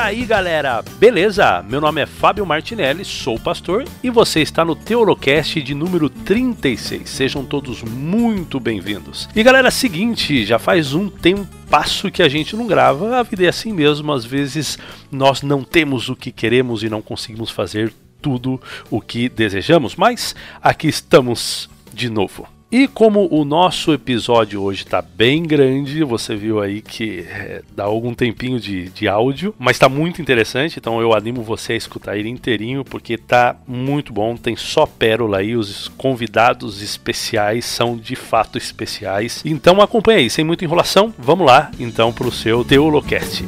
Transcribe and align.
aí, 0.00 0.24
galera? 0.24 0.82
Beleza? 0.98 1.62
Meu 1.68 1.80
nome 1.80 2.00
é 2.00 2.06
Fábio 2.06 2.46
Martinelli, 2.46 3.04
sou 3.04 3.38
pastor 3.38 3.84
e 4.02 4.08
você 4.08 4.40
está 4.40 4.64
no 4.64 4.74
Teolocast 4.74 5.60
de 5.60 5.74
número 5.74 6.08
36. 6.08 7.08
Sejam 7.08 7.44
todos 7.44 7.82
muito 7.82 8.58
bem-vindos. 8.58 9.28
E 9.36 9.42
galera, 9.42 9.70
seguinte, 9.70 10.44
já 10.44 10.58
faz 10.58 10.94
um 10.94 11.10
tempo 11.10 11.46
passo 11.68 12.10
que 12.10 12.22
a 12.22 12.28
gente 12.28 12.56
não 12.56 12.66
grava, 12.66 13.18
a 13.18 13.22
vida 13.22 13.44
é 13.44 13.48
assim 13.48 13.72
mesmo, 13.72 14.10
às 14.12 14.24
vezes 14.24 14.78
nós 15.12 15.42
não 15.42 15.62
temos 15.62 16.08
o 16.08 16.16
que 16.16 16.32
queremos 16.32 16.82
e 16.82 16.88
não 16.88 17.02
conseguimos 17.02 17.50
fazer 17.50 17.92
tudo 18.22 18.60
o 18.90 19.00
que 19.00 19.28
desejamos, 19.28 19.96
mas 19.96 20.34
aqui 20.62 20.88
estamos 20.88 21.68
de 21.92 22.08
novo. 22.08 22.48
E 22.72 22.86
como 22.86 23.26
o 23.32 23.44
nosso 23.44 23.92
episódio 23.92 24.62
hoje 24.62 24.84
está 24.84 25.02
bem 25.02 25.42
grande, 25.42 26.04
você 26.04 26.36
viu 26.36 26.62
aí 26.62 26.80
que 26.80 27.26
é, 27.28 27.62
dá 27.74 27.82
algum 27.82 28.14
tempinho 28.14 28.60
de, 28.60 28.88
de 28.90 29.08
áudio, 29.08 29.52
mas 29.58 29.74
está 29.74 29.88
muito 29.88 30.22
interessante, 30.22 30.78
então 30.78 31.00
eu 31.00 31.12
animo 31.12 31.42
você 31.42 31.72
a 31.72 31.76
escutar 31.76 32.16
ele 32.16 32.28
inteirinho, 32.28 32.84
porque 32.84 33.18
tá 33.18 33.56
muito 33.66 34.12
bom, 34.12 34.36
tem 34.36 34.54
só 34.54 34.86
pérola 34.86 35.38
aí, 35.38 35.56
os 35.56 35.88
convidados 35.88 36.80
especiais 36.80 37.64
são 37.64 37.96
de 37.96 38.14
fato 38.14 38.56
especiais. 38.56 39.42
Então 39.44 39.80
acompanha 39.80 40.20
aí, 40.20 40.30
sem 40.30 40.44
muita 40.44 40.64
enrolação, 40.64 41.12
vamos 41.18 41.48
lá 41.48 41.72
então 41.80 42.12
para 42.12 42.28
o 42.28 42.32
seu 42.32 42.64
Teolocast. 42.64 43.42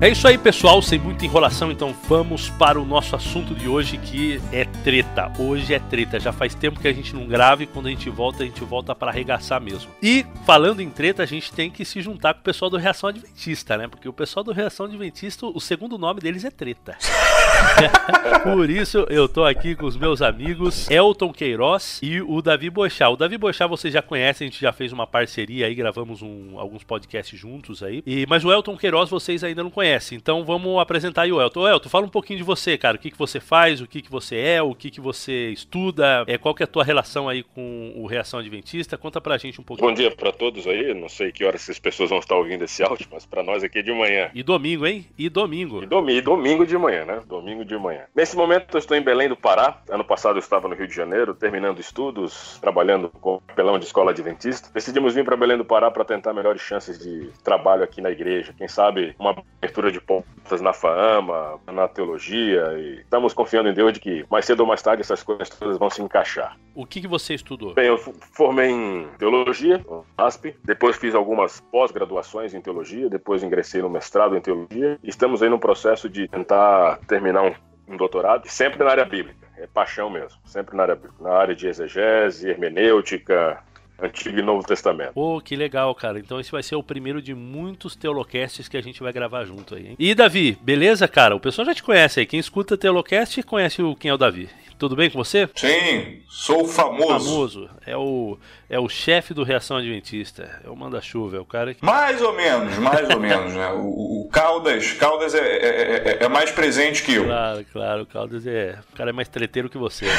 É 0.00 0.08
isso 0.08 0.28
aí, 0.28 0.38
pessoal. 0.38 0.80
Sem 0.80 0.96
muita 0.96 1.24
enrolação, 1.24 1.72
então 1.72 1.92
vamos 2.08 2.48
para 2.50 2.80
o 2.80 2.84
nosso 2.84 3.16
assunto 3.16 3.52
de 3.52 3.68
hoje 3.68 3.98
que 3.98 4.40
é 4.52 4.64
treta. 4.64 5.32
Hoje 5.40 5.74
é 5.74 5.80
treta. 5.80 6.20
Já 6.20 6.32
faz 6.32 6.54
tempo 6.54 6.78
que 6.78 6.86
a 6.86 6.92
gente 6.92 7.12
não 7.16 7.26
grava 7.26 7.64
e 7.64 7.66
quando 7.66 7.86
a 7.86 7.90
gente 7.90 8.08
volta, 8.08 8.44
a 8.44 8.46
gente 8.46 8.62
volta 8.62 8.94
para 8.94 9.10
arregaçar 9.10 9.60
mesmo. 9.60 9.90
E 10.00 10.24
falando 10.46 10.80
em 10.80 10.88
treta, 10.88 11.24
a 11.24 11.26
gente 11.26 11.52
tem 11.52 11.68
que 11.68 11.84
se 11.84 12.00
juntar 12.00 12.32
com 12.32 12.40
o 12.40 12.44
pessoal 12.44 12.70
do 12.70 12.76
Reação 12.76 13.08
Adventista, 13.08 13.76
né? 13.76 13.88
Porque 13.88 14.08
o 14.08 14.12
pessoal 14.12 14.44
do 14.44 14.52
Reação 14.52 14.86
Adventista, 14.86 15.46
o 15.46 15.60
segundo 15.60 15.98
nome 15.98 16.20
deles 16.20 16.44
é 16.44 16.50
treta. 16.50 16.96
Por 18.44 18.70
isso 18.70 19.04
eu 19.10 19.28
tô 19.28 19.44
aqui 19.44 19.74
com 19.74 19.86
os 19.86 19.96
meus 19.96 20.22
amigos 20.22 20.88
Elton 20.88 21.32
Queiroz 21.32 21.98
e 22.00 22.22
o 22.22 22.40
Davi 22.40 22.70
Boixá. 22.70 23.08
O 23.08 23.16
Davi 23.16 23.36
Boixá 23.36 23.66
vocês 23.66 23.92
já 23.92 24.00
conhecem, 24.00 24.46
a 24.46 24.50
gente 24.50 24.60
já 24.60 24.72
fez 24.72 24.92
uma 24.92 25.08
parceria 25.08 25.66
aí, 25.66 25.74
gravamos 25.74 26.22
um, 26.22 26.56
alguns 26.56 26.84
podcasts 26.84 27.36
juntos 27.36 27.82
aí. 27.82 28.00
E, 28.06 28.24
mas 28.28 28.44
o 28.44 28.52
Elton 28.52 28.76
Queiroz 28.76 29.10
vocês 29.10 29.42
ainda 29.42 29.64
não 29.64 29.70
conhecem 29.70 29.87
conhece. 29.88 30.14
Então 30.14 30.44
vamos 30.44 30.78
apresentar 30.78 31.22
aí 31.22 31.32
o 31.32 31.40
Elton. 31.40 31.60
O 31.60 31.68
Elton, 31.68 31.88
fala 31.88 32.06
um 32.06 32.10
pouquinho 32.10 32.38
de 32.38 32.44
você, 32.44 32.76
cara. 32.76 32.96
O 32.96 33.00
que, 33.00 33.10
que 33.10 33.18
você 33.18 33.40
faz, 33.40 33.80
o 33.80 33.86
que, 33.86 34.02
que 34.02 34.10
você 34.10 34.36
é, 34.36 34.62
o 34.62 34.74
que, 34.74 34.90
que 34.90 35.00
você 35.00 35.50
estuda, 35.50 36.24
é, 36.26 36.36
qual 36.36 36.54
que 36.54 36.62
é 36.62 36.64
a 36.64 36.66
tua 36.66 36.84
relação 36.84 37.28
aí 37.28 37.42
com 37.42 37.92
o 37.96 38.06
Reação 38.06 38.40
Adventista. 38.40 38.96
Conta 38.96 39.20
pra 39.20 39.38
gente 39.38 39.60
um 39.60 39.64
pouquinho. 39.64 39.88
Bom 39.88 39.94
dia 39.94 40.10
para 40.10 40.32
todos 40.32 40.66
aí. 40.66 40.92
Não 40.94 41.08
sei 41.08 41.32
que 41.32 41.44
horas 41.44 41.62
essas 41.62 41.78
pessoas 41.78 42.10
vão 42.10 42.18
estar 42.18 42.36
ouvindo 42.36 42.64
esse 42.64 42.82
áudio, 42.82 43.08
mas 43.10 43.24
para 43.24 43.42
nós 43.42 43.64
aqui 43.64 43.78
é 43.78 43.82
de 43.82 43.92
manhã. 43.92 44.30
E 44.34 44.42
domingo, 44.42 44.86
hein? 44.86 45.06
E 45.16 45.28
domingo. 45.28 45.82
E 45.82 45.86
domingo, 45.86 46.22
domingo 46.22 46.66
de 46.66 46.76
manhã, 46.76 47.04
né? 47.04 47.20
Domingo 47.26 47.64
de 47.64 47.76
manhã. 47.76 48.02
Nesse 48.14 48.36
momento 48.36 48.76
eu 48.76 48.78
estou 48.78 48.96
em 48.96 49.02
Belém 49.02 49.28
do 49.28 49.36
Pará. 49.36 49.80
Ano 49.88 50.04
passado 50.04 50.36
eu 50.36 50.40
estava 50.40 50.68
no 50.68 50.74
Rio 50.74 50.86
de 50.86 50.94
Janeiro, 50.94 51.34
terminando 51.34 51.80
estudos, 51.80 52.58
trabalhando 52.60 53.08
com 53.08 53.40
pelão 53.54 53.78
de 53.78 53.86
escola 53.86 54.10
adventista. 54.10 54.70
Decidimos 54.72 55.14
vir 55.14 55.24
para 55.24 55.36
Belém 55.36 55.56
do 55.56 55.64
Pará 55.64 55.90
para 55.90 56.04
tentar 56.04 56.32
melhores 56.32 56.60
chances 56.60 56.98
de 56.98 57.30
trabalho 57.42 57.82
aqui 57.82 58.00
na 58.00 58.10
igreja. 58.10 58.54
Quem 58.56 58.68
sabe 58.68 59.14
uma 59.18 59.30
abertura 59.58 59.77
de 59.92 60.00
portas 60.00 60.60
na 60.60 60.72
fama, 60.72 61.60
na 61.66 61.86
teologia, 61.86 62.74
e 62.76 63.00
estamos 63.00 63.32
confiando 63.32 63.68
em 63.68 63.74
Deus 63.74 63.92
de 63.92 64.00
que 64.00 64.26
mais 64.30 64.44
cedo 64.44 64.60
ou 64.60 64.66
mais 64.66 64.82
tarde 64.82 65.02
essas 65.02 65.22
coisas 65.22 65.48
todas 65.48 65.78
vão 65.78 65.88
se 65.88 66.02
encaixar. 66.02 66.56
O 66.74 66.84
que, 66.84 67.00
que 67.00 67.08
você 67.08 67.34
estudou? 67.34 67.74
Bem, 67.74 67.86
eu 67.86 67.98
formei 67.98 68.70
em 68.70 69.08
teologia, 69.18 69.84
ASP, 70.16 70.56
depois 70.64 70.96
fiz 70.96 71.14
algumas 71.14 71.60
pós-graduações 71.72 72.54
em 72.54 72.60
teologia, 72.60 73.08
depois 73.08 73.42
ingressei 73.42 73.80
no 73.80 73.88
mestrado 73.90 74.36
em 74.36 74.40
teologia, 74.40 74.98
e 75.02 75.08
estamos 75.08 75.42
aí 75.42 75.48
no 75.48 75.58
processo 75.58 76.08
de 76.08 76.28
tentar 76.28 76.98
terminar 77.06 77.42
um, 77.42 77.54
um 77.88 77.96
doutorado, 77.96 78.48
sempre 78.48 78.82
na 78.84 78.90
área 78.90 79.04
bíblica. 79.04 79.48
É 79.56 79.66
paixão 79.66 80.08
mesmo, 80.08 80.38
sempre 80.44 80.76
na 80.76 80.84
área 80.84 80.94
bíblica, 80.94 81.22
na 81.22 81.32
área 81.32 81.54
de 81.54 81.66
exegese, 81.66 82.48
hermenêutica, 82.48 83.62
Antigo 84.00 84.38
e 84.38 84.42
Novo 84.42 84.66
Testamento. 84.66 85.12
Pô, 85.14 85.40
que 85.40 85.56
legal, 85.56 85.94
cara. 85.94 86.18
Então 86.18 86.38
esse 86.38 86.52
vai 86.52 86.62
ser 86.62 86.76
o 86.76 86.82
primeiro 86.82 87.20
de 87.20 87.34
muitos 87.34 87.96
Teolocasts 87.96 88.68
que 88.68 88.76
a 88.76 88.82
gente 88.82 89.02
vai 89.02 89.12
gravar 89.12 89.44
junto 89.44 89.74
aí. 89.74 89.88
Hein? 89.88 89.96
E 89.98 90.14
Davi, 90.14 90.56
beleza, 90.62 91.08
cara? 91.08 91.34
O 91.34 91.40
pessoal 91.40 91.66
já 91.66 91.74
te 91.74 91.82
conhece 91.82 92.20
aí. 92.20 92.26
Quem 92.26 92.38
escuta 92.38 92.76
Teolocast 92.76 93.42
conhece 93.42 93.82
o 93.82 93.96
quem 93.96 94.10
é 94.10 94.14
o 94.14 94.18
Davi. 94.18 94.48
Tudo 94.78 94.94
bem 94.94 95.10
com 95.10 95.18
você? 95.18 95.48
Sim, 95.56 96.22
sou 96.28 96.64
famoso. 96.64 97.08
Famoso. 97.08 97.70
É 97.84 97.96
o, 97.96 98.38
é 98.70 98.78
o 98.78 98.88
chefe 98.88 99.34
do 99.34 99.42
Reação 99.42 99.76
Adventista. 99.76 100.60
É 100.64 100.70
o 100.70 100.76
manda-chuva, 100.76 101.36
é 101.36 101.40
o 101.40 101.44
cara 101.44 101.74
que. 101.74 101.84
Mais 101.84 102.22
ou 102.22 102.32
menos, 102.32 102.78
mais 102.78 103.10
ou 103.10 103.18
menos, 103.18 103.54
né? 103.54 103.72
O, 103.72 104.22
o 104.22 104.28
Caldas, 104.30 104.92
Caldas 104.92 105.34
é, 105.34 105.40
é, 105.40 106.18
é, 106.20 106.24
é, 106.24 106.28
mais 106.28 106.52
presente 106.52 107.02
que 107.02 107.14
eu. 107.14 107.24
Claro, 107.24 107.66
claro. 107.72 108.02
O 108.02 108.06
Caldas 108.06 108.46
é. 108.46 108.78
O 108.92 108.96
cara 108.96 109.10
é 109.10 109.12
mais 109.12 109.28
treteiro 109.28 109.68
que 109.68 109.76
você. 109.76 110.04
Né? 110.04 110.12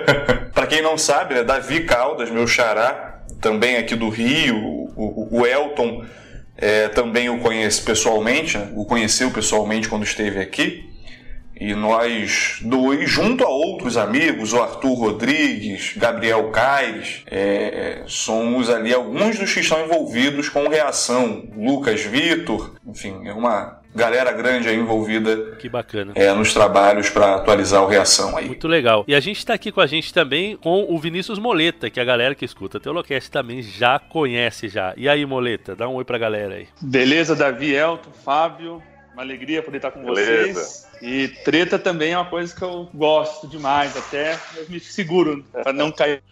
pra 0.54 0.66
quem 0.66 0.80
não 0.80 0.96
sabe, 0.96 1.34
né? 1.34 1.44
Davi 1.44 1.84
Caldas, 1.84 2.30
meu 2.30 2.46
xará, 2.46 3.15
também 3.40 3.76
aqui 3.76 3.94
do 3.94 4.08
Rio, 4.08 4.56
o, 4.96 5.28
o 5.30 5.46
Elton 5.46 6.04
é, 6.56 6.88
também 6.88 7.28
o 7.28 7.38
conhece 7.38 7.82
pessoalmente, 7.82 8.56
né? 8.56 8.72
o 8.74 8.84
conheceu 8.84 9.30
pessoalmente 9.30 9.88
quando 9.88 10.04
esteve 10.04 10.40
aqui. 10.40 10.84
E 11.58 11.74
nós 11.74 12.58
dois, 12.60 13.08
junto 13.08 13.42
a 13.42 13.48
outros 13.48 13.96
amigos, 13.96 14.52
o 14.52 14.60
Arthur 14.60 14.92
Rodrigues, 14.92 15.94
Gabriel 15.96 16.50
Caires, 16.50 17.22
é, 17.26 18.02
somos 18.06 18.68
ali 18.68 18.92
alguns 18.92 19.38
dos 19.38 19.54
que 19.54 19.60
estão 19.60 19.82
envolvidos 19.82 20.50
com 20.50 20.68
reação. 20.68 21.48
Lucas 21.56 22.02
Vitor, 22.02 22.74
enfim, 22.86 23.26
é 23.26 23.32
uma 23.32 23.80
galera 23.96 24.30
grande 24.32 24.68
aí 24.68 24.76
envolvida. 24.76 25.56
Que 25.58 25.68
bacana. 25.68 26.12
É, 26.14 26.32
nos 26.32 26.52
trabalhos 26.52 27.08
para 27.08 27.36
atualizar 27.36 27.82
o 27.82 27.86
Reação 27.86 28.36
aí. 28.36 28.46
Muito 28.46 28.68
legal. 28.68 29.04
E 29.08 29.14
a 29.14 29.20
gente 29.20 29.38
está 29.38 29.54
aqui 29.54 29.72
com 29.72 29.80
a 29.80 29.86
gente 29.86 30.12
também 30.12 30.56
com 30.56 30.86
o 30.88 30.98
Vinícius 30.98 31.38
Moleta, 31.38 31.88
que 31.88 31.98
a 31.98 32.04
galera 32.04 32.34
que 32.34 32.44
escuta 32.44 32.78
Teolocast 32.78 33.30
também 33.30 33.62
já 33.62 33.98
conhece 33.98 34.68
já. 34.68 34.92
E 34.96 35.08
aí, 35.08 35.24
Moleta, 35.24 35.74
dá 35.74 35.88
um 35.88 35.94
oi 35.94 36.04
pra 36.04 36.18
galera 36.18 36.54
aí. 36.54 36.68
Beleza, 36.80 37.34
Davi, 37.34 37.74
Elton, 37.74 38.10
Fábio. 38.24 38.82
Uma 39.16 39.22
alegria 39.22 39.62
poder 39.62 39.78
estar 39.78 39.90
com 39.92 40.04
Beleza. 40.04 40.60
vocês. 40.60 40.86
E 41.00 41.28
treta 41.42 41.78
também 41.78 42.12
é 42.12 42.18
uma 42.18 42.28
coisa 42.28 42.54
que 42.54 42.60
eu 42.60 42.86
gosto 42.92 43.48
demais, 43.48 43.96
até 43.96 44.38
eu 44.54 44.66
me 44.68 44.78
seguro 44.78 45.42
para 45.54 45.72
não 45.72 45.90
cair. 45.90 46.22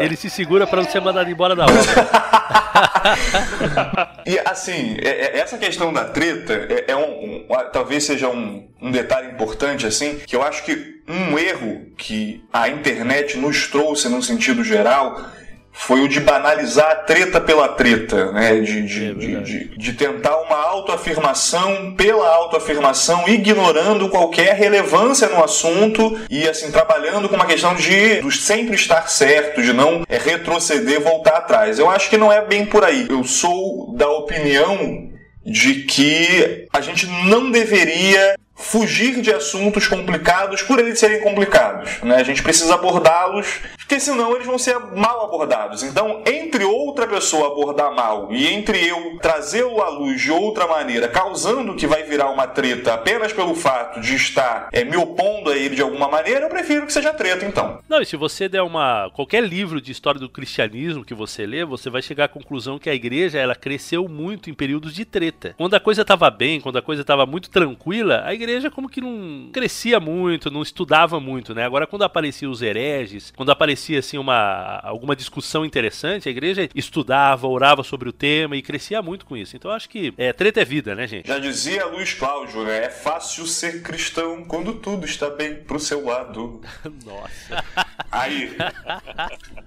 Ele 0.00 0.16
se 0.16 0.30
segura 0.30 0.66
para 0.66 0.82
não 0.82 0.90
ser 0.90 1.02
mandado 1.02 1.30
embora 1.30 1.54
da 1.54 1.64
obra. 1.64 1.76
e 4.24 4.38
assim, 4.38 4.96
é, 5.02 5.08
é, 5.08 5.38
essa 5.38 5.58
questão 5.58 5.92
da 5.92 6.06
treta 6.06 6.66
é, 6.70 6.92
é 6.92 6.96
um, 6.96 7.44
um, 7.44 7.46
talvez 7.70 8.04
seja 8.04 8.30
um, 8.30 8.70
um 8.80 8.90
detalhe 8.90 9.32
importante 9.32 9.86
assim, 9.86 10.18
que 10.26 10.34
eu 10.34 10.42
acho 10.42 10.64
que 10.64 11.02
um 11.06 11.38
erro 11.38 11.92
que 11.98 12.42
a 12.50 12.70
internet 12.70 13.36
nos 13.36 13.68
trouxe 13.68 14.08
no 14.08 14.22
sentido 14.22 14.64
geral 14.64 15.28
foi 15.72 16.02
o 16.02 16.08
de 16.08 16.20
banalizar 16.20 16.90
a 16.90 16.94
treta 16.96 17.40
pela 17.40 17.68
treta, 17.68 18.32
né? 18.32 18.60
de, 18.60 18.86
de, 18.86 19.10
é 19.10 19.14
de, 19.14 19.40
de, 19.42 19.78
de, 19.78 19.92
tentar 19.92 20.36
uma 20.42 20.56
autoafirmação 20.56 21.94
pela 21.96 22.28
autoafirmação, 22.28 23.28
ignorando 23.28 24.08
qualquer 24.08 24.54
relevância 24.54 25.28
no 25.28 25.42
assunto 25.42 26.18
e 26.28 26.46
assim 26.48 26.70
trabalhando 26.70 27.28
com 27.28 27.36
uma 27.36 27.46
questão 27.46 27.74
de, 27.74 28.20
de 28.20 28.36
sempre 28.36 28.74
estar 28.74 29.08
certo, 29.08 29.62
de 29.62 29.72
não 29.72 30.02
é, 30.08 30.18
retroceder, 30.18 31.00
voltar 31.00 31.36
atrás. 31.36 31.78
Eu 31.78 31.88
acho 31.88 32.10
que 32.10 32.16
não 32.16 32.32
é 32.32 32.44
bem 32.44 32.66
por 32.66 32.84
aí. 32.84 33.06
Eu 33.08 33.24
sou 33.24 33.94
da 33.96 34.08
opinião 34.08 35.08
de 35.44 35.82
que 35.84 36.66
a 36.72 36.80
gente 36.80 37.06
não 37.24 37.50
deveria 37.50 38.36
fugir 38.60 39.20
de 39.20 39.32
assuntos 39.32 39.88
complicados 39.88 40.62
por 40.62 40.78
eles 40.78 40.98
serem 40.98 41.20
complicados. 41.20 42.00
Né? 42.02 42.16
A 42.16 42.22
gente 42.22 42.42
precisa 42.42 42.74
abordá-los, 42.74 43.60
porque 43.76 43.98
senão 43.98 44.34
eles 44.34 44.46
vão 44.46 44.58
ser 44.58 44.78
mal 44.78 45.24
abordados. 45.24 45.82
Então, 45.82 46.22
entre 46.26 46.64
outra 46.64 47.06
pessoa 47.06 47.48
abordar 47.48 47.94
mal 47.94 48.28
e 48.30 48.46
entre 48.46 48.86
eu 48.86 49.18
trazê-lo 49.20 49.82
à 49.82 49.88
luz 49.88 50.20
de 50.20 50.30
outra 50.30 50.66
maneira, 50.66 51.08
causando 51.08 51.74
que 51.74 51.86
vai 51.86 52.02
virar 52.04 52.30
uma 52.30 52.46
treta 52.46 52.94
apenas 52.94 53.32
pelo 53.32 53.54
fato 53.54 54.00
de 54.00 54.14
estar 54.14 54.68
é, 54.72 54.84
me 54.84 54.96
opondo 54.96 55.50
a 55.50 55.56
ele 55.56 55.74
de 55.74 55.82
alguma 55.82 56.08
maneira, 56.08 56.46
eu 56.46 56.48
prefiro 56.48 56.86
que 56.86 56.92
seja 56.92 57.12
treta, 57.12 57.44
então. 57.44 57.78
Não, 57.88 58.00
e 58.00 58.06
se 58.06 58.16
você 58.16 58.48
der 58.48 58.62
uma. 58.62 59.10
qualquer 59.14 59.42
livro 59.42 59.80
de 59.80 59.90
história 59.90 60.20
do 60.20 60.28
cristianismo 60.28 61.04
que 61.04 61.14
você 61.14 61.46
lê, 61.46 61.64
você 61.64 61.90
vai 61.90 62.02
chegar 62.02 62.24
à 62.24 62.28
conclusão 62.28 62.78
que 62.78 62.90
a 62.90 62.94
igreja 62.94 63.38
ela 63.38 63.54
cresceu 63.54 64.08
muito 64.08 64.50
em 64.50 64.54
períodos 64.54 64.94
de 64.94 65.04
treta. 65.04 65.54
Quando 65.56 65.74
a 65.74 65.80
coisa 65.80 66.02
estava 66.02 66.30
bem, 66.30 66.60
quando 66.60 66.78
a 66.78 66.82
coisa 66.82 67.02
estava 67.02 67.26
muito 67.26 67.50
tranquila, 67.50 68.22
a 68.24 68.34
igreja 68.34 68.49
igreja 68.50 68.70
como 68.70 68.88
que 68.88 69.00
não 69.00 69.48
crescia 69.52 70.00
muito, 70.00 70.50
não 70.50 70.62
estudava 70.62 71.20
muito, 71.20 71.54
né? 71.54 71.64
Agora 71.64 71.86
quando 71.86 72.02
apareciam 72.02 72.50
os 72.50 72.62
hereges, 72.62 73.32
quando 73.36 73.50
aparecia 73.50 73.98
assim 73.98 74.18
uma 74.18 74.80
alguma 74.82 75.14
discussão 75.14 75.64
interessante, 75.64 76.28
a 76.28 76.30
igreja 76.30 76.68
estudava, 76.74 77.46
orava 77.46 77.82
sobre 77.82 78.08
o 78.08 78.12
tema 78.12 78.56
e 78.56 78.62
crescia 78.62 79.00
muito 79.00 79.24
com 79.24 79.36
isso. 79.36 79.56
Então 79.56 79.70
eu 79.70 79.76
acho 79.76 79.88
que 79.88 80.12
é, 80.18 80.32
treta 80.32 80.60
é 80.60 80.64
vida, 80.64 80.94
né, 80.94 81.06
gente? 81.06 81.28
Já 81.28 81.38
dizia 81.38 81.86
Luiz 81.86 82.14
Cláudio, 82.14 82.64
né? 82.64 82.84
É 82.84 82.90
fácil 82.90 83.46
ser 83.46 83.82
cristão 83.82 84.44
quando 84.44 84.74
tudo 84.74 85.06
está 85.06 85.30
bem 85.30 85.54
pro 85.54 85.78
seu 85.78 86.04
lado. 86.04 86.60
Nossa. 87.04 87.64
Aí, 88.10 88.56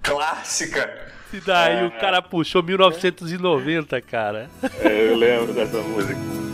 clássica. 0.01 1.11
E 1.31 1.39
daí 1.39 1.79
é, 1.79 1.85
o 1.85 1.91
cara 1.91 2.21
puxou 2.21 2.61
1990, 2.61 3.99
cara. 4.01 4.49
É, 4.81 5.09
eu 5.09 5.15
lembro 5.15 5.53
dessa 5.53 5.79
música. 5.81 6.52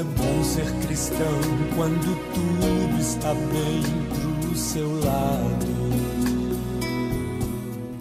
É 0.00 0.02
bom 0.02 0.42
ser 0.42 0.64
cristão 0.86 1.18
quando 1.76 2.16
tudo 2.32 2.98
está 2.98 3.34
bem 3.34 3.82
pro 4.40 4.56
seu 4.56 4.88
lado. 5.04 5.79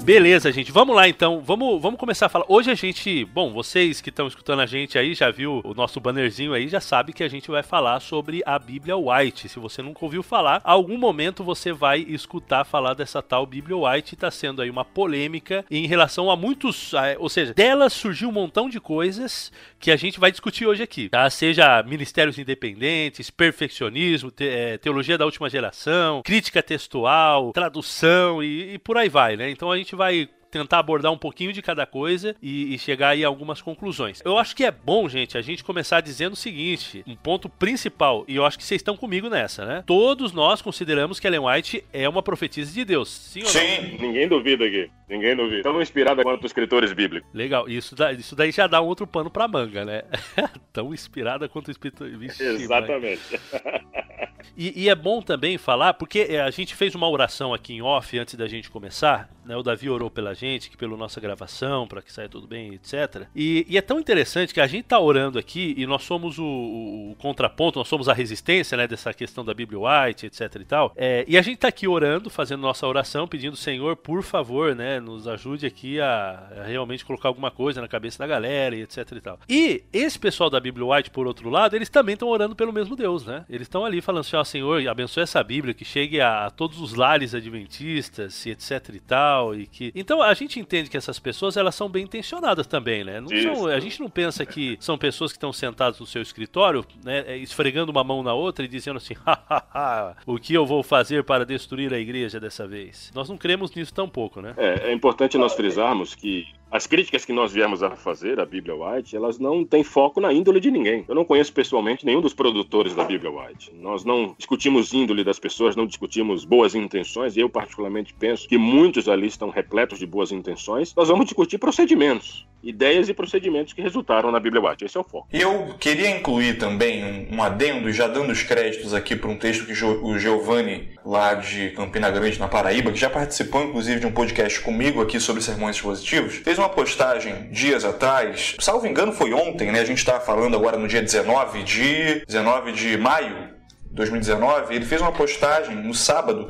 Beleza, 0.09 0.51
gente. 0.51 0.71
Vamos 0.71 0.95
lá 0.95 1.07
então. 1.07 1.39
Vamos, 1.39 1.79
vamos 1.79 2.00
começar 2.00 2.25
a 2.25 2.29
falar. 2.29 2.45
Hoje 2.47 2.71
a 2.71 2.73
gente, 2.73 3.23
bom, 3.25 3.53
vocês 3.53 4.01
que 4.01 4.09
estão 4.09 4.27
escutando 4.27 4.59
a 4.59 4.65
gente 4.65 4.97
aí, 4.97 5.13
já 5.13 5.29
viu 5.29 5.61
o 5.63 5.75
nosso 5.75 6.00
bannerzinho 6.00 6.51
aí, 6.51 6.67
já 6.67 6.81
sabe 6.81 7.13
que 7.13 7.21
a 7.23 7.27
gente 7.27 7.51
vai 7.51 7.61
falar 7.61 8.00
sobre 8.00 8.41
a 8.44 8.57
Bíblia 8.57 8.97
White. 8.97 9.47
Se 9.47 9.59
você 9.59 9.83
nunca 9.83 10.03
ouviu 10.03 10.23
falar, 10.23 10.61
algum 10.63 10.97
momento 10.97 11.44
você 11.44 11.71
vai 11.71 12.00
escutar 12.00 12.65
falar 12.65 12.95
dessa 12.95 13.21
tal 13.21 13.45
Bíblia 13.45 13.77
White. 13.77 14.15
Está 14.15 14.31
sendo 14.31 14.63
aí 14.63 14.69
uma 14.71 14.83
polêmica 14.83 15.63
em 15.69 15.85
relação 15.85 16.31
a 16.31 16.35
muitos, 16.35 16.91
ou 17.19 17.29
seja, 17.29 17.53
dela 17.53 17.88
surgiu 17.88 18.29
um 18.29 18.31
montão 18.31 18.67
de 18.67 18.79
coisas 18.79 19.51
que 19.79 19.91
a 19.91 19.95
gente 19.95 20.19
vai 20.19 20.31
discutir 20.31 20.65
hoje 20.65 20.81
aqui, 20.81 21.07
tá? 21.07 21.29
Seja 21.29 21.83
ministérios 21.83 22.39
independentes, 22.39 23.29
perfeccionismo, 23.29 24.33
é, 24.39 24.75
teologia 24.79 25.19
da 25.19 25.25
última 25.25 25.51
geração, 25.51 26.23
crítica 26.23 26.63
textual, 26.63 27.51
tradução 27.53 28.41
e, 28.41 28.73
e 28.73 28.79
por 28.79 28.97
aí 28.97 29.07
vai, 29.07 29.38
né? 29.38 29.51
Então 29.51 29.71
a 29.71 29.77
gente 29.77 29.99
vai 30.00 30.30
tentar 30.50 30.80
abordar 30.80 31.12
um 31.12 31.18
pouquinho 31.18 31.54
de 31.54 31.62
cada 31.62 31.86
coisa 31.86 32.36
e, 32.42 32.74
e, 32.74 32.80
chegar 32.80 33.10
aí 33.10 33.24
a 33.24 33.28
algumas 33.28 33.62
conclusões. 33.62 34.22
Eu 34.25 34.38
acho 34.38 34.56
que 34.56 34.63
é 34.63 34.72
bom, 34.72 35.07
gente, 35.07 35.38
a 35.38 35.42
gente 35.42 35.63
começar 35.63 36.01
dizendo 36.01 36.34
o 36.34 36.38
seguinte: 36.38 37.04
um 37.07 37.16
ponto 37.16 37.48
principal, 37.48 38.25
e 38.28 38.36
eu 38.36 38.46
acho 38.46 38.57
que 38.57 38.63
vocês 38.63 38.80
estão 38.80 38.98
comigo 38.98 39.30
nessa, 39.30 39.66
né? 39.66 39.84
Todos 39.86 40.34
nós 40.34 40.62
consideramos 40.62 41.19
que 41.19 41.28
Ellen 41.28 41.42
White 41.42 41.84
é 41.94 42.07
uma 42.07 42.24
profetisa 42.24 42.72
de 42.74 42.84
Deus. 42.84 43.10
Sim, 43.10 43.42
ou 43.42 43.48
Sim. 43.48 43.98
Ninguém 44.00 44.28
duvida 44.28 44.66
aqui. 44.66 44.90
Ninguém 45.07 45.36
duvida. 45.36 45.57
Estamos 45.57 45.81
inspirados 45.81 46.24
quanto 46.24 46.46
escritores 46.46 46.94
bíblicos. 46.94 47.30
Legal. 47.34 47.68
Isso, 47.68 47.96
isso 48.18 48.36
daí 48.36 48.51
já 48.51 48.68
dá 48.68 48.81
um 48.81 48.86
outro 48.86 49.07
pano 49.07 49.30
pra 49.30 49.48
manga, 49.48 49.84
né? 49.84 50.04
Tão 50.72 50.94
inspirada 50.94 51.50
quanto 51.50 51.72
escritores. 51.72 52.40
Exatamente. 52.40 53.40
E, 54.57 54.84
e, 54.84 54.90
é 54.90 54.96
bom 54.96 55.22
também 55.22 55.57
falar, 55.57 55.94
porque 55.94 56.28
é, 56.30 56.42
a 56.42 56.50
gente 56.50 56.75
fez 56.75 56.96
uma 56.96 57.10
oração 57.10 57.54
aqui 57.54 57.74
em 57.74 57.81
off 57.81 58.18
antes 58.18 58.36
da 58.36 58.48
gente 58.48 58.69
começar, 58.69 59.30
né? 59.46 59.56
O 59.56 59.63
Davi 59.63 59.90
orou 59.90 60.10
pela 60.10 60.34
gente, 60.39 60.69
que 60.69 60.77
pela 60.77 60.95
nossa 60.95 61.19
gravação, 61.19 61.88
para 61.88 62.01
que 62.01 62.12
saia 62.12 62.30
tudo 62.30 62.47
bem, 62.47 62.74
etc. 62.74 63.27
E, 63.36 63.65
e, 63.69 63.77
é 63.77 63.81
tão 63.81 64.00
interessante 64.00 64.53
que 64.53 64.62
a 64.62 64.68
gente 64.68 64.86
tá 64.86 65.00
orando 65.00 65.38
aqui 65.38 65.74
e 65.77 65.86
nós 65.86 66.03
somos 66.03 66.38
o, 66.39 66.44
o, 66.44 67.12
o, 67.12 67.15
contraponto, 67.15 67.80
nós 67.80 67.88
somos 67.88 68.07
a 68.07 68.13
resistência, 68.13 68.77
né? 68.77 68.88
Dessa 68.88 69.13
questão 69.13 69.44
da 69.44 69.53
Bíblia 69.53 69.80
White, 69.80 70.25
etc 70.25 70.56
e 70.56 70.65
tal. 70.65 70.94
É, 70.95 71.25
e 71.27 71.38
a 71.38 71.41
gente 71.41 71.57
tá 71.57 71.68
aqui 71.68 71.88
orando, 71.88 72.30
fazendo 72.30 72.62
nossa 72.62 72.88
oração, 72.88 73.27
pedindo, 73.27 73.56
Senhor, 73.56 73.95
por 73.95 74.24
favor, 74.24 74.75
né? 74.75 75.00
Nos 75.00 75.27
ajude 75.27 75.65
aqui 75.65 76.00
a, 76.00 76.47
a 76.62 76.63
realmente 76.63 77.03
colocar 77.03 77.30
alguma 77.30 77.51
coisa 77.51 77.81
na 77.81 77.88
cabeça 77.88 78.19
da 78.19 78.27
galera 78.27 78.75
e 78.75 78.81
etc 78.81 79.12
e 79.12 79.21
tal. 79.21 79.39
E 79.50 79.83
esse 79.91 80.18
pessoal 80.18 80.50
da 80.50 80.59
Bíblia 80.59 80.86
White, 80.86 81.09
por 81.09 81.27
outro 81.27 81.50
lado, 81.50 81.75
eles 81.75 81.89
também 81.89 82.13
estão 82.13 82.30
orando 82.30 82.56
pelo 82.56 82.71
mesmo 82.71 82.95
Deus, 82.95 83.25
né? 83.25 83.45
Eles 83.50 83.65
estão 83.65 83.86
ali 83.86 84.01
falando 84.01 84.21
assim, 84.21 84.36
ó, 84.36 84.44
Senhor, 84.44 84.88
abençoe 84.88 85.24
essa 85.24 85.44
Bíblia, 85.44 85.74
que 85.74 85.83
chegue 85.83 86.21
a, 86.21 86.45
a 86.45 86.50
todos 86.50 86.80
os 86.80 86.94
lares 86.94 87.36
adventistas 87.36 88.45
e 88.45 88.51
etc 88.51 88.89
e 88.94 89.00
tal, 89.00 89.56
e 89.56 89.68
que... 89.68 89.91
Então, 89.95 90.21
a 90.29 90.33
gente 90.33 90.59
entende 90.59 90.89
que 90.89 90.97
essas 90.97 91.19
pessoas, 91.19 91.57
elas 91.57 91.75
são 91.75 91.89
bem 91.89 92.03
intencionadas 92.03 92.67
também, 92.67 93.03
né? 93.03 93.19
Não 93.19 93.27
são, 93.27 93.67
a 93.67 93.79
gente 93.79 93.99
não 93.99 94.09
pensa 94.09 94.45
que 94.45 94.77
são 94.79 94.97
pessoas 94.97 95.31
que 95.31 95.37
estão 95.37 95.51
sentadas 95.51 95.99
no 95.99 96.05
seu 96.05 96.21
escritório, 96.21 96.85
né, 97.03 97.23
é, 97.27 97.37
esfregando 97.37 97.91
uma 97.91 98.03
mão 98.03 98.23
na 98.23 98.33
outra 98.33 98.65
e 98.65 98.67
dizendo 98.67 98.97
assim, 98.97 99.15
hahaha, 99.25 100.15
o 100.25 100.37
que 100.37 100.53
eu 100.53 100.65
vou 100.65 100.83
fazer 100.83 101.23
para 101.23 101.45
destruir 101.45 101.93
a 101.93 101.99
igreja 101.99 102.39
dessa 102.39 102.67
vez? 102.67 103.11
Nós 103.13 103.29
não 103.29 103.37
cremos 103.37 103.73
nisso 103.73 103.93
tão 103.93 104.07
pouco, 104.07 104.41
né? 104.41 104.53
É, 104.57 104.89
é 104.89 104.93
importante 104.93 105.37
nós 105.37 105.53
frisarmos 105.53 106.15
que 106.15 106.47
as 106.71 106.86
críticas 106.86 107.25
que 107.25 107.33
nós 107.33 107.51
viemos 107.51 107.81
a 107.81 107.95
fazer 107.95 108.39
à 108.39 108.45
Bíblia 108.45 108.75
White, 108.75 109.16
elas 109.16 109.39
não 109.39 109.66
têm 109.66 109.83
foco 109.83 110.21
na 110.21 110.31
índole 110.31 110.60
de 110.60 110.69
ninguém. 110.69 111.04
Eu 111.07 111.16
não 111.16 111.25
conheço 111.25 111.51
pessoalmente 111.51 112.06
nenhum 112.06 112.21
dos 112.21 112.33
produtores 112.33 112.94
da 112.94 113.04
Bíblia 113.04 113.31
White. 113.31 113.71
Nós 113.75 114.06
não 114.06 114.36
discutimos 114.38 114.94
índole 114.94 115.24
das 115.24 115.39
pessoas, 115.39 115.75
não 115.75 115.86
discutimos 115.86 116.45
boas 116.45 116.75
intenções, 116.75 117.36
e 117.36 117.39
eu 117.39 117.50
particularmente 117.50 118.13
penso 118.13 118.48
que 118.48 118.57
muitos 118.57 119.10
ali 119.10 119.27
estão 119.27 119.50
repletos 119.50 119.98
de 119.98 120.06
boas 120.06 120.31
intenções. 120.31 120.94
Nós 120.95 121.07
vamos 121.07 121.25
discutir 121.25 121.57
procedimentos 121.57 122.48
ideias 122.63 123.10
e 123.10 123.13
procedimentos 123.13 123.74
que 123.74 123.81
resultaram 123.81 124.31
na 124.31 124.39
Bíblia 124.39 124.62
White. 124.62 124.86
Esse 124.86 124.98
é 124.98 125.00
o 125.00 125.04
foco. 125.04 125.27
Eu 125.31 125.75
queria 125.80 126.10
incluir 126.10 126.57
também 126.57 127.27
um, 127.31 127.42
adendo, 127.42 127.92
já 127.92 128.07
dando 128.07 128.31
os 128.31 128.44
créditos 128.44 128.94
aqui 128.94 129.15
para 129.15 129.30
um 129.30 129.38
texto 129.38 129.65
que 129.65 129.72
o 129.83 130.18
Giovanni, 130.18 130.89
lá 131.06 131.36
de 131.36 131.69
Campina 131.72 132.10
Grande, 132.12 132.39
na 132.39 132.48
Paraíba, 132.48 132.92
que 132.92 133.00
já 133.00 133.10
participou 133.10 133.63
inclusive 133.63 134.00
de 134.00 134.07
um 134.07 134.12
podcast 134.12 134.60
comigo 134.62 135.01
aqui 135.01 135.19
sobre 135.19 135.42
sermões 135.42 135.77
expositivos, 135.77 136.36
fez 136.36 136.58
uma 136.59 136.69
postagem 136.69 137.50
dias 137.51 137.83
atrás, 137.83 138.56
salvo 138.59 138.85
engano 138.88 139.11
foi 139.11 139.33
ontem, 139.33 139.71
né? 139.71 139.79
A 139.79 139.85
gente 139.85 139.97
está 140.00 140.19
falando 140.19 140.56
agora 140.56 140.77
no 140.77 140.88
dia 140.88 141.01
19 141.01 141.63
de, 141.63 142.25
19 142.25 142.71
de 142.71 142.97
maio 142.97 143.50
de 143.85 143.95
2019, 143.95 144.75
ele 144.75 144.85
fez 144.85 145.01
uma 145.01 145.11
postagem 145.11 145.75
no 145.75 145.94
sábado 145.94 146.50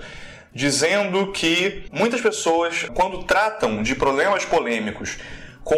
dizendo 0.54 1.32
que 1.32 1.86
muitas 1.92 2.22
pessoas, 2.22 2.86
quando 2.94 3.24
tratam 3.24 3.84
de 3.84 3.96
problemas 3.96 4.44
polêmicos 4.46 5.18
com 5.64 5.76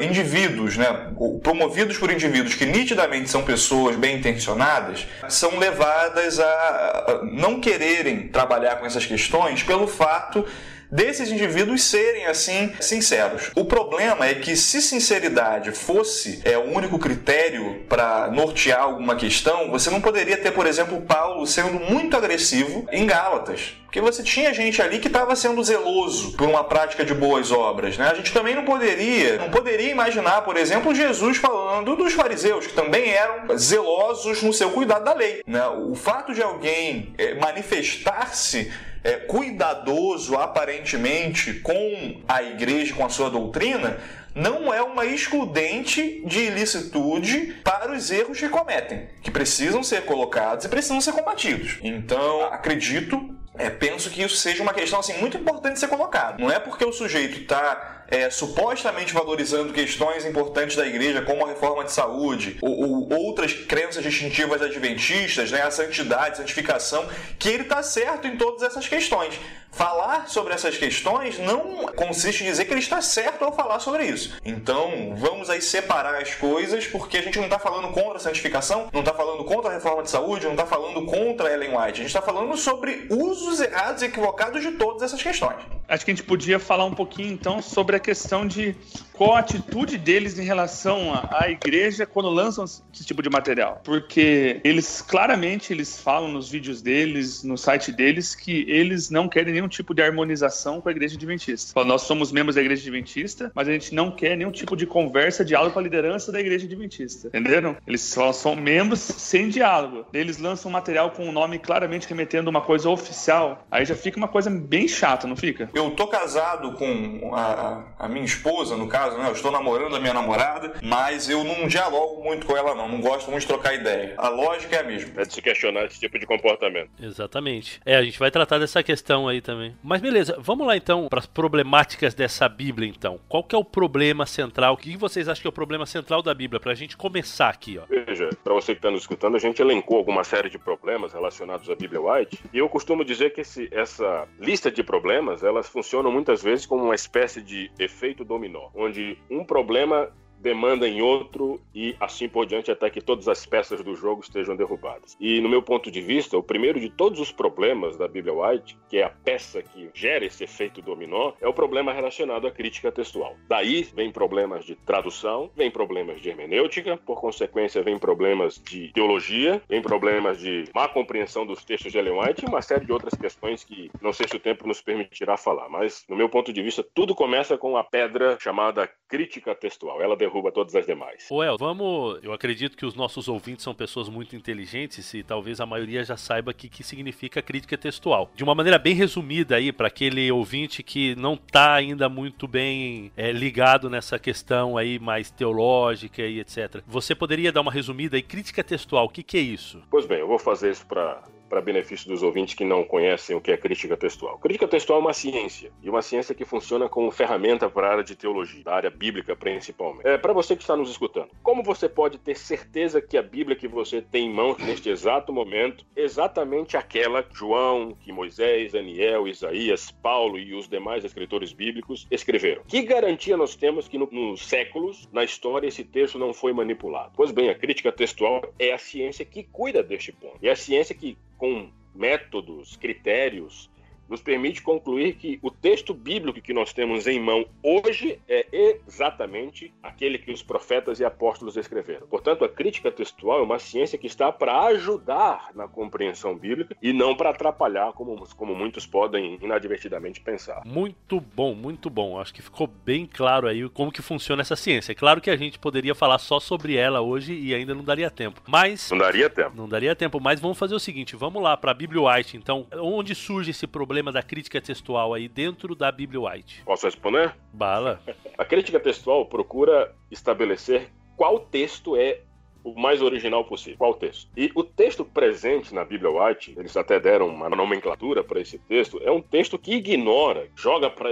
indivíduos, 0.00 0.76
né, 0.76 1.10
promovidos 1.42 1.98
por 1.98 2.12
indivíduos 2.12 2.54
que 2.54 2.64
nitidamente 2.64 3.28
são 3.28 3.42
pessoas 3.42 3.96
bem 3.96 4.16
intencionadas, 4.16 5.06
são 5.28 5.58
levadas 5.58 6.38
a 6.38 7.22
não 7.32 7.60
quererem 7.60 8.28
trabalhar 8.28 8.76
com 8.76 8.86
essas 8.86 9.04
questões 9.04 9.62
pelo 9.62 9.88
fato 9.88 10.46
desses 10.92 11.32
indivíduos 11.32 11.82
serem 11.82 12.26
assim 12.26 12.70
sinceros. 12.78 13.50
O 13.56 13.64
problema 13.64 14.26
é 14.26 14.34
que 14.34 14.54
se 14.54 14.82
sinceridade 14.82 15.72
fosse 15.72 16.42
é, 16.44 16.58
o 16.58 16.70
único 16.70 16.98
critério 16.98 17.82
para 17.88 18.30
nortear 18.30 18.82
alguma 18.82 19.16
questão, 19.16 19.70
você 19.70 19.88
não 19.88 20.02
poderia 20.02 20.36
ter, 20.36 20.52
por 20.52 20.66
exemplo, 20.66 21.00
Paulo 21.00 21.46
sendo 21.46 21.80
muito 21.80 22.14
agressivo 22.14 22.86
em 22.92 23.06
Gálatas. 23.06 23.74
Porque 23.84 24.00
você 24.00 24.22
tinha 24.22 24.54
gente 24.54 24.80
ali 24.80 24.98
que 24.98 25.06
estava 25.06 25.36
sendo 25.36 25.62
zeloso 25.62 26.34
por 26.34 26.48
uma 26.48 26.64
prática 26.64 27.04
de 27.04 27.12
boas 27.12 27.52
obras. 27.52 27.98
Né? 27.98 28.08
A 28.08 28.14
gente 28.14 28.32
também 28.32 28.54
não 28.54 28.64
poderia, 28.64 29.36
não 29.36 29.50
poderia 29.50 29.90
imaginar, 29.90 30.40
por 30.42 30.56
exemplo, 30.56 30.94
Jesus 30.94 31.36
falando 31.36 31.94
dos 31.94 32.14
fariseus, 32.14 32.66
que 32.66 32.72
também 32.72 33.10
eram 33.10 33.56
zelosos 33.56 34.42
no 34.42 34.52
seu 34.52 34.70
cuidado 34.70 35.04
da 35.04 35.12
lei. 35.12 35.42
Né? 35.46 35.62
O 35.66 35.94
fato 35.94 36.32
de 36.32 36.42
alguém 36.42 37.12
é, 37.18 37.34
manifestar-se 37.34 38.72
é, 39.04 39.14
cuidadoso 39.14 40.36
aparentemente 40.36 41.54
com 41.54 42.22
a 42.28 42.42
igreja, 42.42 42.94
com 42.94 43.04
a 43.04 43.08
sua 43.08 43.28
doutrina, 43.30 43.98
não 44.34 44.72
é 44.72 44.82
uma 44.82 45.04
excludente 45.04 46.22
de 46.24 46.40
ilicitude 46.40 47.56
para 47.62 47.92
os 47.92 48.10
erros 48.10 48.38
que 48.38 48.48
cometem, 48.48 49.08
que 49.22 49.30
precisam 49.30 49.82
ser 49.82 50.04
colocados 50.04 50.64
e 50.64 50.68
precisam 50.68 51.00
ser 51.00 51.12
combatidos. 51.12 51.78
Então, 51.82 52.44
acredito, 52.44 53.34
é, 53.58 53.68
penso 53.68 54.08
que 54.08 54.22
isso 54.22 54.36
seja 54.36 54.62
uma 54.62 54.72
questão 54.72 55.00
assim 55.00 55.18
muito 55.18 55.36
importante 55.36 55.74
de 55.74 55.80
ser 55.80 55.88
colocado. 55.88 56.40
Não 56.40 56.50
é 56.50 56.58
porque 56.58 56.84
o 56.84 56.92
sujeito 56.92 57.40
está 57.40 58.01
é, 58.12 58.28
supostamente 58.28 59.14
valorizando 59.14 59.72
questões 59.72 60.26
importantes 60.26 60.76
da 60.76 60.86
igreja, 60.86 61.22
como 61.22 61.46
a 61.46 61.48
reforma 61.48 61.82
de 61.82 61.92
saúde, 61.92 62.58
ou, 62.60 63.08
ou 63.08 63.12
outras 63.24 63.54
crenças 63.54 64.02
distintivas 64.02 64.60
adventistas, 64.60 65.50
né, 65.50 65.62
a 65.62 65.70
santidade, 65.70 66.36
santificação, 66.36 67.08
que 67.38 67.48
ele 67.48 67.62
está 67.62 67.82
certo 67.82 68.28
em 68.28 68.36
todas 68.36 68.62
essas 68.62 68.86
questões. 68.86 69.40
Falar 69.70 70.28
sobre 70.28 70.52
essas 70.52 70.76
questões 70.76 71.38
não 71.38 71.86
consiste 71.96 72.44
em 72.44 72.46
dizer 72.46 72.66
que 72.66 72.74
ele 72.74 72.80
está 72.80 73.00
certo 73.00 73.42
ao 73.42 73.56
falar 73.56 73.78
sobre 73.78 74.04
isso. 74.04 74.36
Então, 74.44 75.14
vamos 75.16 75.48
aí 75.48 75.62
separar 75.62 76.20
as 76.20 76.34
coisas, 76.34 76.86
porque 76.86 77.16
a 77.16 77.22
gente 77.22 77.38
não 77.38 77.46
está 77.46 77.58
falando 77.58 77.88
contra 77.90 78.18
a 78.18 78.20
santificação, 78.20 78.90
não 78.92 79.00
está 79.00 79.14
falando 79.14 79.42
contra 79.44 79.70
a 79.70 79.74
reforma 79.74 80.02
de 80.02 80.10
saúde, 80.10 80.44
não 80.44 80.52
está 80.52 80.66
falando 80.66 81.06
contra 81.06 81.48
a 81.48 81.52
Ellen 81.54 81.70
White. 81.70 81.80
A 81.80 81.86
gente 81.94 82.06
está 82.06 82.20
falando 82.20 82.54
sobre 82.58 83.06
usos 83.08 83.62
errados 83.62 84.02
e 84.02 84.06
equivocados 84.06 84.60
de 84.60 84.72
todas 84.72 85.00
essas 85.00 85.22
questões. 85.22 85.56
Acho 85.88 86.04
que 86.04 86.10
a 86.10 86.14
gente 86.14 86.26
podia 86.26 86.58
falar 86.58 86.84
um 86.84 86.94
pouquinho 86.94 87.32
então 87.32 87.62
sobre 87.62 87.96
a 87.96 88.00
questão 88.02 88.46
de 88.46 88.76
qual 89.12 89.36
a 89.36 89.38
atitude 89.38 89.98
deles 89.98 90.38
em 90.38 90.42
relação 90.42 91.12
à, 91.30 91.48
igreja 91.48 92.04
quando 92.04 92.28
lançam 92.28 92.64
esse 92.64 93.04
tipo 93.04 93.22
de 93.22 93.30
material. 93.30 93.80
Porque 93.84 94.60
eles 94.64 95.00
claramente 95.02 95.72
eles 95.72 96.00
falam 96.00 96.30
nos 96.30 96.50
vídeos 96.50 96.82
deles, 96.82 97.44
no 97.44 97.56
site 97.56 97.92
deles, 97.92 98.34
que 98.34 98.64
eles 98.68 99.10
não 99.10 99.28
querem 99.28 99.52
nenhum 99.52 99.68
tipo 99.68 99.94
de 99.94 100.02
harmonização 100.02 100.80
com 100.80 100.88
a 100.88 100.92
igreja 100.92 101.16
adventista. 101.16 101.72
Falam, 101.72 101.88
nós 101.88 102.02
somos 102.02 102.32
membros 102.32 102.56
da 102.56 102.60
igreja 102.60 102.82
adventista, 102.82 103.52
mas 103.54 103.68
a 103.68 103.72
gente 103.72 103.94
não 103.94 104.10
quer 104.10 104.36
nenhum 104.36 104.50
tipo 104.50 104.76
de 104.76 104.86
conversa, 104.86 105.44
diálogo 105.44 105.74
com 105.74 105.78
a 105.78 105.82
liderança 105.82 106.32
da 106.32 106.40
igreja 106.40 106.66
adventista. 106.66 107.28
Entenderam? 107.28 107.76
Eles 107.86 108.12
falam, 108.12 108.32
são 108.32 108.56
membros 108.56 109.00
sem 109.00 109.48
diálogo. 109.48 110.06
Eles 110.12 110.38
lançam 110.38 110.70
material 110.70 111.10
com 111.10 111.26
o 111.26 111.28
um 111.28 111.32
nome 111.32 111.58
claramente 111.58 112.08
remetendo 112.08 112.50
uma 112.50 112.60
coisa 112.60 112.88
oficial. 112.88 113.64
Aí 113.70 113.84
já 113.84 113.94
fica 113.94 114.16
uma 114.16 114.28
coisa 114.28 114.50
bem 114.50 114.88
chata, 114.88 115.26
não 115.26 115.36
fica? 115.36 115.70
Eu 115.74 115.90
tô 115.90 116.06
casado 116.06 116.72
com 116.72 117.34
a, 117.34 117.84
a 117.98 118.08
minha 118.08 118.24
esposa, 118.24 118.76
no 118.76 118.88
caso, 118.88 119.16
né? 119.18 119.28
Eu 119.28 119.32
estou 119.32 119.50
namorando 119.50 119.96
a 119.96 120.00
minha 120.00 120.14
namorada, 120.14 120.74
mas 120.82 121.28
eu 121.28 121.44
não 121.44 121.66
dialogo 121.66 122.22
muito 122.22 122.46
com 122.46 122.56
ela, 122.56 122.74
não. 122.74 122.88
Não 122.88 123.00
gosto 123.00 123.30
muito 123.30 123.42
de 123.42 123.46
trocar 123.48 123.74
ideia. 123.74 124.14
A 124.18 124.28
lógica 124.28 124.76
é 124.76 124.80
a 124.80 124.84
mesma. 124.84 125.20
É 125.20 125.24
de 125.24 125.32
se 125.32 125.42
questionar 125.42 125.84
esse 125.84 125.98
tipo 125.98 126.18
de 126.18 126.26
comportamento. 126.26 126.90
Exatamente. 127.00 127.80
É, 127.84 127.96
a 127.96 128.02
gente 128.02 128.18
vai 128.18 128.30
tratar 128.30 128.58
dessa 128.58 128.82
questão 128.82 129.28
aí 129.28 129.40
também. 129.40 129.76
Mas 129.82 130.00
beleza, 130.00 130.36
vamos 130.38 130.66
lá 130.66 130.76
então 130.76 131.08
para 131.08 131.18
as 131.18 131.26
problemáticas 131.26 132.14
dessa 132.14 132.48
Bíblia, 132.48 132.88
então. 132.88 133.18
Qual 133.28 133.42
que 133.42 133.54
é 133.54 133.58
o 133.58 133.64
problema 133.64 134.26
central? 134.26 134.74
O 134.74 134.76
que 134.76 134.96
vocês 134.96 135.28
acham 135.28 135.42
que 135.42 135.48
é 135.48 135.50
o 135.50 135.52
problema 135.52 135.86
central 135.86 136.22
da 136.22 136.34
Bíblia? 136.34 136.60
Para 136.60 136.72
a 136.72 136.74
gente 136.74 136.96
começar 136.96 137.48
aqui, 137.48 137.78
ó. 137.78 137.84
Veja, 137.88 138.30
para 138.42 138.54
você 138.54 138.72
que 138.72 138.78
está 138.78 138.90
nos 138.90 139.02
escutando, 139.02 139.36
a 139.36 139.40
gente 139.40 139.60
elencou 139.60 139.96
alguma 139.96 140.24
série 140.24 140.50
de 140.50 140.58
problemas 140.58 141.12
relacionados 141.12 141.68
à 141.70 141.74
Bíblia 141.74 142.00
White. 142.00 142.38
E 142.52 142.58
eu 142.58 142.68
costumo 142.68 143.04
dizer 143.04 143.32
que 143.32 143.40
esse, 143.40 143.68
essa 143.72 144.26
lista 144.38 144.70
de 144.70 144.82
problemas, 144.82 145.42
elas 145.42 145.68
funcionam 145.68 146.10
muitas 146.12 146.42
vezes 146.42 146.66
como 146.66 146.84
uma 146.84 146.94
espécie 146.94 147.40
de 147.40 147.70
efeito 147.78 148.24
dominó, 148.24 148.70
onde 148.74 149.18
um 149.30 149.44
problema 149.44 150.10
demanda 150.42 150.88
em 150.88 151.00
outro 151.00 151.60
e 151.74 151.96
assim 152.00 152.28
por 152.28 152.44
diante 152.44 152.70
até 152.70 152.90
que 152.90 153.00
todas 153.00 153.28
as 153.28 153.46
peças 153.46 153.82
do 153.82 153.94
jogo 153.94 154.20
estejam 154.22 154.56
derrubadas. 154.56 155.16
E 155.20 155.40
no 155.40 155.48
meu 155.48 155.62
ponto 155.62 155.90
de 155.90 156.00
vista, 156.00 156.36
o 156.36 156.42
primeiro 156.42 156.80
de 156.80 156.90
todos 156.90 157.20
os 157.20 157.30
problemas 157.30 157.96
da 157.96 158.08
Bíblia 158.08 158.34
White, 158.34 158.76
que 158.88 158.98
é 158.98 159.04
a 159.04 159.10
peça 159.10 159.62
que 159.62 159.88
gera 159.94 160.24
esse 160.24 160.44
efeito 160.44 160.82
dominó, 160.82 161.32
é 161.40 161.46
o 161.46 161.52
problema 161.52 161.92
relacionado 161.92 162.46
à 162.46 162.50
crítica 162.50 162.90
textual. 162.90 163.36
Daí 163.48 163.84
vem 163.94 164.10
problemas 164.10 164.64
de 164.64 164.74
tradução, 164.74 165.50
vem 165.56 165.70
problemas 165.70 166.20
de 166.20 166.28
hermenêutica, 166.28 166.96
por 166.96 167.20
consequência 167.20 167.82
vem 167.82 167.98
problemas 167.98 168.60
de 168.62 168.92
teologia, 168.92 169.62
vem 169.68 169.80
problemas 169.80 170.38
de 170.38 170.64
má 170.74 170.88
compreensão 170.88 171.46
dos 171.46 171.64
textos 171.64 171.92
de 171.92 171.98
Ellen 171.98 172.18
White 172.18 172.44
e 172.44 172.48
uma 172.48 172.60
série 172.62 172.84
de 172.84 172.92
outras 172.92 173.14
questões 173.14 173.62
que 173.62 173.90
não 174.00 174.12
sei 174.12 174.26
se 174.26 174.36
o 174.36 174.40
tempo 174.40 174.66
nos 174.66 174.80
permitirá 174.80 175.36
falar, 175.36 175.68
mas 175.68 176.04
no 176.08 176.16
meu 176.16 176.28
ponto 176.28 176.52
de 176.52 176.62
vista 176.62 176.84
tudo 176.94 177.14
começa 177.14 177.56
com 177.56 177.76
a 177.76 177.84
pedra 177.84 178.36
chamada 178.40 178.90
crítica 179.08 179.54
textual. 179.54 180.02
Ela 180.02 180.16
derruba 180.32 180.50
todas 180.50 180.74
as 180.74 180.86
demais. 180.86 181.26
Ô 181.30 181.42
El, 181.42 181.58
vamos. 181.58 182.18
Eu 182.22 182.32
acredito 182.32 182.76
que 182.76 182.86
os 182.86 182.94
nossos 182.94 183.28
ouvintes 183.28 183.62
são 183.62 183.74
pessoas 183.74 184.08
muito 184.08 184.34
inteligentes 184.34 185.12
e 185.12 185.22
talvez 185.22 185.60
a 185.60 185.66
maioria 185.66 186.02
já 186.02 186.16
saiba 186.16 186.50
o 186.50 186.54
que, 186.54 186.68
que 186.68 186.82
significa 186.82 187.42
crítica 187.42 187.76
textual. 187.76 188.30
De 188.34 188.42
uma 188.42 188.54
maneira 188.54 188.78
bem 188.78 188.94
resumida 188.94 189.56
aí, 189.56 189.72
para 189.72 189.88
aquele 189.88 190.32
ouvinte 190.32 190.82
que 190.82 191.14
não 191.16 191.34
está 191.34 191.74
ainda 191.74 192.08
muito 192.08 192.48
bem 192.48 193.12
é, 193.16 193.30
ligado 193.30 193.90
nessa 193.90 194.18
questão 194.18 194.78
aí 194.78 194.98
mais 194.98 195.30
teológica 195.30 196.22
e 196.22 196.40
etc. 196.40 196.82
Você 196.86 197.14
poderia 197.14 197.52
dar 197.52 197.60
uma 197.60 197.72
resumida 197.72 198.16
aí? 198.16 198.22
Crítica 198.22 198.64
textual, 198.64 199.04
o 199.04 199.08
que, 199.08 199.22
que 199.22 199.36
é 199.36 199.40
isso? 199.40 199.82
Pois 199.90 200.06
bem, 200.06 200.20
eu 200.20 200.26
vou 200.26 200.38
fazer 200.38 200.70
isso 200.70 200.86
para 200.86 201.22
para 201.52 201.60
benefício 201.60 202.08
dos 202.08 202.22
ouvintes 202.22 202.54
que 202.54 202.64
não 202.64 202.82
conhecem 202.82 203.36
o 203.36 203.40
que 203.40 203.52
é 203.52 203.58
crítica 203.58 203.94
textual. 203.94 204.38
Crítica 204.38 204.66
textual 204.66 205.00
é 205.00 205.02
uma 205.02 205.12
ciência, 205.12 205.70
e 205.82 205.90
uma 205.90 206.00
ciência 206.00 206.34
que 206.34 206.46
funciona 206.46 206.88
como 206.88 207.10
ferramenta 207.10 207.68
para 207.68 207.88
a 207.88 207.90
área 207.90 208.02
de 208.02 208.16
teologia, 208.16 208.64
da 208.64 208.74
área 208.74 208.88
bíblica 208.88 209.36
principalmente. 209.36 210.08
É, 210.08 210.16
para 210.16 210.32
você 210.32 210.56
que 210.56 210.62
está 210.62 210.74
nos 210.74 210.88
escutando, 210.88 211.28
como 211.42 211.62
você 211.62 211.90
pode 211.90 212.16
ter 212.16 212.38
certeza 212.38 213.02
que 213.02 213.18
a 213.18 213.22
Bíblia 213.22 213.54
que 213.54 213.68
você 213.68 214.00
tem 214.00 214.28
em 214.28 214.32
mãos 214.32 214.56
neste 214.56 214.88
exato 214.88 215.30
momento, 215.30 215.84
exatamente 215.94 216.74
aquela 216.74 217.22
João, 217.34 217.94
que 218.00 218.10
Moisés, 218.12 218.72
Daniel, 218.72 219.28
Isaías, 219.28 219.90
Paulo 219.90 220.38
e 220.38 220.54
os 220.54 220.66
demais 220.66 221.04
escritores 221.04 221.52
bíblicos 221.52 222.06
escreveram? 222.10 222.62
Que 222.66 222.80
garantia 222.80 223.36
nós 223.36 223.54
temos 223.54 223.86
que 223.88 223.98
no, 223.98 224.08
nos 224.10 224.46
séculos, 224.48 225.06
na 225.12 225.22
história, 225.22 225.68
esse 225.68 225.84
texto 225.84 226.18
não 226.18 226.32
foi 226.32 226.54
manipulado? 226.54 227.12
Pois 227.14 227.30
bem, 227.30 227.50
a 227.50 227.54
crítica 227.54 227.92
textual 227.92 228.42
é 228.58 228.72
a 228.72 228.78
ciência 228.78 229.22
que 229.22 229.42
cuida 229.42 229.82
deste 229.82 230.12
ponto. 230.12 230.38
É 230.42 230.48
a 230.48 230.56
ciência 230.56 230.94
que 230.94 231.14
com 231.42 231.68
métodos, 231.92 232.76
critérios 232.76 233.68
nos 234.12 234.20
permite 234.20 234.60
concluir 234.60 235.14
que 235.14 235.38
o 235.42 235.50
texto 235.50 235.94
bíblico 235.94 236.40
que 236.40 236.52
nós 236.52 236.72
temos 236.72 237.06
em 237.06 237.18
mão 237.18 237.46
hoje 237.62 238.20
é 238.28 238.46
exatamente 238.86 239.72
aquele 239.82 240.18
que 240.18 240.30
os 240.30 240.42
profetas 240.42 241.00
e 241.00 241.04
apóstolos 241.04 241.56
escreveram. 241.56 242.06
Portanto, 242.06 242.44
a 242.44 242.48
crítica 242.48 242.92
textual 242.92 243.38
é 243.38 243.42
uma 243.42 243.58
ciência 243.58 243.96
que 243.96 244.06
está 244.06 244.30
para 244.30 244.66
ajudar 244.66 245.48
na 245.54 245.66
compreensão 245.66 246.36
bíblica 246.36 246.76
e 246.82 246.92
não 246.92 247.16
para 247.16 247.30
atrapalhar, 247.30 247.94
como, 247.94 248.22
como 248.36 248.54
muitos 248.54 248.86
podem 248.86 249.38
inadvertidamente 249.40 250.20
pensar. 250.20 250.60
Muito 250.66 251.18
bom, 251.18 251.54
muito 251.54 251.88
bom. 251.88 252.20
Acho 252.20 252.34
que 252.34 252.42
ficou 252.42 252.66
bem 252.66 253.06
claro 253.06 253.48
aí 253.48 253.66
como 253.70 253.90
que 253.90 254.02
funciona 254.02 254.42
essa 254.42 254.56
ciência. 254.56 254.92
É 254.92 254.94
claro 254.94 255.22
que 255.22 255.30
a 255.30 255.36
gente 255.36 255.58
poderia 255.58 255.94
falar 255.94 256.18
só 256.18 256.38
sobre 256.38 256.76
ela 256.76 257.00
hoje 257.00 257.32
e 257.32 257.54
ainda 257.54 257.74
não 257.74 257.82
daria 257.82 258.10
tempo. 258.10 258.42
Mas 258.46 258.90
não 258.90 258.98
daria 258.98 259.30
tempo. 259.30 259.56
Não 259.56 259.66
daria 259.66 259.96
tempo, 259.96 260.20
mas 260.20 260.38
vamos 260.38 260.58
fazer 260.58 260.74
o 260.74 260.80
seguinte, 260.80 261.16
vamos 261.16 261.42
lá 261.42 261.56
para 261.56 261.70
a 261.70 261.74
Bíblia 261.74 262.02
White, 262.02 262.36
então, 262.36 262.66
onde 262.74 263.14
surge 263.14 263.52
esse 263.52 263.66
problema 263.66 264.01
problema 264.02 264.12
da 264.12 264.22
crítica 264.22 264.60
textual 264.60 265.14
aí 265.14 265.28
dentro 265.28 265.76
da 265.76 265.92
Bíblia 265.92 266.20
White? 266.20 266.62
Posso 266.64 266.86
responder? 266.86 267.34
Bala. 267.52 268.02
A 268.36 268.44
crítica 268.44 268.80
textual 268.80 269.24
procura 269.26 269.94
estabelecer 270.10 270.90
qual 271.16 271.38
texto 271.38 271.96
é 271.96 272.20
o 272.64 272.78
mais 272.78 273.00
original 273.00 273.44
possível. 273.44 273.78
Qual 273.78 273.94
texto? 273.94 274.28
E 274.36 274.50
o 274.54 274.64
texto 274.64 275.04
presente 275.04 275.74
na 275.74 275.84
Bíblia 275.84 276.10
White, 276.10 276.54
eles 276.56 276.76
até 276.76 276.98
deram 276.98 277.28
uma 277.28 277.48
nomenclatura 277.48 278.24
para 278.24 278.40
esse 278.40 278.58
texto, 278.58 279.00
é 279.02 279.10
um 279.10 279.20
texto 279.20 279.58
que 279.58 279.74
ignora, 279.74 280.48
joga 280.56 280.90
para 280.90 281.08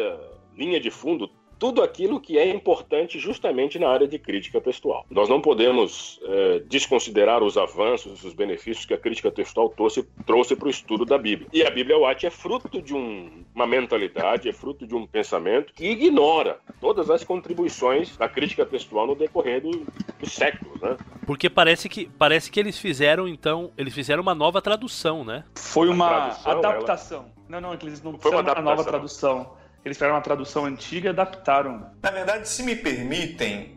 linha 0.57 0.81
de 0.81 0.91
fundo 0.91 1.29
tudo 1.61 1.83
aquilo 1.83 2.19
que 2.19 2.39
é 2.39 2.49
importante 2.49 3.19
justamente 3.19 3.79
na 3.79 3.91
área 3.91 4.09
de 4.09 4.19
crítica 4.19 4.59
textual. 4.63 5.05
Nós 5.11 5.29
não 5.29 5.43
podemos 5.43 6.19
é, 6.25 6.61
desconsiderar 6.61 7.43
os 7.43 7.59
avanços, 7.59 8.25
os 8.25 8.33
benefícios 8.33 8.87
que 8.87 8.95
a 8.95 8.99
crítica 8.99 9.31
textual 9.31 9.69
trouxe, 9.69 10.03
trouxe 10.25 10.57
para 10.57 10.69
o 10.69 10.71
estudo 10.71 11.05
da 11.05 11.19
Bíblia. 11.19 11.49
E 11.53 11.63
a 11.63 11.71
Bíblia 11.71 11.99
Watt 11.99 12.27
é 12.27 12.31
fruto 12.31 12.81
de 12.81 12.95
um, 12.95 13.45
uma 13.55 13.67
mentalidade, 13.67 14.49
é 14.49 14.53
fruto 14.55 14.87
de 14.87 14.95
um 14.95 15.07
pensamento 15.07 15.75
que 15.75 15.85
ignora 15.87 16.59
todas 16.81 17.11
as 17.11 17.23
contribuições 17.23 18.17
da 18.17 18.27
crítica 18.27 18.65
textual 18.65 19.07
no 19.07 19.15
decorrer 19.15 19.61
do, 19.61 19.87
dos 20.19 20.33
séculos, 20.33 20.81
né? 20.81 20.97
Porque 21.27 21.51
parece 21.51 21.91
que, 21.91 22.09
parece 22.19 22.51
que 22.51 22.59
eles 22.59 22.79
fizeram, 22.79 23.29
então, 23.29 23.71
eles 23.77 23.93
fizeram 23.93 24.23
uma 24.23 24.35
nova 24.35 24.63
tradução, 24.63 25.25
né? 25.25 25.45
Foi 25.57 25.91
uma 25.91 26.09
tradução, 26.09 26.53
adaptação. 26.53 27.19
Ela... 27.19 27.61
Não, 27.61 27.61
não, 27.61 27.75
eles 27.75 28.03
não 28.03 28.19
foi 28.19 28.31
uma, 28.31 28.41
uma 28.41 28.63
nova 28.63 28.83
tradução 28.83 29.60
eles 29.85 29.97
fizeram 29.97 30.15
uma 30.15 30.21
tradução 30.21 30.67
antiga 30.67 31.09
e 31.09 31.11
adaptaram. 31.11 31.91
Na 32.03 32.11
verdade, 32.11 32.49
se 32.49 32.63
me 32.63 32.77
permitem, 32.77 33.77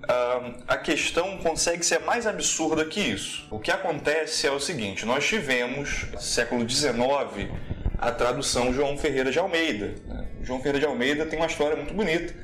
a 0.67 0.77
questão 0.77 1.37
consegue 1.37 1.83
ser 1.85 1.99
mais 1.99 2.27
absurda 2.27 2.85
que 2.85 2.99
isso. 2.99 3.47
O 3.49 3.59
que 3.59 3.71
acontece 3.71 4.45
é 4.45 4.51
o 4.51 4.59
seguinte: 4.59 5.05
nós 5.05 5.25
tivemos, 5.25 6.05
século 6.19 6.67
XIX, 6.69 7.49
a 7.97 8.11
tradução 8.11 8.73
João 8.73 8.97
Ferreira 8.97 9.31
de 9.31 9.39
Almeida. 9.39 9.95
João 10.41 10.59
Ferreira 10.59 10.79
de 10.79 10.85
Almeida 10.85 11.25
tem 11.25 11.39
uma 11.39 11.47
história 11.47 11.75
muito 11.75 11.93
bonita. 11.93 12.35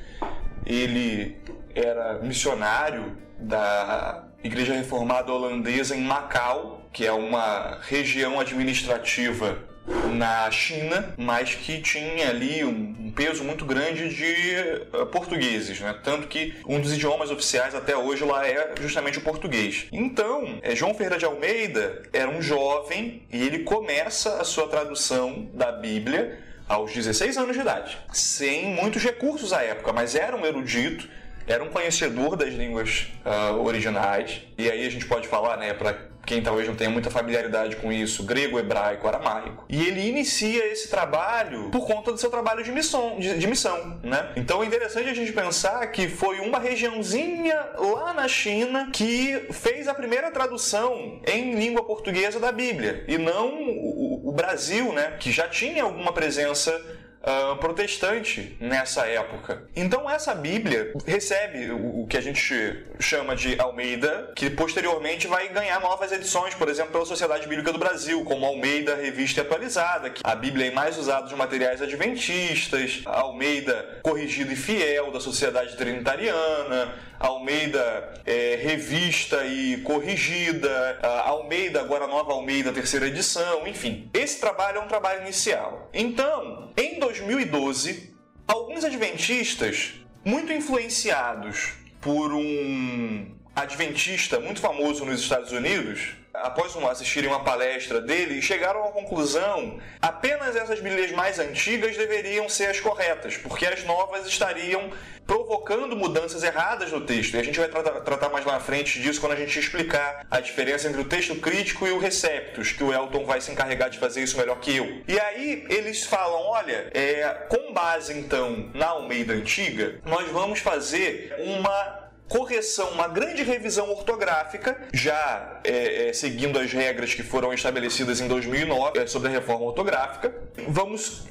Ele 0.65 1.37
era 1.75 2.19
missionário 2.19 3.17
da 3.37 4.25
Igreja 4.41 4.73
Reformada 4.73 5.33
Holandesa 5.33 5.95
em 5.95 6.01
Macau, 6.01 6.87
que 6.93 7.05
é 7.05 7.11
uma 7.11 7.77
região 7.81 8.39
administrativa 8.39 9.68
na 10.13 10.49
China, 10.51 11.13
mas 11.17 11.55
que 11.55 11.81
tinha 11.81 12.29
ali 12.29 12.63
um 12.63 13.11
peso 13.11 13.43
muito 13.43 13.65
grande 13.65 14.09
de 14.09 14.55
uh, 14.93 15.05
portugueses, 15.07 15.79
né? 15.79 15.95
Tanto 16.03 16.27
que 16.27 16.55
um 16.67 16.79
dos 16.79 16.93
idiomas 16.93 17.31
oficiais 17.31 17.73
até 17.73 17.95
hoje 17.95 18.23
lá 18.23 18.47
é 18.47 18.73
justamente 18.79 19.17
o 19.17 19.21
português. 19.21 19.87
Então, 19.91 20.59
é, 20.61 20.75
João 20.75 20.93
Ferreira 20.93 21.17
de 21.17 21.25
Almeida 21.25 22.03
era 22.13 22.29
um 22.29 22.41
jovem 22.41 23.23
e 23.31 23.41
ele 23.41 23.59
começa 23.59 24.41
a 24.41 24.43
sua 24.43 24.67
tradução 24.67 25.49
da 25.53 25.71
Bíblia 25.71 26.39
aos 26.67 26.93
16 26.93 27.37
anos 27.37 27.55
de 27.55 27.61
idade, 27.61 27.97
sem 28.13 28.67
muitos 28.67 29.03
recursos 29.03 29.51
à 29.51 29.63
época, 29.63 29.91
mas 29.91 30.13
era 30.13 30.35
um 30.35 30.45
erudito 30.45 31.09
era 31.49 31.63
um 31.63 31.69
conhecedor 31.69 32.35
das 32.35 32.53
línguas 32.53 33.07
uh, 33.25 33.59
originais, 33.61 34.43
e 34.57 34.69
aí 34.69 34.85
a 34.85 34.89
gente 34.89 35.05
pode 35.05 35.27
falar, 35.27 35.57
né, 35.57 35.73
para 35.73 36.09
quem 36.25 36.43
talvez 36.43 36.67
não 36.67 36.75
tenha 36.75 36.91
muita 36.91 37.09
familiaridade 37.09 37.75
com 37.77 37.91
isso, 37.91 38.23
grego, 38.23 38.59
hebraico, 38.59 39.07
aramaico. 39.07 39.65
E 39.67 39.83
ele 39.83 40.07
inicia 40.07 40.71
esse 40.71 40.87
trabalho 40.87 41.71
por 41.71 41.87
conta 41.87 42.11
do 42.11 42.19
seu 42.19 42.29
trabalho 42.29 42.63
de 42.63 42.71
missão, 42.71 43.17
de, 43.17 43.39
de 43.39 43.47
missão, 43.47 43.99
né? 44.03 44.31
Então 44.35 44.61
é 44.61 44.65
interessante 44.67 45.09
a 45.09 45.13
gente 45.13 45.33
pensar 45.33 45.87
que 45.87 46.07
foi 46.07 46.39
uma 46.39 46.59
regiãozinha 46.59 47.55
lá 47.75 48.13
na 48.13 48.27
China 48.27 48.91
que 48.93 49.47
fez 49.51 49.87
a 49.87 49.93
primeira 49.95 50.29
tradução 50.29 51.19
em 51.25 51.55
língua 51.55 51.83
portuguesa 51.83 52.39
da 52.39 52.51
Bíblia, 52.51 53.03
e 53.07 53.17
não 53.17 53.47
o, 53.47 54.29
o 54.29 54.31
Brasil, 54.31 54.93
né, 54.93 55.15
que 55.19 55.31
já 55.31 55.47
tinha 55.47 55.83
alguma 55.83 56.13
presença 56.13 56.79
uh, 57.21 57.55
protestante 57.57 58.57
nessa 58.59 59.05
época. 59.07 59.63
Então 59.75 60.09
essa 60.09 60.33
Bíblia 60.33 60.93
recebe 61.05 61.71
o, 61.71 62.05
que 62.07 62.17
a 62.17 62.21
gente 62.21 62.85
chama 62.99 63.35
de 63.35 63.59
Almeida, 63.59 64.31
que 64.35 64.49
posteriormente 64.49 65.27
vai 65.27 65.49
ganhar 65.49 65.79
novas 65.79 66.11
edições, 66.11 66.53
por 66.55 66.69
exemplo, 66.69 66.91
pela 66.91 67.05
Sociedade 67.05 67.47
Bíblica 67.47 67.71
do 67.71 67.79
Brasil, 67.79 68.23
como 68.23 68.45
Almeida 68.45 68.95
Revista 68.95 69.41
Atualizada, 69.41 70.09
que 70.09 70.21
a 70.23 70.35
Bíblia 70.35 70.67
é 70.67 70.71
mais 70.71 70.97
usada 70.97 71.23
dos 71.23 71.33
materiais 71.33 71.81
adventistas, 71.81 73.01
Almeida 73.05 73.99
Corrigido 74.03 74.51
e 74.51 74.55
Fiel 74.55 75.11
da 75.11 75.19
Sociedade 75.19 75.75
Trinitariana, 75.75 76.93
Almeida 77.19 78.13
é, 78.25 78.55
Revista 78.61 79.45
e 79.45 79.77
Corrigida, 79.81 80.99
Almeida, 81.25 81.81
agora 81.81 82.07
nova 82.07 82.31
Almeida, 82.31 82.71
terceira 82.71 83.07
edição, 83.07 83.67
enfim. 83.67 84.09
Esse 84.13 84.39
trabalho 84.39 84.77
é 84.77 84.81
um 84.81 84.87
trabalho 84.87 85.21
inicial. 85.21 85.89
Então, 85.93 86.71
em 86.77 86.99
2012, 86.99 88.15
alguns 88.47 88.83
adventistas, 88.83 89.95
muito 90.23 90.53
influenciados 90.53 91.73
por 92.01 92.33
um 92.33 93.35
adventista 93.55 94.39
muito 94.39 94.61
famoso 94.61 95.03
nos 95.03 95.19
Estados 95.21 95.51
Unidos, 95.51 96.15
após 96.33 96.75
assistirem 96.75 97.29
uma 97.29 97.43
palestra 97.43 98.01
dele, 98.01 98.41
chegaram 98.41 98.83
à 98.85 98.91
conclusão 98.91 99.79
apenas 100.01 100.55
essas 100.55 100.79
Bíblias 100.79 101.11
mais 101.11 101.39
antigas 101.39 101.97
deveriam 101.97 102.47
ser 102.47 102.67
as 102.67 102.79
corretas, 102.79 103.37
porque 103.37 103.65
as 103.65 103.83
novas 103.83 104.25
estariam 104.27 104.91
provocando 105.29 105.95
mudanças 105.95 106.41
erradas 106.41 106.91
no 106.91 107.01
texto. 107.01 107.35
E 107.35 107.37
a 107.37 107.43
gente 107.43 107.59
vai 107.59 107.69
tratar, 107.69 108.01
tratar 108.01 108.29
mais 108.29 108.43
lá 108.43 108.53
na 108.53 108.59
frente 108.59 108.99
disso 108.99 109.19
quando 109.21 109.33
a 109.33 109.35
gente 109.35 109.59
explicar 109.59 110.25
a 110.31 110.39
diferença 110.39 110.87
entre 110.87 110.99
o 110.99 111.05
texto 111.05 111.35
crítico 111.35 111.85
e 111.85 111.91
o 111.91 111.99
receptus, 111.99 112.71
que 112.71 112.83
o 112.83 112.91
Elton 112.91 113.25
vai 113.25 113.39
se 113.39 113.51
encarregar 113.51 113.91
de 113.91 113.99
fazer 113.99 114.23
isso 114.23 114.35
melhor 114.35 114.59
que 114.59 114.75
eu. 114.75 115.03
E 115.07 115.19
aí 115.19 115.67
eles 115.69 116.03
falam: 116.03 116.41
olha, 116.41 116.89
é, 116.95 117.45
com 117.47 117.71
base 117.71 118.11
então 118.17 118.71
na 118.73 118.87
Almeida 118.87 119.33
Antiga, 119.33 119.99
nós 120.03 120.27
vamos 120.31 120.61
fazer 120.61 121.35
uma 121.37 122.08
correção, 122.29 122.91
uma 122.91 123.07
grande 123.07 123.43
revisão 123.43 123.89
ortográfica, 123.89 124.77
já 124.93 125.59
é, 125.63 126.09
é, 126.09 126.13
seguindo 126.13 126.59
as 126.59 126.71
regras 126.71 127.13
que 127.13 127.23
foram 127.23 127.51
estabelecidas 127.51 128.21
em 128.21 128.27
2009 128.27 128.99
é, 128.99 129.07
sobre 129.07 129.29
a 129.29 129.31
reforma 129.31 129.65
ortográfica. 129.65 130.31
Vamos, 130.67 131.25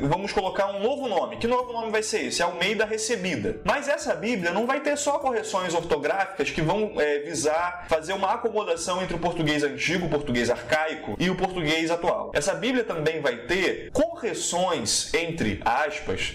vamos 0.00 0.32
colocar 0.32 0.66
um 0.74 0.80
novo 0.80 1.08
nome. 1.08 1.36
Que 1.36 1.46
novo 1.46 1.72
nome 1.72 1.90
vai 1.90 2.02
ser 2.02 2.26
esse? 2.26 2.42
Almeida 2.42 2.84
Recebida. 2.84 3.60
Mas 3.64 3.88
essa 3.88 4.14
Bíblia 4.14 4.52
não 4.52 4.66
vai 4.66 4.80
ter 4.80 4.98
só 4.98 5.18
correções 5.18 5.74
ortográficas 5.74 6.50
que 6.50 6.60
vão 6.60 7.00
é, 7.00 7.20
visar 7.20 7.86
fazer 7.88 8.12
uma 8.12 8.32
acomodação 8.32 9.00
entre 9.00 9.14
o 9.14 9.18
português 9.18 9.62
antigo, 9.62 10.06
o 10.06 10.10
português 10.10 10.50
arcaico 10.50 11.16
e 11.18 11.30
o 11.30 11.36
português 11.36 11.90
atual. 11.90 12.32
Essa 12.34 12.54
Bíblia 12.54 12.82
também 12.82 13.20
vai 13.20 13.36
ter 13.36 13.90
correções 13.92 15.14
entre 15.14 15.60
aspas 15.64 16.34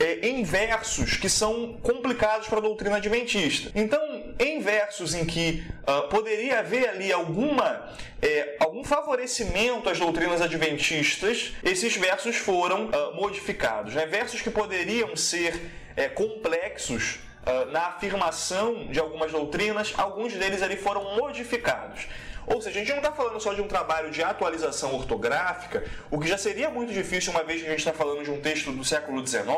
é, 0.00 0.26
em 0.26 0.42
versos 0.42 1.16
que 1.18 1.28
são 1.28 1.74
complicados 1.82 2.48
para 2.48 2.58
a 2.58 2.62
doutrina 2.62 2.96
adventista. 2.96 3.70
Então, 3.74 4.00
em 4.38 4.58
versos 4.60 5.14
em 5.14 5.26
que 5.26 5.62
uh, 5.82 6.08
poderia 6.08 6.60
haver 6.60 6.88
ali 6.88 7.12
alguma, 7.12 7.86
é, 8.22 8.56
algum 8.58 8.82
favorecimento 8.82 9.90
às 9.90 9.98
doutrinas 9.98 10.40
adventistas, 10.40 11.52
esses 11.62 11.94
versos 11.96 12.36
foram 12.36 12.86
uh, 12.86 13.14
modificados. 13.14 13.94
Né? 13.94 14.06
Versos 14.06 14.40
que 14.40 14.50
poderiam 14.50 15.14
ser 15.14 15.60
é, 15.94 16.08
complexos 16.08 17.18
uh, 17.46 17.70
na 17.70 17.88
afirmação 17.88 18.86
de 18.86 18.98
algumas 18.98 19.30
doutrinas, 19.30 19.92
alguns 19.98 20.32
deles 20.32 20.62
ali 20.62 20.76
foram 20.76 21.16
modificados. 21.16 22.06
Ou 22.52 22.60
seja, 22.60 22.80
a 22.80 22.80
gente 22.80 22.90
não 22.90 22.98
está 22.98 23.12
falando 23.12 23.40
só 23.40 23.54
de 23.54 23.60
um 23.60 23.68
trabalho 23.68 24.10
de 24.10 24.22
atualização 24.22 24.94
ortográfica, 24.94 25.84
o 26.10 26.18
que 26.18 26.28
já 26.28 26.36
seria 26.36 26.68
muito 26.68 26.92
difícil 26.92 27.32
uma 27.32 27.44
vez 27.44 27.60
que 27.60 27.66
a 27.66 27.70
gente 27.70 27.78
está 27.78 27.92
falando 27.92 28.24
de 28.24 28.30
um 28.30 28.40
texto 28.40 28.72
do 28.72 28.84
século 28.84 29.24
XIX, 29.24 29.48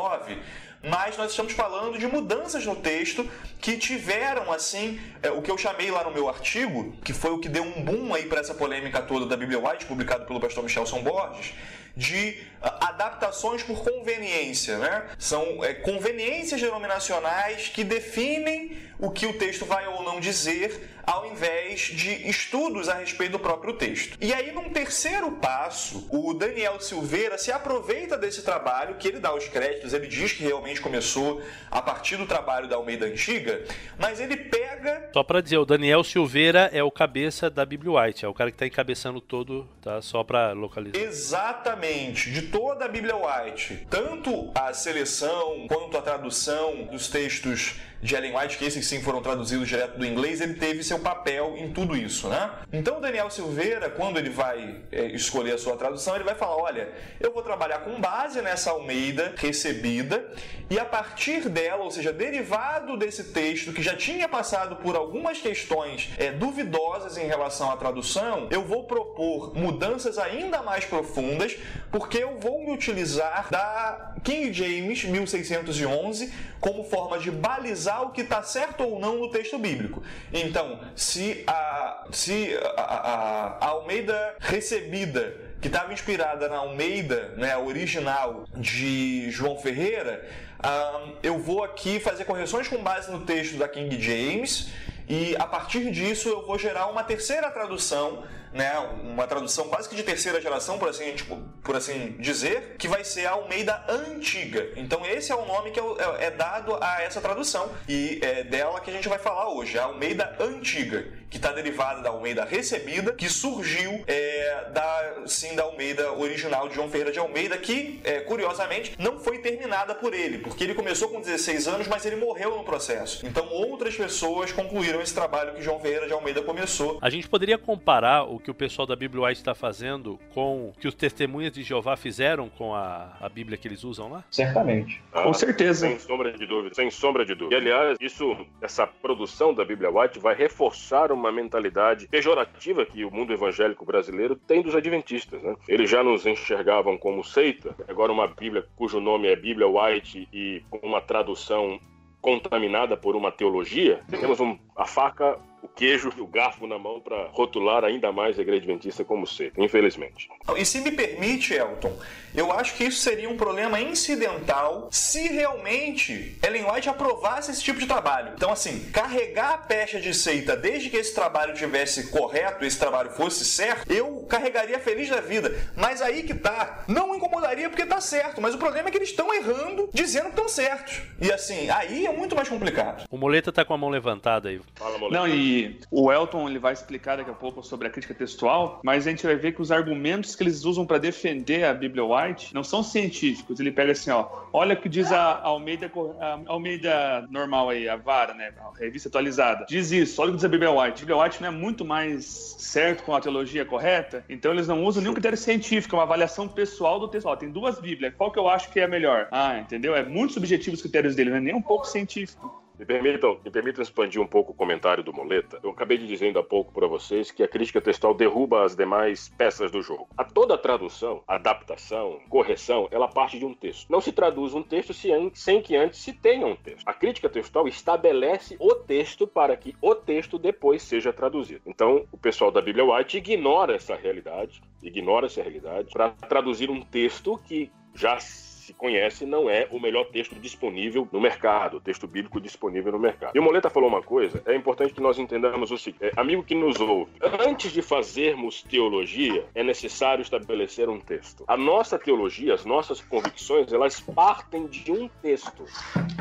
mas 0.83 1.17
nós 1.17 1.31
estamos 1.31 1.53
falando 1.53 1.97
de 1.97 2.05
mudanças 2.05 2.65
no 2.65 2.75
texto 2.75 3.27
que 3.59 3.77
tiveram, 3.77 4.51
assim, 4.51 4.99
é, 5.23 5.31
o 5.31 5.41
que 5.41 5.49
eu 5.49 5.57
chamei 5.57 5.89
lá 5.89 6.03
no 6.03 6.11
meu 6.11 6.29
artigo, 6.29 6.93
que 7.03 7.13
foi 7.13 7.31
o 7.31 7.39
que 7.39 7.49
deu 7.49 7.63
um 7.63 7.81
boom 7.81 8.13
aí 8.13 8.25
para 8.25 8.41
essa 8.41 8.53
polêmica 8.53 9.01
toda 9.01 9.25
da 9.25 9.37
Bíblia 9.37 9.59
White, 9.59 9.85
publicado 9.85 10.25
pelo 10.25 10.39
pastor 10.39 10.63
Michelson 10.63 11.01
Borges, 11.01 11.53
de 11.95 12.37
ah, 12.61 12.89
adaptações 12.89 13.63
por 13.63 13.83
conveniência, 13.83 14.77
né? 14.77 15.05
São 15.17 15.63
é, 15.63 15.73
conveniências 15.73 16.59
denominacionais 16.59 17.69
que 17.69 17.83
definem 17.83 18.77
o 19.03 19.11
que 19.11 19.25
o 19.25 19.33
texto 19.33 19.65
vai 19.65 19.85
ou 19.85 20.01
não 20.01 20.17
dizer, 20.17 20.89
ao 21.05 21.29
invés 21.29 21.81
de 21.81 22.29
estudos 22.29 22.87
a 22.87 22.93
respeito 22.93 23.33
do 23.33 23.39
próprio 23.39 23.73
texto. 23.73 24.17
E 24.21 24.33
aí, 24.33 24.53
num 24.53 24.69
terceiro 24.69 25.29
passo, 25.33 26.07
o 26.09 26.33
Daniel 26.33 26.79
Silveira 26.79 27.37
se 27.37 27.51
aproveita 27.51 28.17
desse 28.17 28.43
trabalho, 28.43 28.95
que 28.95 29.09
ele 29.09 29.19
dá 29.19 29.35
os 29.35 29.45
créditos, 29.49 29.91
ele 29.91 30.07
diz 30.07 30.31
que 30.31 30.43
realmente 30.43 30.79
começou 30.79 31.41
a 31.69 31.81
partir 31.81 32.15
do 32.15 32.25
trabalho 32.25 32.69
da 32.69 32.77
Almeida 32.77 33.05
Antiga, 33.05 33.65
mas 33.99 34.21
ele 34.21 34.37
pega. 34.37 35.09
Só 35.13 35.21
para 35.21 35.41
dizer, 35.41 35.57
o 35.57 35.65
Daniel 35.65 36.01
Silveira 36.01 36.69
é 36.71 36.81
o 36.81 36.89
cabeça 36.89 37.49
da 37.49 37.65
Bíblia 37.65 37.91
White, 37.91 38.23
é 38.23 38.27
o 38.29 38.33
cara 38.33 38.51
que 38.51 38.55
está 38.55 38.65
encabeçando 38.65 39.19
todo, 39.19 39.67
tá? 39.81 40.01
Só 40.01 40.23
para 40.23 40.53
localizar. 40.53 40.97
Exatamente, 40.97 42.31
de 42.31 42.43
toda 42.43 42.85
a 42.85 42.87
Bíblia 42.87 43.17
White, 43.17 43.85
tanto 43.89 44.49
a 44.55 44.73
seleção 44.73 45.67
quanto 45.67 45.97
a 45.97 46.01
tradução 46.01 46.85
dos 46.85 47.09
textos 47.09 47.75
de 48.01 48.15
Ellen 48.15 48.37
White, 48.37 48.57
que 48.57 48.65
esses 48.65 48.85
sim 48.93 49.01
foram 49.01 49.21
traduzidos 49.21 49.67
direto 49.67 49.97
do 49.97 50.05
inglês, 50.05 50.39
ele 50.39 50.53
teve 50.53 50.83
seu 50.83 50.99
papel 50.99 51.55
em 51.57 51.71
tudo 51.71 51.95
isso, 51.95 52.27
né? 52.27 52.51
Então, 52.71 53.01
Daniel 53.01 53.29
Silveira, 53.29 53.89
quando 53.89 54.17
ele 54.17 54.29
vai 54.29 54.81
é, 54.91 55.05
escolher 55.07 55.53
a 55.53 55.57
sua 55.57 55.75
tradução, 55.75 56.15
ele 56.15 56.23
vai 56.23 56.35
falar: 56.35 56.57
olha, 56.57 56.89
eu 57.19 57.33
vou 57.33 57.41
trabalhar 57.41 57.79
com 57.79 57.99
base 57.99 58.41
nessa 58.41 58.71
Almeida 58.71 59.33
recebida, 59.37 60.31
e 60.69 60.79
a 60.79 60.85
partir 60.85 61.49
dela, 61.49 61.83
ou 61.83 61.91
seja, 61.91 62.13
derivado 62.13 62.95
desse 62.97 63.25
texto 63.25 63.73
que 63.73 63.81
já 63.81 63.95
tinha 63.95 64.27
passado 64.29 64.75
por 64.77 64.95
algumas 64.95 65.39
questões 65.39 66.09
é, 66.17 66.31
duvidosas 66.31 67.17
em 67.17 67.25
relação 67.25 67.71
à 67.71 67.77
tradução, 67.77 68.47
eu 68.51 68.63
vou 68.63 68.83
propor 68.83 69.55
mudanças 69.55 70.17
ainda 70.17 70.61
mais 70.61 70.85
profundas, 70.85 71.57
porque 71.91 72.19
eu 72.19 72.39
vou 72.39 72.63
me 72.63 72.71
utilizar 72.71 73.47
da 73.49 74.13
King 74.23 74.53
James 74.53 75.03
1611 75.03 76.31
como 76.59 76.83
forma 76.85 77.19
de 77.19 77.29
balizar 77.29 78.03
o 78.03 78.11
que 78.11 78.21
está 78.21 78.41
certo 78.41 78.82
ou 78.85 78.99
não 78.99 79.17
no 79.17 79.29
texto 79.29 79.57
bíblico. 79.57 80.03
Então, 80.31 80.79
se 80.95 81.43
a, 81.47 82.05
se 82.11 82.57
a, 82.77 82.81
a, 82.81 83.57
a 83.59 83.67
Almeida 83.69 84.35
recebida 84.39 85.35
que 85.61 85.67
estava 85.67 85.93
inspirada 85.93 86.49
na 86.49 86.57
Almeida, 86.57 87.33
né, 87.37 87.55
original 87.55 88.43
de 88.55 89.31
João 89.31 89.57
Ferreira, 89.57 90.27
um, 90.63 91.15
eu 91.23 91.37
vou 91.39 91.63
aqui 91.63 91.99
fazer 91.99 92.25
correções 92.25 92.67
com 92.67 92.77
base 92.77 93.11
no 93.11 93.21
texto 93.21 93.57
da 93.57 93.67
King 93.67 93.99
James 94.01 94.69
e 95.07 95.35
a 95.37 95.45
partir 95.45 95.91
disso 95.91 96.29
eu 96.29 96.45
vou 96.45 96.57
gerar 96.57 96.87
uma 96.87 97.03
terceira 97.03 97.49
tradução 97.49 98.23
né, 98.53 98.77
uma 99.03 99.27
tradução 99.27 99.67
quase 99.67 99.89
que 99.89 99.95
de 99.95 100.03
terceira 100.03 100.39
geração, 100.41 100.77
por 100.77 100.89
assim, 100.89 101.13
tipo, 101.13 101.37
por 101.63 101.75
assim 101.75 102.15
dizer, 102.19 102.75
que 102.77 102.87
vai 102.87 103.03
ser 103.03 103.25
a 103.25 103.31
Almeida 103.31 103.83
Antiga. 103.87 104.69
Então 104.75 105.05
esse 105.05 105.31
é 105.31 105.35
o 105.35 105.45
nome 105.45 105.71
que 105.71 105.79
é, 105.79 105.83
é, 105.83 106.25
é 106.25 106.31
dado 106.31 106.77
a 106.81 107.01
essa 107.01 107.19
tradução 107.19 107.71
e 107.87 108.19
é 108.21 108.43
dela 108.43 108.79
que 108.79 108.89
a 108.89 108.93
gente 108.93 109.09
vai 109.09 109.17
falar 109.17 109.49
hoje, 109.49 109.77
a 109.77 109.85
Almeida 109.85 110.35
Antiga, 110.39 111.05
que 111.29 111.37
está 111.37 111.51
derivada 111.51 112.01
da 112.01 112.09
Almeida 112.09 112.45
Recebida, 112.45 113.13
que 113.13 113.27
surgiu 113.27 114.03
é, 114.05 114.69
da, 114.71 115.23
sim, 115.25 115.55
da 115.55 115.63
Almeida 115.63 116.11
original 116.13 116.69
de 116.69 116.75
João 116.75 116.89
Ferreira 116.89 117.11
de 117.11 117.17
Almeida, 117.17 117.57
que, 117.57 117.99
é, 118.03 118.19
curiosamente, 118.19 118.93
não 118.99 119.19
foi 119.19 119.39
terminada 119.39 119.95
por 119.95 120.13
ele, 120.13 120.37
porque 120.37 120.63
ele 120.63 120.75
começou 120.75 121.09
com 121.09 121.19
16 121.19 121.67
anos, 121.67 121.87
mas 121.87 122.05
ele 122.05 122.17
morreu 122.17 122.55
no 122.55 122.63
processo. 122.63 123.25
Então 123.25 123.47
outras 123.49 123.95
pessoas 123.95 124.51
concluíram 124.51 125.01
esse 125.01 125.13
trabalho 125.13 125.55
que 125.55 125.61
João 125.61 125.79
Ferreira 125.79 126.05
de 126.05 126.13
Almeida 126.13 126.41
começou. 126.41 126.99
A 127.01 127.09
gente 127.09 127.27
poderia 127.27 127.57
comparar 127.57 128.23
o 128.23 128.39
que 128.43 128.51
o 128.51 128.53
pessoal 128.53 128.85
da 128.85 128.95
Bíblia 128.95 129.23
White 129.23 129.39
está 129.39 129.55
fazendo 129.55 130.19
com 130.33 130.69
o 130.69 130.73
que 130.79 130.87
os 130.87 130.93
testemunhas 130.93 131.53
de 131.53 131.63
Jeová 131.63 131.95
fizeram 131.95 132.49
com 132.49 132.75
a, 132.75 133.15
a 133.19 133.29
Bíblia 133.29 133.57
que 133.57 133.67
eles 133.67 133.83
usam 133.83 134.11
lá? 134.11 134.23
Certamente. 134.29 135.01
Ah, 135.11 135.23
com 135.23 135.33
certeza. 135.33 135.87
Sem 135.87 135.97
sombra 135.97 136.33
de 136.33 136.45
dúvida. 136.45 136.75
Sem 136.75 136.91
sombra 136.91 137.25
de 137.25 137.33
dúvida. 137.33 137.55
E 137.55 137.57
aliás, 137.57 137.97
isso, 138.01 138.35
essa 138.61 138.85
produção 138.85 139.53
da 139.53 139.63
Bíblia 139.63 139.89
White 139.89 140.19
vai 140.19 140.35
reforçar 140.35 141.11
uma 141.11 141.31
mentalidade 141.31 142.07
pejorativa 142.07 142.85
que 142.85 143.05
o 143.05 143.11
mundo 143.11 143.33
evangélico 143.33 143.85
brasileiro 143.85 144.35
tem 144.35 144.61
dos 144.61 144.75
adventistas. 144.75 145.41
Né? 145.41 145.55
Eles 145.67 145.89
já 145.89 146.03
nos 146.03 146.25
enxergavam 146.25 146.97
como 146.97 147.23
seita. 147.23 147.75
Agora 147.87 148.11
uma 148.11 148.27
Bíblia 148.27 148.65
cujo 148.75 148.99
nome 148.99 149.27
é 149.27 149.35
Bíblia 149.35 149.67
White 149.67 150.27
e 150.33 150.61
com 150.69 150.85
uma 150.85 151.01
tradução 151.01 151.79
contaminada 152.23 152.95
por 152.95 153.17
uma 153.17 153.33
teologia, 153.33 154.01
temos 154.09 154.39
um, 154.39 154.57
a 154.75 154.85
faca 154.85 155.39
o 155.63 155.67
queijo 155.67 156.11
e 156.17 156.21
o 156.21 156.27
garfo 156.27 156.67
na 156.67 156.77
mão 156.77 156.99
para 156.99 157.29
rotular 157.31 157.85
ainda 157.85 158.11
mais 158.11 158.37
a 158.37 158.41
igreja 158.41 158.63
adventista 158.63 159.05
como 159.05 159.25
seita, 159.25 159.61
infelizmente. 159.61 160.27
E 160.57 160.65
se 160.65 160.81
me 160.81 160.91
permite, 160.91 161.53
Elton, 161.53 161.97
eu 162.35 162.51
acho 162.51 162.75
que 162.75 162.83
isso 162.83 162.99
seria 162.99 163.29
um 163.29 163.37
problema 163.37 163.79
incidental 163.79 164.89
se 164.91 165.29
realmente 165.29 166.37
Ellen 166.43 166.69
White 166.69 166.89
aprovasse 166.89 167.49
esse 167.49 167.63
tipo 167.63 167.79
de 167.79 167.87
trabalho. 167.87 168.33
Então, 168.35 168.51
assim, 168.51 168.91
carregar 168.91 169.53
a 169.53 169.57
pecha 169.57 170.01
de 170.01 170.13
seita 170.13 170.55
desde 170.57 170.89
que 170.89 170.97
esse 170.97 171.15
trabalho 171.15 171.53
tivesse 171.53 172.09
correto, 172.09 172.65
esse 172.65 172.77
trabalho 172.77 173.11
fosse 173.11 173.45
certo, 173.45 173.89
eu 173.91 174.25
carregaria 174.29 174.79
feliz 174.79 175.09
da 175.09 175.21
vida. 175.21 175.55
Mas 175.77 176.01
aí 176.01 176.23
que 176.23 176.33
tá, 176.33 176.83
não 176.89 177.15
incomodaria 177.15 177.69
porque 177.69 177.85
tá 177.85 178.01
certo, 178.01 178.41
mas 178.41 178.53
o 178.53 178.57
problema 178.57 178.89
é 178.89 178.91
que 178.91 178.97
eles 178.97 179.09
estão 179.09 179.33
errando 179.33 179.89
dizendo 179.93 180.25
que 180.25 180.29
estão 180.31 180.49
certos. 180.49 181.01
E 181.21 181.31
assim, 181.31 181.69
aí 181.69 182.05
é 182.05 182.11
muito 182.11 182.35
mais 182.35 182.49
complicado. 182.49 183.05
O 183.09 183.17
Moleta 183.17 183.51
tá 183.51 183.63
com 183.63 183.73
a 183.73 183.77
mão 183.77 183.89
levantada 183.89 184.49
aí. 184.49 184.59
Fala, 184.75 184.97
Moleta. 184.97 185.19
Não, 185.19 185.27
e 185.27 185.79
o 185.91 186.11
Elton 186.11 186.49
ele 186.49 186.59
vai 186.59 186.73
explicar 186.73 187.17
daqui 187.17 187.29
a 187.29 187.33
pouco 187.33 187.61
sobre 187.63 187.87
a 187.87 187.89
crítica 187.89 188.13
textual, 188.13 188.81
mas 188.83 189.05
a 189.05 189.09
gente 189.09 189.25
vai 189.25 189.35
ver 189.35 189.53
que 189.53 189.61
os 189.61 189.71
argumentos 189.71 190.35
que 190.35 190.43
eles 190.43 190.65
usam 190.65 190.85
para 190.85 190.97
defender 190.97 191.63
a 191.63 191.73
Bíblia 191.73 192.03
White 192.03 192.53
não 192.53 192.63
são 192.63 192.81
científicos. 192.81 193.59
Ele 193.59 193.71
pega 193.71 193.91
assim, 193.91 194.09
ó, 194.09 194.27
olha 194.51 194.73
o 194.73 194.77
que 194.81 194.89
diz 194.89 195.11
a 195.11 195.41
Almeida, 195.41 195.91
a 196.19 196.39
Almeida 196.47 197.27
normal 197.29 197.69
aí, 197.69 197.87
a 197.87 197.95
vara, 197.95 198.33
né, 198.33 198.51
a 198.57 198.77
revista 198.79 199.09
atualizada. 199.09 199.65
Diz 199.69 199.91
isso, 199.91 200.21
olha 200.21 200.29
o 200.29 200.31
que 200.33 200.37
diz 200.37 200.45
a 200.45 200.49
Bíblia 200.49 200.71
White. 200.71 201.03
A 201.03 201.05
Bíblia 201.05 201.17
White 201.17 201.41
não 201.41 201.49
é 201.49 201.51
muito 201.51 201.85
mais 201.85 202.25
certo 202.57 203.03
com 203.03 203.15
a 203.15 203.21
teologia 203.21 203.63
correta, 203.65 204.25
então 204.27 204.51
eles 204.51 204.67
não 204.67 204.83
usam 204.83 205.01
nenhum 205.01 205.13
critério 205.13 205.37
científico, 205.37 205.95
é 205.95 205.99
uma 205.99 206.03
avaliação 206.03 206.47
pessoal 206.47 206.99
do 206.99 207.07
texto. 207.07 207.27
Ó, 207.27 207.35
tem 207.35 207.51
duas 207.51 207.79
Bíblias, 207.79 208.13
qual 208.17 208.31
que 208.31 208.39
eu 208.39 208.49
acho 208.49 208.69
que 208.71 208.79
é 208.79 208.85
a 208.85 208.87
melhor? 208.87 209.27
Ah, 209.31 209.59
entendeu? 209.59 209.95
É 209.95 210.03
muito 210.03 210.33
subjetivo 210.33 210.75
os 210.75 210.81
critérios 210.81 211.15
dele, 211.15 211.29
não 211.29 211.37
é 211.37 211.41
nem 211.41 211.53
um 211.53 211.61
pouco 211.61 211.85
científico. 211.85 212.62
Me 212.83 212.87
permitam, 212.87 213.39
me 213.45 213.49
permitam 213.49 213.81
expandir 213.81 214.21
um 214.21 214.27
pouco 214.27 214.51
o 214.51 214.53
comentário 214.53 215.01
do 215.01 215.13
Moleta. 215.13 215.57
Eu 215.63 215.69
acabei 215.69 215.97
de 215.97 216.05
dizendo 216.05 216.37
há 216.37 216.43
pouco 216.43 216.73
para 216.73 216.85
vocês 216.85 217.31
que 217.31 217.41
a 217.41 217.47
crítica 217.47 217.79
textual 217.79 218.13
derruba 218.13 218.65
as 218.65 218.75
demais 218.75 219.29
peças 219.37 219.71
do 219.71 219.81
jogo. 219.81 220.09
A 220.17 220.25
toda 220.25 220.57
tradução, 220.57 221.23
adaptação, 221.25 222.19
correção, 222.27 222.89
ela 222.91 223.07
parte 223.07 223.39
de 223.39 223.45
um 223.45 223.53
texto. 223.53 223.89
Não 223.89 224.01
se 224.01 224.11
traduz 224.11 224.53
um 224.53 224.61
texto 224.61 224.93
sem 224.93 225.61
que 225.61 225.77
antes 225.77 226.01
se 226.01 226.11
tenha 226.11 226.45
um 226.45 226.57
texto. 226.57 226.85
A 226.85 226.93
crítica 226.93 227.29
textual 227.29 227.69
estabelece 227.69 228.57
o 228.59 228.75
texto 228.75 229.25
para 229.25 229.55
que 229.55 229.73
o 229.81 229.95
texto 229.95 230.37
depois 230.37 230.83
seja 230.83 231.13
traduzido. 231.13 231.61
Então, 231.65 232.05
o 232.11 232.17
pessoal 232.17 232.51
da 232.51 232.61
Bíblia 232.61 232.83
White 232.83 233.15
ignora 233.15 233.75
essa 233.75 233.95
realidade, 233.95 234.61
ignora 234.81 235.27
essa 235.27 235.41
realidade 235.41 235.89
para 235.93 236.09
traduzir 236.09 236.69
um 236.69 236.81
texto 236.81 237.39
que 237.45 237.71
já 237.95 238.19
se 238.63 238.73
conhece, 238.73 239.25
não 239.25 239.49
é 239.49 239.67
o 239.69 239.79
melhor 239.79 240.05
texto 240.05 240.35
disponível 240.35 241.07
no 241.11 241.19
mercado, 241.19 241.77
o 241.77 241.81
texto 241.81 242.07
bíblico 242.07 242.39
disponível 242.39 242.93
no 242.93 242.99
mercado. 242.99 243.35
E 243.35 243.39
o 243.39 243.43
Moleta 243.43 243.69
falou 243.69 243.89
uma 243.89 244.01
coisa, 244.01 244.41
é 244.45 244.55
importante 244.55 244.93
que 244.93 245.01
nós 245.01 245.19
entendamos 245.19 245.69
o 245.71 245.77
seguinte: 245.77 246.05
é, 246.05 246.11
amigo 246.15 246.43
que 246.43 246.55
nos 246.55 246.79
ouve, 246.79 247.11
antes 247.45 247.71
de 247.71 247.81
fazermos 247.81 248.63
teologia, 248.63 249.45
é 249.53 249.63
necessário 249.63 250.21
estabelecer 250.21 250.89
um 250.89 250.99
texto. 250.99 251.43
A 251.47 251.57
nossa 251.57 251.99
teologia, 251.99 252.53
as 252.53 252.63
nossas 252.63 253.01
convicções, 253.01 253.73
elas 253.73 253.99
partem 253.99 254.67
de 254.67 254.91
um 254.91 255.09
texto. 255.21 255.65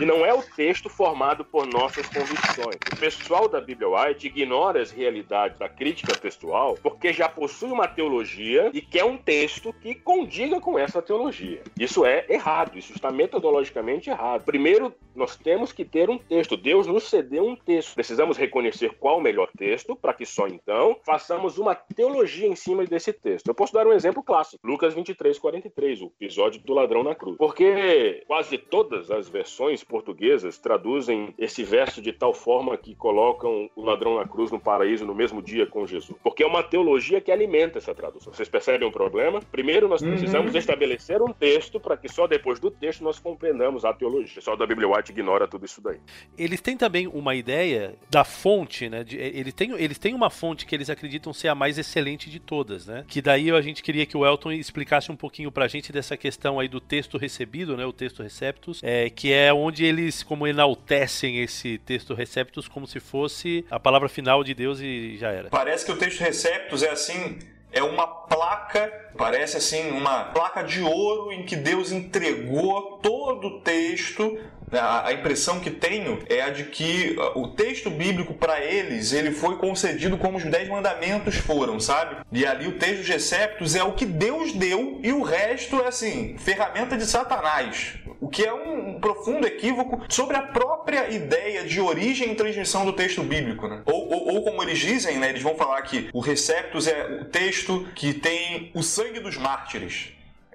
E 0.00 0.04
não 0.04 0.26
é 0.26 0.34
o 0.34 0.42
texto 0.42 0.88
formado 0.88 1.44
por 1.44 1.66
nossas 1.66 2.08
convicções. 2.08 2.76
O 2.92 2.96
pessoal 2.96 3.48
da 3.48 3.60
Bíblia 3.60 3.88
White 3.88 4.26
ignora 4.26 4.82
as 4.82 4.90
realidades 4.90 5.58
da 5.58 5.68
crítica 5.68 6.14
textual 6.14 6.76
porque 6.82 7.12
já 7.12 7.28
possui 7.28 7.70
uma 7.70 7.86
teologia 7.86 8.70
e 8.72 8.80
quer 8.80 9.04
um 9.04 9.16
texto 9.16 9.72
que 9.74 9.94
condiga 9.94 10.60
com 10.60 10.78
essa 10.78 11.00
teologia. 11.00 11.62
Isso 11.78 12.04
é 12.04 12.24
errado, 12.32 12.78
isso 12.78 12.92
está 12.92 13.10
metodologicamente 13.10 14.10
errado. 14.10 14.44
Primeiro, 14.44 14.94
nós 15.14 15.36
temos 15.36 15.72
que 15.72 15.84
ter 15.84 16.08
um 16.08 16.18
texto. 16.18 16.56
Deus 16.56 16.86
nos 16.86 17.08
cedeu 17.08 17.46
um 17.46 17.56
texto. 17.56 17.94
Precisamos 17.94 18.36
reconhecer 18.36 18.96
qual 18.98 19.18
o 19.18 19.20
melhor 19.20 19.48
texto, 19.56 19.94
para 19.94 20.14
que 20.14 20.24
só 20.24 20.46
então 20.46 20.96
façamos 21.04 21.58
uma 21.58 21.74
teologia 21.74 22.46
em 22.46 22.56
cima 22.56 22.84
desse 22.84 23.12
texto. 23.12 23.48
Eu 23.48 23.54
posso 23.54 23.72
dar 23.72 23.86
um 23.86 23.92
exemplo 23.92 24.22
clássico: 24.22 24.66
Lucas 24.66 24.94
23, 24.94 25.38
43, 25.38 26.02
o 26.02 26.12
episódio 26.20 26.62
do 26.62 26.72
ladrão 26.72 27.02
na 27.02 27.14
cruz. 27.14 27.36
Porque 27.36 28.24
quase 28.26 28.58
todas 28.58 29.10
as 29.10 29.28
versões 29.28 29.84
portuguesas 29.84 30.58
traduzem 30.58 31.34
esse 31.38 31.62
verso 31.62 32.00
de 32.00 32.12
tal 32.12 32.32
forma 32.32 32.76
que 32.76 32.94
colocam 32.94 33.68
o 33.76 33.82
ladrão 33.82 34.16
na 34.16 34.26
cruz 34.26 34.50
no 34.50 34.60
paraíso 34.60 35.04
no 35.04 35.14
mesmo 35.14 35.42
dia 35.42 35.66
com 35.66 35.86
Jesus. 35.86 36.18
Porque 36.22 36.42
é 36.42 36.46
uma 36.46 36.62
teologia 36.62 37.20
que 37.20 37.30
alimenta 37.30 37.78
essa 37.78 37.94
tradução. 37.94 38.32
Vocês 38.32 38.48
percebem 38.48 38.88
o 38.88 38.92
problema? 38.92 39.40
Primeiro, 39.50 39.88
nós 39.88 40.02
precisamos 40.02 40.52
uhum. 40.52 40.58
estabelecer 40.58 41.20
um 41.22 41.32
texto 41.32 41.78
para 41.80 41.96
que 41.96 42.08
só 42.08 42.21
depois 42.26 42.58
do 42.58 42.70
texto 42.70 43.02
nós 43.02 43.18
compreendamos 43.18 43.84
a 43.84 43.92
teologia. 43.92 44.34
Pessoal 44.34 44.56
da 44.56 44.66
Bíblia 44.66 44.88
White 44.88 45.12
ignora 45.12 45.46
tudo 45.46 45.64
isso 45.64 45.80
daí. 45.80 45.98
Eles 46.36 46.60
têm 46.60 46.76
também 46.76 47.06
uma 47.06 47.34
ideia 47.34 47.94
da 48.10 48.24
fonte, 48.24 48.88
né? 48.88 49.04
De, 49.04 49.16
eles, 49.16 49.54
têm, 49.54 49.72
eles 49.72 49.98
têm 49.98 50.14
uma 50.14 50.30
fonte 50.30 50.66
que 50.66 50.74
eles 50.74 50.90
acreditam 50.90 51.32
ser 51.32 51.48
a 51.48 51.54
mais 51.54 51.78
excelente 51.78 52.30
de 52.30 52.38
todas, 52.38 52.86
né? 52.86 53.04
Que 53.06 53.20
daí 53.20 53.50
a 53.50 53.60
gente 53.60 53.82
queria 53.82 54.06
que 54.06 54.16
o 54.16 54.26
Elton 54.26 54.52
explicasse 54.52 55.10
um 55.10 55.16
pouquinho 55.16 55.50
pra 55.50 55.68
gente 55.68 55.92
dessa 55.92 56.16
questão 56.16 56.58
aí 56.58 56.68
do 56.68 56.80
texto 56.80 57.18
recebido, 57.18 57.76
né? 57.76 57.84
O 57.84 57.92
texto 57.92 58.22
receptus, 58.22 58.80
é, 58.82 59.10
que 59.10 59.32
é 59.32 59.52
onde 59.52 59.84
eles 59.84 60.22
como 60.22 60.46
enaltecem 60.46 61.42
esse 61.42 61.78
texto 61.78 62.14
receptus 62.14 62.68
como 62.68 62.86
se 62.86 63.00
fosse 63.00 63.64
a 63.70 63.78
palavra 63.78 64.08
final 64.08 64.42
de 64.42 64.54
Deus 64.54 64.80
e 64.80 65.16
já 65.18 65.30
era. 65.30 65.48
Parece 65.50 65.84
que 65.84 65.92
o 65.92 65.96
texto 65.96 66.20
receptus 66.20 66.82
é 66.82 66.90
assim 66.90 67.38
é 67.72 67.82
uma 67.82 68.06
placa, 68.06 68.92
parece 69.16 69.56
assim, 69.56 69.90
uma 69.90 70.24
placa 70.24 70.62
de 70.62 70.82
ouro 70.82 71.32
em 71.32 71.44
que 71.44 71.56
Deus 71.56 71.90
entregou 71.90 72.98
todo 72.98 73.46
o 73.46 73.60
texto 73.60 74.38
a, 74.78 75.12
impressão 75.12 75.60
que 75.60 75.70
tenho 75.70 76.18
é 76.28 76.42
a 76.42 76.50
de 76.50 76.64
que 76.64 77.16
uh, 77.18 77.40
o 77.40 77.48
texto 77.48 77.90
bíblico 77.90 78.34
para 78.34 78.60
eles 78.64 79.12
ele 79.12 79.30
foi 79.30 79.56
concedido 79.56 80.16
como 80.16 80.38
os 80.38 80.44
dez 80.44 80.68
mandamentos 80.68 81.36
foram, 81.36 81.78
sabe? 81.78 82.16
E 82.32 82.46
ali 82.46 82.66
o 82.66 82.78
texto 82.78 83.06
Receptos 83.06 83.74
é 83.74 83.82
o 83.82 83.92
que 83.92 84.06
Deus 84.06 84.52
deu 84.52 85.00
e 85.02 85.12
o 85.12 85.22
resto 85.22 85.80
é 85.80 85.88
assim, 85.88 86.36
ferramenta 86.38 86.96
de 86.96 87.06
Satanás. 87.06 87.94
O 88.20 88.28
que 88.28 88.44
é 88.44 88.52
um, 88.52 89.00
profundo 89.00 89.46
equívoco 89.46 90.00
sobre 90.08 90.36
a 90.36 90.42
própria 90.42 91.10
ideia 91.10 91.64
de 91.64 91.80
origem 91.80 92.32
e 92.32 92.34
transmissão 92.34 92.84
do 92.84 92.92
texto 92.92 93.22
bíblico, 93.22 93.66
né? 93.66 93.82
Ou, 93.84 94.08
ou, 94.12 94.34
ou 94.34 94.44
como 94.44 94.62
eles 94.62 94.78
dizem, 94.78 95.18
né? 95.18 95.28
Eles 95.28 95.42
vão 95.42 95.56
falar 95.56 95.82
que 95.82 96.08
o 96.12 96.20
Receptos 96.20 96.86
é 96.86 97.20
o 97.20 97.24
texto 97.24 97.86
que 97.94 98.14
tem 98.14 98.70
o 98.74 98.82
sangue 98.82 99.20
dos 99.20 99.36
mártires. 99.36 100.12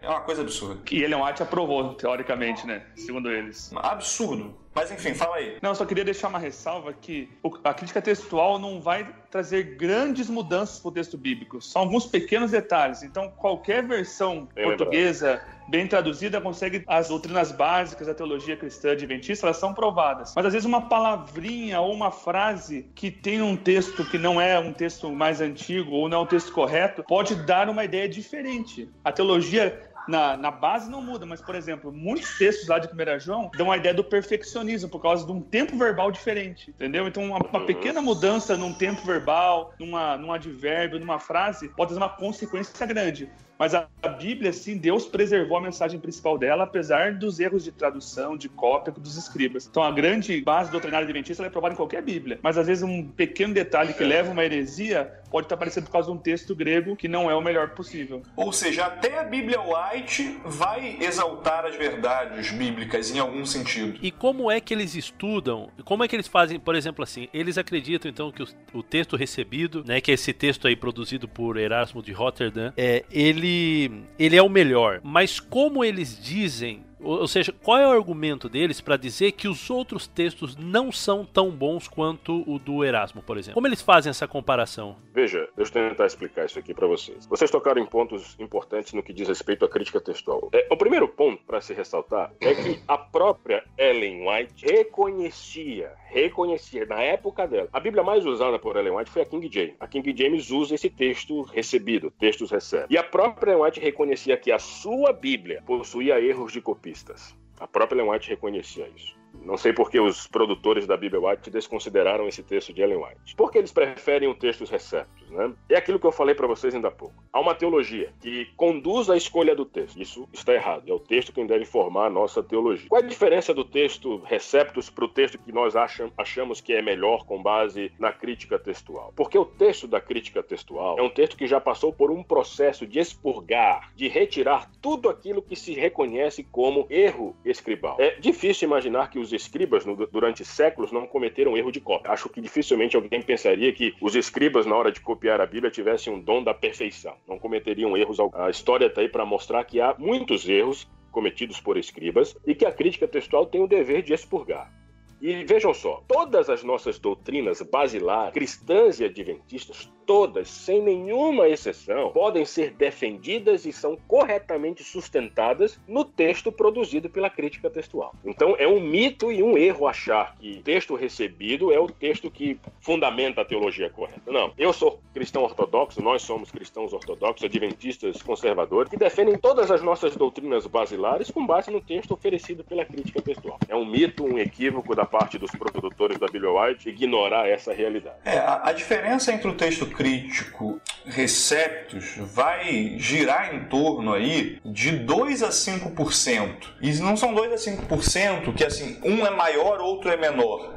É 0.07 0.09
uma 0.09 0.21
coisa 0.21 0.41
absurda. 0.41 0.79
E 0.89 1.03
Ellen 1.03 1.21
White 1.21 1.43
aprovou, 1.43 1.93
teoricamente, 1.93 2.65
né? 2.65 2.81
Segundo 2.95 3.29
eles. 3.29 3.71
Absurdo. 3.75 4.55
Mas 4.73 4.91
enfim, 4.91 5.15
fala 5.15 5.37
aí. 5.37 5.57
Não, 5.59 5.71
eu 5.71 5.75
só 5.75 5.85
queria 5.85 6.05
deixar 6.05 6.27
uma 6.27 6.37
ressalva 6.37 6.93
que 6.93 7.27
a 7.63 7.73
crítica 7.73 7.99
textual 7.99 8.59
não 8.59 8.79
vai 8.79 9.11
trazer 9.31 9.75
grandes 9.75 10.29
mudanças 10.29 10.79
para 10.79 10.89
o 10.89 10.91
texto 10.91 11.17
bíblico. 11.17 11.59
São 11.59 11.81
alguns 11.81 12.05
pequenos 12.05 12.51
detalhes. 12.51 13.01
Então, 13.01 13.29
qualquer 13.31 13.83
versão 13.83 14.47
bem 14.53 14.65
portuguesa 14.65 15.31
lembrado. 15.31 15.67
bem 15.67 15.87
traduzida 15.87 16.39
consegue 16.39 16.83
as 16.87 17.07
doutrinas 17.07 17.51
básicas 17.51 18.05
da 18.05 18.13
teologia 18.13 18.55
cristã 18.55 18.91
adventista, 18.91 19.47
elas 19.47 19.57
são 19.57 19.73
provadas. 19.73 20.33
Mas 20.35 20.45
às 20.45 20.53
vezes 20.53 20.65
uma 20.65 20.87
palavrinha 20.87 21.81
ou 21.81 21.91
uma 21.91 22.11
frase 22.11 22.85
que 22.93 23.09
tem 23.09 23.41
um 23.41 23.57
texto 23.57 24.05
que 24.05 24.19
não 24.19 24.39
é 24.39 24.59
um 24.59 24.71
texto 24.71 25.11
mais 25.11 25.41
antigo 25.41 25.91
ou 25.91 26.07
não 26.07 26.19
é 26.19 26.21
um 26.21 26.27
texto 26.27 26.53
correto 26.53 27.03
pode 27.03 27.33
dar 27.33 27.67
uma 27.67 27.83
ideia 27.83 28.07
diferente. 28.07 28.87
A 29.03 29.11
teologia 29.11 29.87
na, 30.07 30.37
na 30.37 30.51
base 30.51 30.89
não 30.89 31.01
muda, 31.01 31.25
mas, 31.25 31.41
por 31.41 31.55
exemplo, 31.55 31.91
muitos 31.91 32.37
textos 32.37 32.67
lá 32.67 32.79
de 32.79 32.87
1 32.87 33.19
João 33.19 33.51
dão 33.57 33.71
a 33.71 33.77
ideia 33.77 33.93
do 33.93 34.03
perfeccionismo 34.03 34.89
por 34.89 35.01
causa 35.01 35.25
de 35.25 35.31
um 35.31 35.41
tempo 35.41 35.77
verbal 35.77 36.11
diferente, 36.11 36.69
entendeu? 36.69 37.07
Então, 37.07 37.23
uma, 37.23 37.37
uma 37.37 37.65
pequena 37.65 38.01
mudança 38.01 38.55
num 38.55 38.73
tempo 38.73 39.05
verbal, 39.05 39.73
numa, 39.79 40.17
num 40.17 40.31
advérbio, 40.31 40.99
numa 40.99 41.19
frase, 41.19 41.69
pode 41.69 41.91
ter 41.91 41.97
uma 41.97 42.09
consequência 42.09 42.85
grande. 42.85 43.29
Mas 43.57 43.73
a, 43.73 43.87
Bíblia, 44.07 44.53
sim, 44.53 44.77
Deus 44.77 45.05
preservou 45.05 45.57
a 45.57 45.61
mensagem 45.61 45.99
principal 45.99 46.37
dela, 46.37 46.63
apesar 46.63 47.13
dos 47.13 47.39
erros 47.39 47.63
de 47.63 47.71
tradução, 47.71 48.37
de 48.37 48.47
cópia 48.47 48.93
dos 48.93 49.17
escribas. 49.17 49.67
Então, 49.69 49.83
a 49.83 49.91
grande 49.91 50.39
base 50.41 50.71
doutrinária 50.71 51.05
adventista 51.05 51.43
é 51.43 51.49
provada 51.49 51.73
em 51.73 51.77
qualquer 51.77 52.01
Bíblia. 52.01 52.39
Mas, 52.41 52.57
às 52.57 52.67
vezes, 52.67 52.83
um 52.83 53.03
pequeno 53.03 53.53
detalhe 53.53 53.93
que 53.93 54.03
leva 54.03 54.31
uma 54.31 54.43
heresia 54.43 55.11
pode 55.29 55.45
estar 55.45 55.55
aparecendo 55.55 55.85
por 55.85 55.91
causa 55.91 56.09
de 56.09 56.17
um 56.17 56.19
texto 56.19 56.55
grego 56.55 56.95
que 56.95 57.07
não 57.07 57.29
é 57.29 57.35
o 57.35 57.41
melhor 57.41 57.71
possível. 57.71 58.21
Ou 58.35 58.53
seja, 58.53 58.85
até 58.85 59.19
a 59.19 59.23
Bíblia 59.23 59.59
White 59.59 60.39
vai 60.45 60.97
exaltar 61.01 61.65
as 61.65 61.75
verdades 61.75 62.51
bíblicas 62.51 63.13
em 63.13 63.19
algum 63.19 63.45
sentido. 63.45 63.99
E 64.01 64.09
como 64.09 64.49
é 64.49 64.61
que 64.61 64.73
eles 64.73 64.95
estudam? 64.95 65.69
Como 65.83 66.03
é 66.03 66.07
que 66.07 66.15
eles 66.15 66.27
fazem, 66.27 66.59
por 66.59 66.75
exemplo, 66.75 67.03
assim? 67.03 67.27
Eles 67.33 67.57
acreditam, 67.57 68.09
então, 68.09 68.31
que 68.31 68.41
o, 68.41 68.47
o 68.73 68.81
texto 68.81 69.15
recebido, 69.17 69.83
né, 69.85 69.99
que 69.99 70.11
é 70.11 70.13
esse 70.13 70.31
texto 70.31 70.67
aí 70.67 70.75
produzido 70.75 71.27
por 71.27 71.57
Erasmo 71.57 72.01
de 72.01 72.13
Rotterdam, 72.13 72.71
é, 72.77 73.03
ele 73.11 73.46
ele, 73.47 74.03
ele 74.17 74.35
é 74.35 74.41
o 74.41 74.49
melhor. 74.49 74.99
Mas 75.03 75.39
como 75.39 75.83
eles 75.83 76.19
dizem 76.21 76.86
Ou, 76.99 77.27
seja, 77.27 77.53
qual 77.63 77.77
é 77.77 77.87
o 77.87 77.91
argumento 77.91 78.49
deles 78.49 78.81
para 78.81 78.97
dizer 78.97 79.33
que 79.33 79.47
os 79.47 79.69
outros 79.69 80.07
textos 80.07 80.55
não 80.55 80.91
são 80.91 81.23
tão 81.23 81.51
bons 81.51 81.87
quanto 81.87 82.43
o 82.49 82.57
do 82.57 82.83
Erasmo, 82.83 83.21
por 83.21 83.37
exemplo? 83.37 83.55
Como 83.55 83.67
eles 83.67 83.81
fazem 83.81 84.09
essa 84.09 84.27
comparação? 84.27 84.95
Veja, 85.13 85.47
deixa 85.55 85.79
eu 85.79 85.89
tentar 85.89 86.05
explicar 86.05 86.45
isso 86.45 86.59
aqui 86.59 86.73
para 86.73 86.87
vocês. 86.87 87.25
Vocês 87.27 87.51
tocaram 87.51 87.81
em 87.81 87.85
pontos 87.85 88.35
importantes 88.39 88.93
no 88.93 89.03
que 89.03 89.13
diz 89.13 89.27
respeito 89.27 89.65
à 89.65 89.69
crítica 89.69 90.01
textual. 90.01 90.49
É, 90.53 90.67
o 90.71 90.77
primeiro 90.77 91.07
ponto 91.07 91.41
para 91.45 91.61
se 91.61 91.73
ressaltar 91.73 92.31
é 92.39 92.53
que 92.53 92.79
a 92.87 92.97
própria 92.97 93.63
Ellen 93.77 94.27
White 94.27 94.65
reconhecia, 94.65 95.91
reconhecia 96.07 96.85
na 96.85 97.01
época 97.01 97.47
dela. 97.47 97.69
A 97.71 97.79
Bíblia 97.79 98.03
mais 98.03 98.25
usada 98.25 98.59
por 98.59 98.75
Ellen 98.75 98.95
White 98.95 99.11
foi 99.11 99.21
a 99.21 99.25
King 99.25 99.49
James. 99.51 99.75
A 99.79 99.87
King 99.87 100.15
James 100.15 100.49
usa 100.51 100.75
esse 100.75 100.89
texto 100.89 101.41
recebido, 101.43 102.11
textos 102.11 102.51
recebe. 102.51 102.87
E 102.89 102.97
a 102.97 103.03
própria 103.03 103.51
Ellen 103.51 103.63
White 103.63 103.79
reconhecia 103.79 104.37
que 104.37 104.51
a 104.51 104.59
sua 104.59 105.13
Bíblia 105.13 105.63
possuía 105.65 106.19
erros 106.19 106.51
de 106.51 106.61
copistas. 106.87 107.35
A 107.59 107.67
própria 107.67 107.99
Ellen 107.99 108.11
White 108.11 108.29
reconhecia 108.29 108.87
isso. 108.95 109.16
Não 109.47 109.55
sei 109.57 109.71
por 109.71 109.89
que 109.89 109.97
os 109.97 110.27
produtores 110.27 110.85
da 110.85 110.97
Bíblia 110.97 111.21
White 111.21 111.49
desconsideraram 111.49 112.27
esse 112.27 112.43
texto 112.43 112.73
de 112.73 112.81
Ellen 112.81 112.97
White. 112.97 113.33
Porque 113.37 113.57
eles 113.57 113.71
preferem 113.71 114.29
os 114.29 114.37
textos 114.37 114.69
receptos, 114.69 115.29
né? 115.29 115.53
É 115.69 115.77
aquilo 115.77 115.97
que 115.97 116.05
eu 116.05 116.11
falei 116.11 116.35
para 116.35 116.45
vocês 116.45 116.75
ainda 116.75 116.89
há 116.89 116.91
pouco. 116.91 117.15
Há 117.31 117.39
uma 117.39 117.55
teologia 117.55 118.11
que 118.19 118.45
conduz 118.57 119.09
à 119.09 119.15
escolha 119.15 119.55
do 119.55 119.63
texto. 119.63 120.01
Isso 120.01 120.27
está 120.33 120.53
errado. 120.53 120.83
É 120.89 120.93
o 120.93 120.99
texto 120.99 121.31
quem 121.31 121.47
deve 121.47 121.63
formar 121.63 122.07
a 122.07 122.09
nossa 122.09 122.43
teologia. 122.43 122.89
Qual 122.89 123.01
é 123.01 123.05
a 123.05 123.07
diferença 123.07 123.53
do 123.53 123.63
texto 123.63 124.21
receptos 124.25 124.89
para 124.89 125.05
o 125.05 125.07
texto 125.07 125.37
que 125.37 125.53
nós 125.53 125.77
acham, 125.77 126.11
achamos 126.17 126.59
que 126.59 126.73
é 126.73 126.81
melhor 126.81 127.25
com 127.25 127.41
base 127.41 127.89
na 127.97 128.11
crítica 128.11 128.59
textual? 128.59 129.13
Porque 129.15 129.37
o 129.37 129.45
texto 129.45 129.87
da 129.87 130.01
crítica 130.01 130.43
textual 130.43 130.99
é 130.99 131.01
um 131.01 131.09
texto 131.09 131.37
que 131.37 131.47
já 131.47 131.61
passou 131.61 131.93
por 131.93 132.11
um 132.11 132.21
processo 132.21 132.85
de 132.85 132.99
expurgar, 132.99 133.93
de 133.95 134.09
retirar 134.09 134.69
tudo 134.81 135.07
aquilo 135.07 135.41
que 135.41 135.55
se 135.55 135.73
reconhece 135.73 136.43
como 136.43 136.85
erro 136.89 137.33
escribal. 137.45 137.95
É 137.97 138.15
difícil 138.19 138.67
imaginar 138.67 139.09
que 139.09 139.19
os 139.19 139.36
escribas, 139.37 139.85
no, 139.85 139.95
durante 140.07 140.43
séculos, 140.43 140.91
não 140.91 141.07
cometeram 141.07 141.57
erro 141.57 141.71
de 141.71 141.79
cópia. 141.79 142.11
Acho 142.11 142.27
que 142.27 142.41
dificilmente 142.41 142.95
alguém 142.95 143.21
pensaria 143.21 143.71
que 143.71 143.93
os 144.01 144.15
escribas, 144.15 144.65
na 144.65 144.75
hora 144.75 144.91
de 144.91 144.99
copiar 144.99 145.39
a 145.39 145.45
Bíblia, 145.45 145.71
tivessem 145.71 146.11
um 146.11 146.19
dom 146.19 146.43
da 146.43 146.53
perfeição. 146.53 147.15
Não 147.27 147.39
cometeriam 147.39 147.95
erros. 147.95 148.17
A 148.33 148.49
história 148.49 148.87
está 148.87 149.01
aí 149.01 149.07
para 149.09 149.25
mostrar 149.25 149.63
que 149.63 149.79
há 149.79 149.95
muitos 149.97 150.47
erros 150.49 150.87
cometidos 151.11 151.59
por 151.59 151.77
escribas 151.77 152.35
e 152.45 152.53
que 152.53 152.65
a 152.65 152.71
crítica 152.71 153.07
textual 153.07 153.45
tem 153.45 153.61
o 153.61 153.67
dever 153.67 154.03
de 154.03 154.13
expurgar. 154.13 154.76
E 155.19 155.43
vejam 155.45 155.73
só, 155.73 156.03
todas 156.07 156.49
as 156.49 156.63
nossas 156.63 156.99
doutrinas 156.99 157.61
basilares, 157.61 158.33
cristãs 158.33 158.99
e 158.99 159.05
adventistas, 159.05 159.89
todas, 160.05 160.47
sem 160.47 160.81
nenhuma 160.81 161.49
exceção, 161.49 162.11
podem 162.11 162.45
ser 162.45 162.71
defendidas 162.71 163.65
e 163.65 163.73
são 163.73 163.97
corretamente 164.07 164.83
sustentadas 164.83 165.79
no 165.87 166.05
texto 166.05 166.49
produzido 166.49 167.09
pela 167.09 167.29
crítica 167.29 167.69
textual. 167.69 168.15
Então 168.23 168.55
é 168.57 168.67
um 168.67 168.79
mito 168.79 169.31
e 169.31 169.43
um 169.43 169.57
erro 169.57 169.87
achar 169.87 170.35
que 170.37 170.59
o 170.59 170.63
texto 170.63 170.95
recebido 170.95 171.73
é 171.73 171.79
o 171.79 171.87
texto 171.87 172.31
que 172.31 172.57
fundamenta 172.79 173.41
a 173.41 173.45
teologia 173.45 173.89
correta. 173.89 174.31
Não, 174.31 174.53
eu 174.57 174.71
sou 174.71 175.01
cristão 175.13 175.43
ortodoxo, 175.43 176.01
nós 176.01 176.21
somos 176.21 176.51
cristãos 176.51 176.93
ortodoxos, 176.93 177.43
adventistas 177.43 178.21
conservadores, 178.21 178.89
que 178.89 178.97
defendem 178.97 179.37
todas 179.37 179.69
as 179.71 179.81
nossas 179.81 180.15
doutrinas 180.15 180.65
basilares 180.67 181.29
com 181.29 181.45
base 181.45 181.69
no 181.69 181.81
texto 181.81 182.13
oferecido 182.13 182.63
pela 182.63 182.85
crítica 182.85 183.21
textual. 183.21 183.59
É 183.67 183.75
um 183.75 183.85
mito, 183.85 184.23
um 184.23 184.37
equívoco 184.37 184.95
da 184.95 185.06
parte 185.07 185.37
dos 185.37 185.51
produtores 185.51 186.19
da 186.19 186.27
Bíblia 186.27 186.51
White 186.51 186.89
ignorar 186.89 187.47
essa 187.47 187.73
realidade. 187.73 188.17
É, 188.25 188.37
a, 188.37 188.69
a 188.69 188.73
diferença 188.73 189.31
entre 189.31 189.47
o 189.47 189.53
texto 189.53 189.85
crítico 189.85 190.79
receptos 191.05 192.15
vai 192.17 192.95
girar 192.97 193.55
em 193.55 193.65
torno 193.65 194.13
aí 194.13 194.59
de 194.65 194.91
2 194.91 195.43
a 195.43 195.49
5%. 195.49 196.67
E 196.81 196.93
não 196.99 197.15
são 197.15 197.33
2 197.33 197.53
a 197.53 197.55
5% 197.55 198.53
que 198.53 198.63
assim, 198.63 198.99
um 199.03 199.25
é 199.25 199.29
maior, 199.29 199.79
outro 199.79 200.09
é 200.09 200.17
menor. 200.17 200.75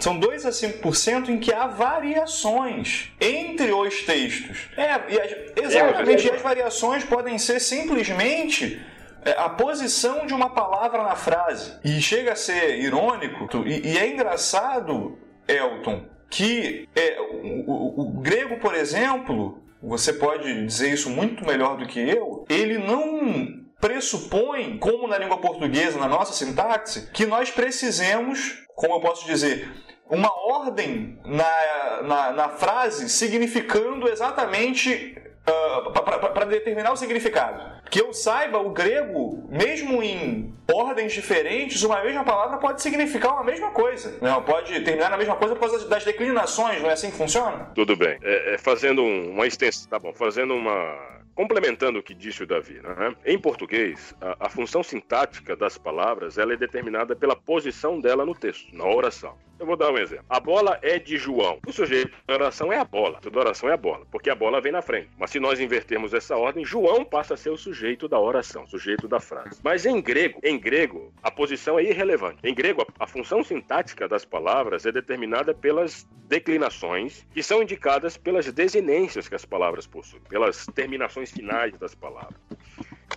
São 0.00 0.18
2 0.18 0.46
a 0.46 0.50
5% 0.50 1.28
em 1.28 1.38
que 1.38 1.52
há 1.52 1.66
variações 1.66 3.12
entre 3.20 3.70
os 3.70 4.02
textos. 4.02 4.68
É, 4.78 5.12
e 5.12 5.20
as, 5.20 5.64
exatamente, 5.64 6.26
e 6.26 6.30
as 6.30 6.40
variações 6.40 7.04
podem 7.04 7.36
ser 7.36 7.60
simplesmente 7.60 8.74
é, 8.74 8.93
a 9.32 9.48
posição 9.48 10.26
de 10.26 10.34
uma 10.34 10.50
palavra 10.50 11.02
na 11.02 11.16
frase. 11.16 11.78
E 11.84 12.00
chega 12.00 12.32
a 12.32 12.36
ser 12.36 12.78
irônico, 12.78 13.48
e, 13.66 13.92
e 13.92 13.98
é 13.98 14.08
engraçado, 14.08 15.18
Elton, 15.48 16.04
que 16.30 16.88
é, 16.94 17.20
o, 17.20 17.70
o, 17.70 18.00
o 18.00 18.20
grego, 18.20 18.58
por 18.58 18.74
exemplo, 18.74 19.62
você 19.82 20.12
pode 20.12 20.66
dizer 20.66 20.92
isso 20.92 21.10
muito 21.10 21.46
melhor 21.46 21.76
do 21.76 21.86
que 21.86 22.00
eu, 22.00 22.44
ele 22.48 22.78
não 22.78 23.64
pressupõe, 23.80 24.78
como 24.78 25.06
na 25.06 25.18
língua 25.18 25.38
portuguesa, 25.38 25.98
na 25.98 26.08
nossa 26.08 26.32
sintaxe, 26.32 27.10
que 27.12 27.26
nós 27.26 27.50
precisemos, 27.50 28.64
como 28.74 28.94
eu 28.94 29.00
posso 29.00 29.26
dizer, 29.26 29.70
uma 30.08 30.30
ordem 30.48 31.18
na, 31.24 32.02
na, 32.02 32.32
na 32.32 32.48
frase 32.48 33.08
significando 33.08 34.08
exatamente 34.08 35.16
Uh, 35.46 35.90
para 35.90 36.46
determinar 36.46 36.92
o 36.92 36.96
significado. 36.96 37.74
Que 37.90 38.00
eu 38.00 38.14
saiba, 38.14 38.58
o 38.58 38.70
grego, 38.70 39.44
mesmo 39.50 40.02
em 40.02 40.54
ordens 40.72 41.12
diferentes, 41.12 41.82
uma 41.82 42.02
mesma 42.02 42.24
palavra 42.24 42.56
pode 42.56 42.80
significar 42.80 43.34
uma 43.34 43.44
mesma 43.44 43.70
coisa. 43.70 44.16
Não, 44.22 44.42
pode 44.42 44.80
terminar 44.80 45.10
na 45.10 45.18
mesma 45.18 45.36
coisa 45.36 45.54
por 45.54 45.68
causa 45.68 45.86
das 45.86 46.02
declinações, 46.02 46.80
não 46.80 46.88
é 46.88 46.94
assim 46.94 47.10
que 47.10 47.16
funciona? 47.16 47.70
Tudo 47.74 47.94
bem. 47.94 48.18
É, 48.22 48.54
é 48.54 48.58
fazendo 48.58 49.04
uma 49.04 49.46
extensão, 49.46 49.90
tá 49.90 49.98
bom, 49.98 50.14
fazendo 50.14 50.54
uma 50.54 51.14
Complementando 51.34 51.98
o 51.98 52.02
que 52.02 52.14
disse 52.14 52.44
o 52.44 52.46
Davi, 52.46 52.74
né? 52.74 53.14
em 53.26 53.36
português, 53.36 54.14
a, 54.20 54.46
a, 54.46 54.48
função 54.48 54.84
sintática 54.84 55.56
das 55.56 55.76
palavras 55.76 56.38
ela 56.38 56.52
é 56.52 56.56
determinada 56.56 57.16
pela 57.16 57.34
posição 57.34 58.00
dela 58.00 58.24
no 58.24 58.36
texto, 58.36 58.72
na 58.72 58.84
oração. 58.84 59.36
Eu 59.58 59.66
vou 59.66 59.76
dar 59.76 59.92
um 59.92 59.98
exemplo. 59.98 60.24
A 60.28 60.40
bola 60.40 60.78
é 60.82 60.98
de 60.98 61.16
João. 61.16 61.58
O 61.66 61.72
sujeito 61.72 62.12
da 62.26 62.34
oração 62.34 62.72
é 62.72 62.78
a 62.78 62.84
bola. 62.84 63.18
Toda 63.20 63.38
oração 63.38 63.68
é 63.68 63.72
a 63.72 63.76
bola, 63.76 64.04
porque 64.10 64.28
a 64.28 64.34
bola 64.34 64.60
vem 64.60 64.72
na 64.72 64.82
frente. 64.82 65.08
Mas 65.16 65.30
se 65.30 65.38
nós 65.38 65.60
invertermos 65.60 66.12
essa 66.12 66.36
ordem, 66.36 66.64
João 66.64 67.04
passa 67.04 67.34
a 67.34 67.36
ser 67.36 67.50
o 67.50 67.56
sujeito 67.56 68.08
da 68.08 68.18
oração, 68.18 68.66
sujeito 68.66 69.06
da 69.06 69.20
frase. 69.20 69.60
Mas 69.62 69.86
em 69.86 70.00
grego, 70.00 70.40
em 70.42 70.58
grego, 70.58 71.12
a 71.22 71.30
posição 71.30 71.78
é 71.78 71.84
irrelevante. 71.84 72.38
Em 72.42 72.54
grego, 72.54 72.82
a, 72.82 73.04
a 73.04 73.06
função 73.06 73.44
sintática 73.44 74.08
das 74.08 74.24
palavras 74.24 74.86
é 74.86 74.92
determinada 74.92 75.54
pelas 75.54 76.06
declinações 76.28 77.24
que 77.32 77.42
são 77.42 77.62
indicadas 77.62 78.16
pelas 78.16 78.50
desinências 78.50 79.28
que 79.28 79.34
as 79.34 79.44
palavras 79.44 79.86
possuem, 79.86 80.22
pelas 80.28 80.66
terminações 80.66 81.30
finais 81.30 81.76
das 81.78 81.94
palavras. 81.94 82.34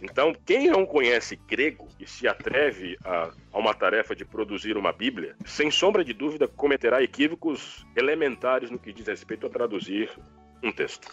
Então, 0.02 0.36
quem 0.46 0.68
não 0.68 0.86
conhece 0.86 1.36
grego 1.48 1.88
e 2.00 2.08
se 2.08 2.28
atreve 2.28 2.98
a, 3.04 3.32
a, 3.52 3.58
uma 3.58 3.74
tarefa 3.74 4.16
de 4.16 4.24
produzir 4.26 4.78
uma 4.78 4.92
Bíblia, 4.92 5.36
sem 5.46 5.72
sombra 5.72 6.04
de 6.04 6.14
dúvida 6.14 6.48
cometerá 6.48 7.02
equívocos 7.02 7.86
elementares 7.96 8.70
no 8.70 8.80
que 8.80 8.94
diz 8.94 9.08
respeito 9.08 9.48
a 9.48 9.50
traduzir 9.50 10.10
um 10.64 10.72
texto. 10.72 11.08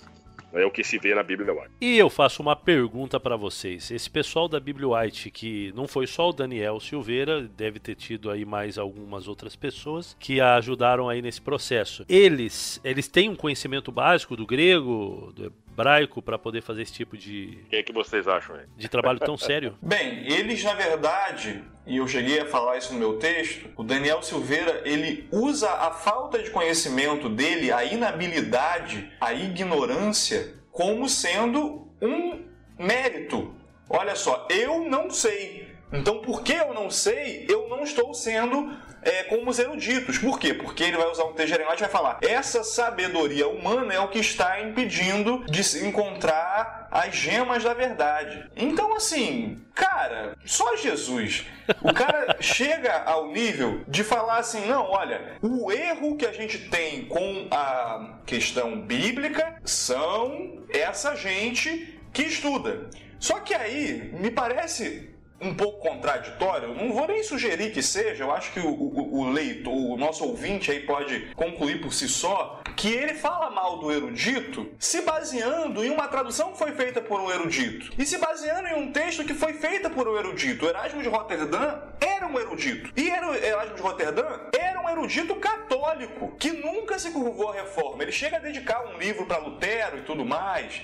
É 0.55 0.65
o 0.65 0.71
que 0.71 0.85
se 0.85 0.99
vê 0.99 1.13
na 1.17 1.23
Bíblia 1.25 1.53
White. 1.53 1.71
E 1.81 1.99
eu 1.99 2.09
faço 2.09 2.41
uma 2.41 2.55
pergunta 2.55 3.19
para 3.19 3.37
vocês. 3.37 3.91
Esse 3.91 4.09
pessoal 4.09 4.49
da 4.49 4.61
Bíblia 4.61 4.89
White, 4.89 5.29
que 5.33 5.73
não 5.75 5.89
foi 5.89 6.07
só 6.07 6.29
o 6.29 6.33
Daniel 6.33 6.79
Silveira, 6.79 7.43
deve 7.43 7.81
ter 7.81 7.97
tido 7.97 8.31
aí 8.31 8.45
mais 8.45 8.79
algumas 8.79 9.27
outras 9.27 9.57
pessoas 9.57 10.17
que 10.21 10.41
ajudaram 10.41 11.09
aí 11.09 11.21
nesse 11.21 11.43
processo. 11.43 12.05
Eles, 12.09 12.81
eles 12.85 13.09
têm 13.09 13.29
um 13.29 13.35
conhecimento 13.35 13.91
básico 13.91 14.37
do 14.37 14.47
grego, 14.47 15.33
do 15.35 15.53
hebraico 15.75 16.23
para 16.23 16.39
poder 16.39 16.63
fazer 16.63 16.83
esse 16.83 16.93
tipo 16.93 17.17
de. 17.17 17.59
O 17.65 17.69
que 17.69 17.77
é 17.77 17.83
que 17.83 17.93
vocês 17.93 18.29
acham 18.29 18.55
aí? 18.55 18.65
De 18.77 18.89
trabalho 18.89 19.19
tão 19.19 19.37
sério? 19.39 19.77
Bem, 19.83 20.25
eles 20.33 20.63
na 20.63 20.75
verdade, 20.75 21.63
e 21.87 21.97
eu 21.97 22.07
cheguei 22.07 22.41
a 22.41 22.47
falar 22.47 22.79
isso 22.79 22.93
no 22.95 22.99
meu 22.99 23.19
texto, 23.19 23.69
o 23.77 23.83
Daniel 23.83 24.23
Silveira 24.23 24.83
ele 24.85 25.29
usa 25.33 25.69
a 25.69 25.91
falta 25.91 26.43
de 26.43 26.51
conhecimento 26.51 27.29
dele, 27.29 27.73
a 27.73 27.85
inabilidade, 27.85 29.13
a 29.21 29.35
ignorância, 29.35 30.55
como 30.71 31.09
sendo 31.09 31.89
um 32.01 32.45
mérito. 32.79 33.55
Olha 33.91 34.15
só, 34.15 34.47
eu 34.49 34.89
não 34.89 35.11
sei. 35.11 35.75
Então, 35.93 36.21
porque 36.21 36.53
eu 36.53 36.75
não 36.75 36.91
sei, 36.91 37.47
eu 37.49 37.69
não 37.69 37.85
estou 37.85 38.13
sendo 38.15 38.77
é, 39.05 39.25
como 39.25 39.51
os 39.51 39.59
eruditos. 39.59 40.19
Por 40.19 40.39
quê? 40.39 40.55
Porque 40.55 40.83
ele 40.83 40.97
vai 40.97 41.07
usar 41.09 41.25
um 41.25 41.33
texto 41.33 41.55
e 41.55 41.65
vai 41.65 41.77
falar: 41.89 42.19
essa 42.23 42.65
sabedoria 42.65 43.49
humana 43.49 43.93
é 43.93 44.01
o 44.01 44.09
que 44.09 44.19
está 44.19 44.61
impedindo 44.61 45.45
de 45.47 45.63
se 45.63 45.87
encontrar 45.87 46.89
as 46.91 47.15
gemas 47.15 47.63
da 47.63 47.75
verdade. 47.75 48.49
Então, 48.57 48.95
assim, 48.95 49.63
cara, 49.75 50.37
só 50.45 50.77
Jesus. 50.77 51.47
O 51.83 51.93
cara 51.93 52.37
chega 52.41 53.03
ao 53.05 53.33
nível 53.33 53.83
de 53.87 54.03
falar 54.03 54.39
assim: 54.39 54.67
não, 54.67 54.91
olha, 54.91 55.37
o 55.43 55.71
erro 55.71 56.17
que 56.17 56.27
a 56.27 56.33
gente 56.33 56.71
tem 56.71 57.05
com 57.07 57.47
a 57.51 58.21
questão 58.25 58.81
bíblica 58.81 59.61
são 59.65 60.65
essa 60.71 61.15
gente 61.15 62.01
que 62.13 62.23
estuda. 62.23 62.89
Só 63.19 63.41
que 63.41 63.55
aí 63.55 64.11
me 64.13 64.31
parece 64.31 65.14
um 65.41 65.55
pouco 65.55 65.81
contraditório, 65.81 66.75
não 66.75 66.93
vou 66.93 67.07
nem 67.07 67.23
sugerir 67.23 67.73
que 67.73 67.83
seja, 67.83 68.25
eu 68.25 68.33
acho 68.33 68.53
que 68.53 68.61
o, 68.61 68.69
o, 68.69 69.19
o 69.21 69.31
leitor, 69.31 69.73
o 69.73 69.97
nosso 69.97 70.25
ouvinte 70.25 70.71
aí 70.71 70.81
pode 70.81 71.33
concluir 71.35 71.81
por 71.81 71.93
si 71.93 72.09
só, 72.09 72.63
que 72.77 72.89
ele 72.89 73.15
fala 73.15 73.51
mal 73.51 73.79
do 73.79 73.93
erudito 73.93 74.71
se 74.79 75.03
baseando 75.03 75.85
em 75.85 75.91
uma 75.91 76.09
tradução 76.09 76.53
que 76.53 76.59
foi 76.59 76.73
feita 76.73 77.01
por 77.01 77.21
um 77.21 77.31
erudito 77.31 77.93
e 77.99 78.07
se 78.07 78.19
baseando 78.19 78.69
em 78.69 78.75
um 78.75 78.93
texto 78.93 79.25
que 79.25 79.35
foi 79.35 79.55
feito 79.55 79.91
por 79.91 80.09
um 80.09 80.17
erudito. 80.17 80.67
Erasmo 80.67 81.03
de 81.03 81.09
Roterdã 81.09 81.79
era 82.01 82.27
um 82.27 82.39
erudito. 82.39 82.91
E 82.97 83.09
Erasmo 83.09 83.77
de 83.77 83.83
Roterdã 83.83 84.25
era 84.59 84.81
um 84.81 84.89
erudito 84.89 85.35
católico 85.37 86.35
que 86.39 86.53
nunca 86.53 86.99
se 86.99 87.11
curvou 87.11 87.51
à 87.51 87.55
reforma. 87.55 88.03
Ele 88.03 88.13
chega 88.13 88.37
a 88.37 88.41
dedicar 88.41 88.85
um 88.87 88.99
livro 88.99 89.27
para 89.27 89.39
Lutero 89.39 89.99
e 89.99 90.03
tudo 90.03 90.25
mais 90.25 90.83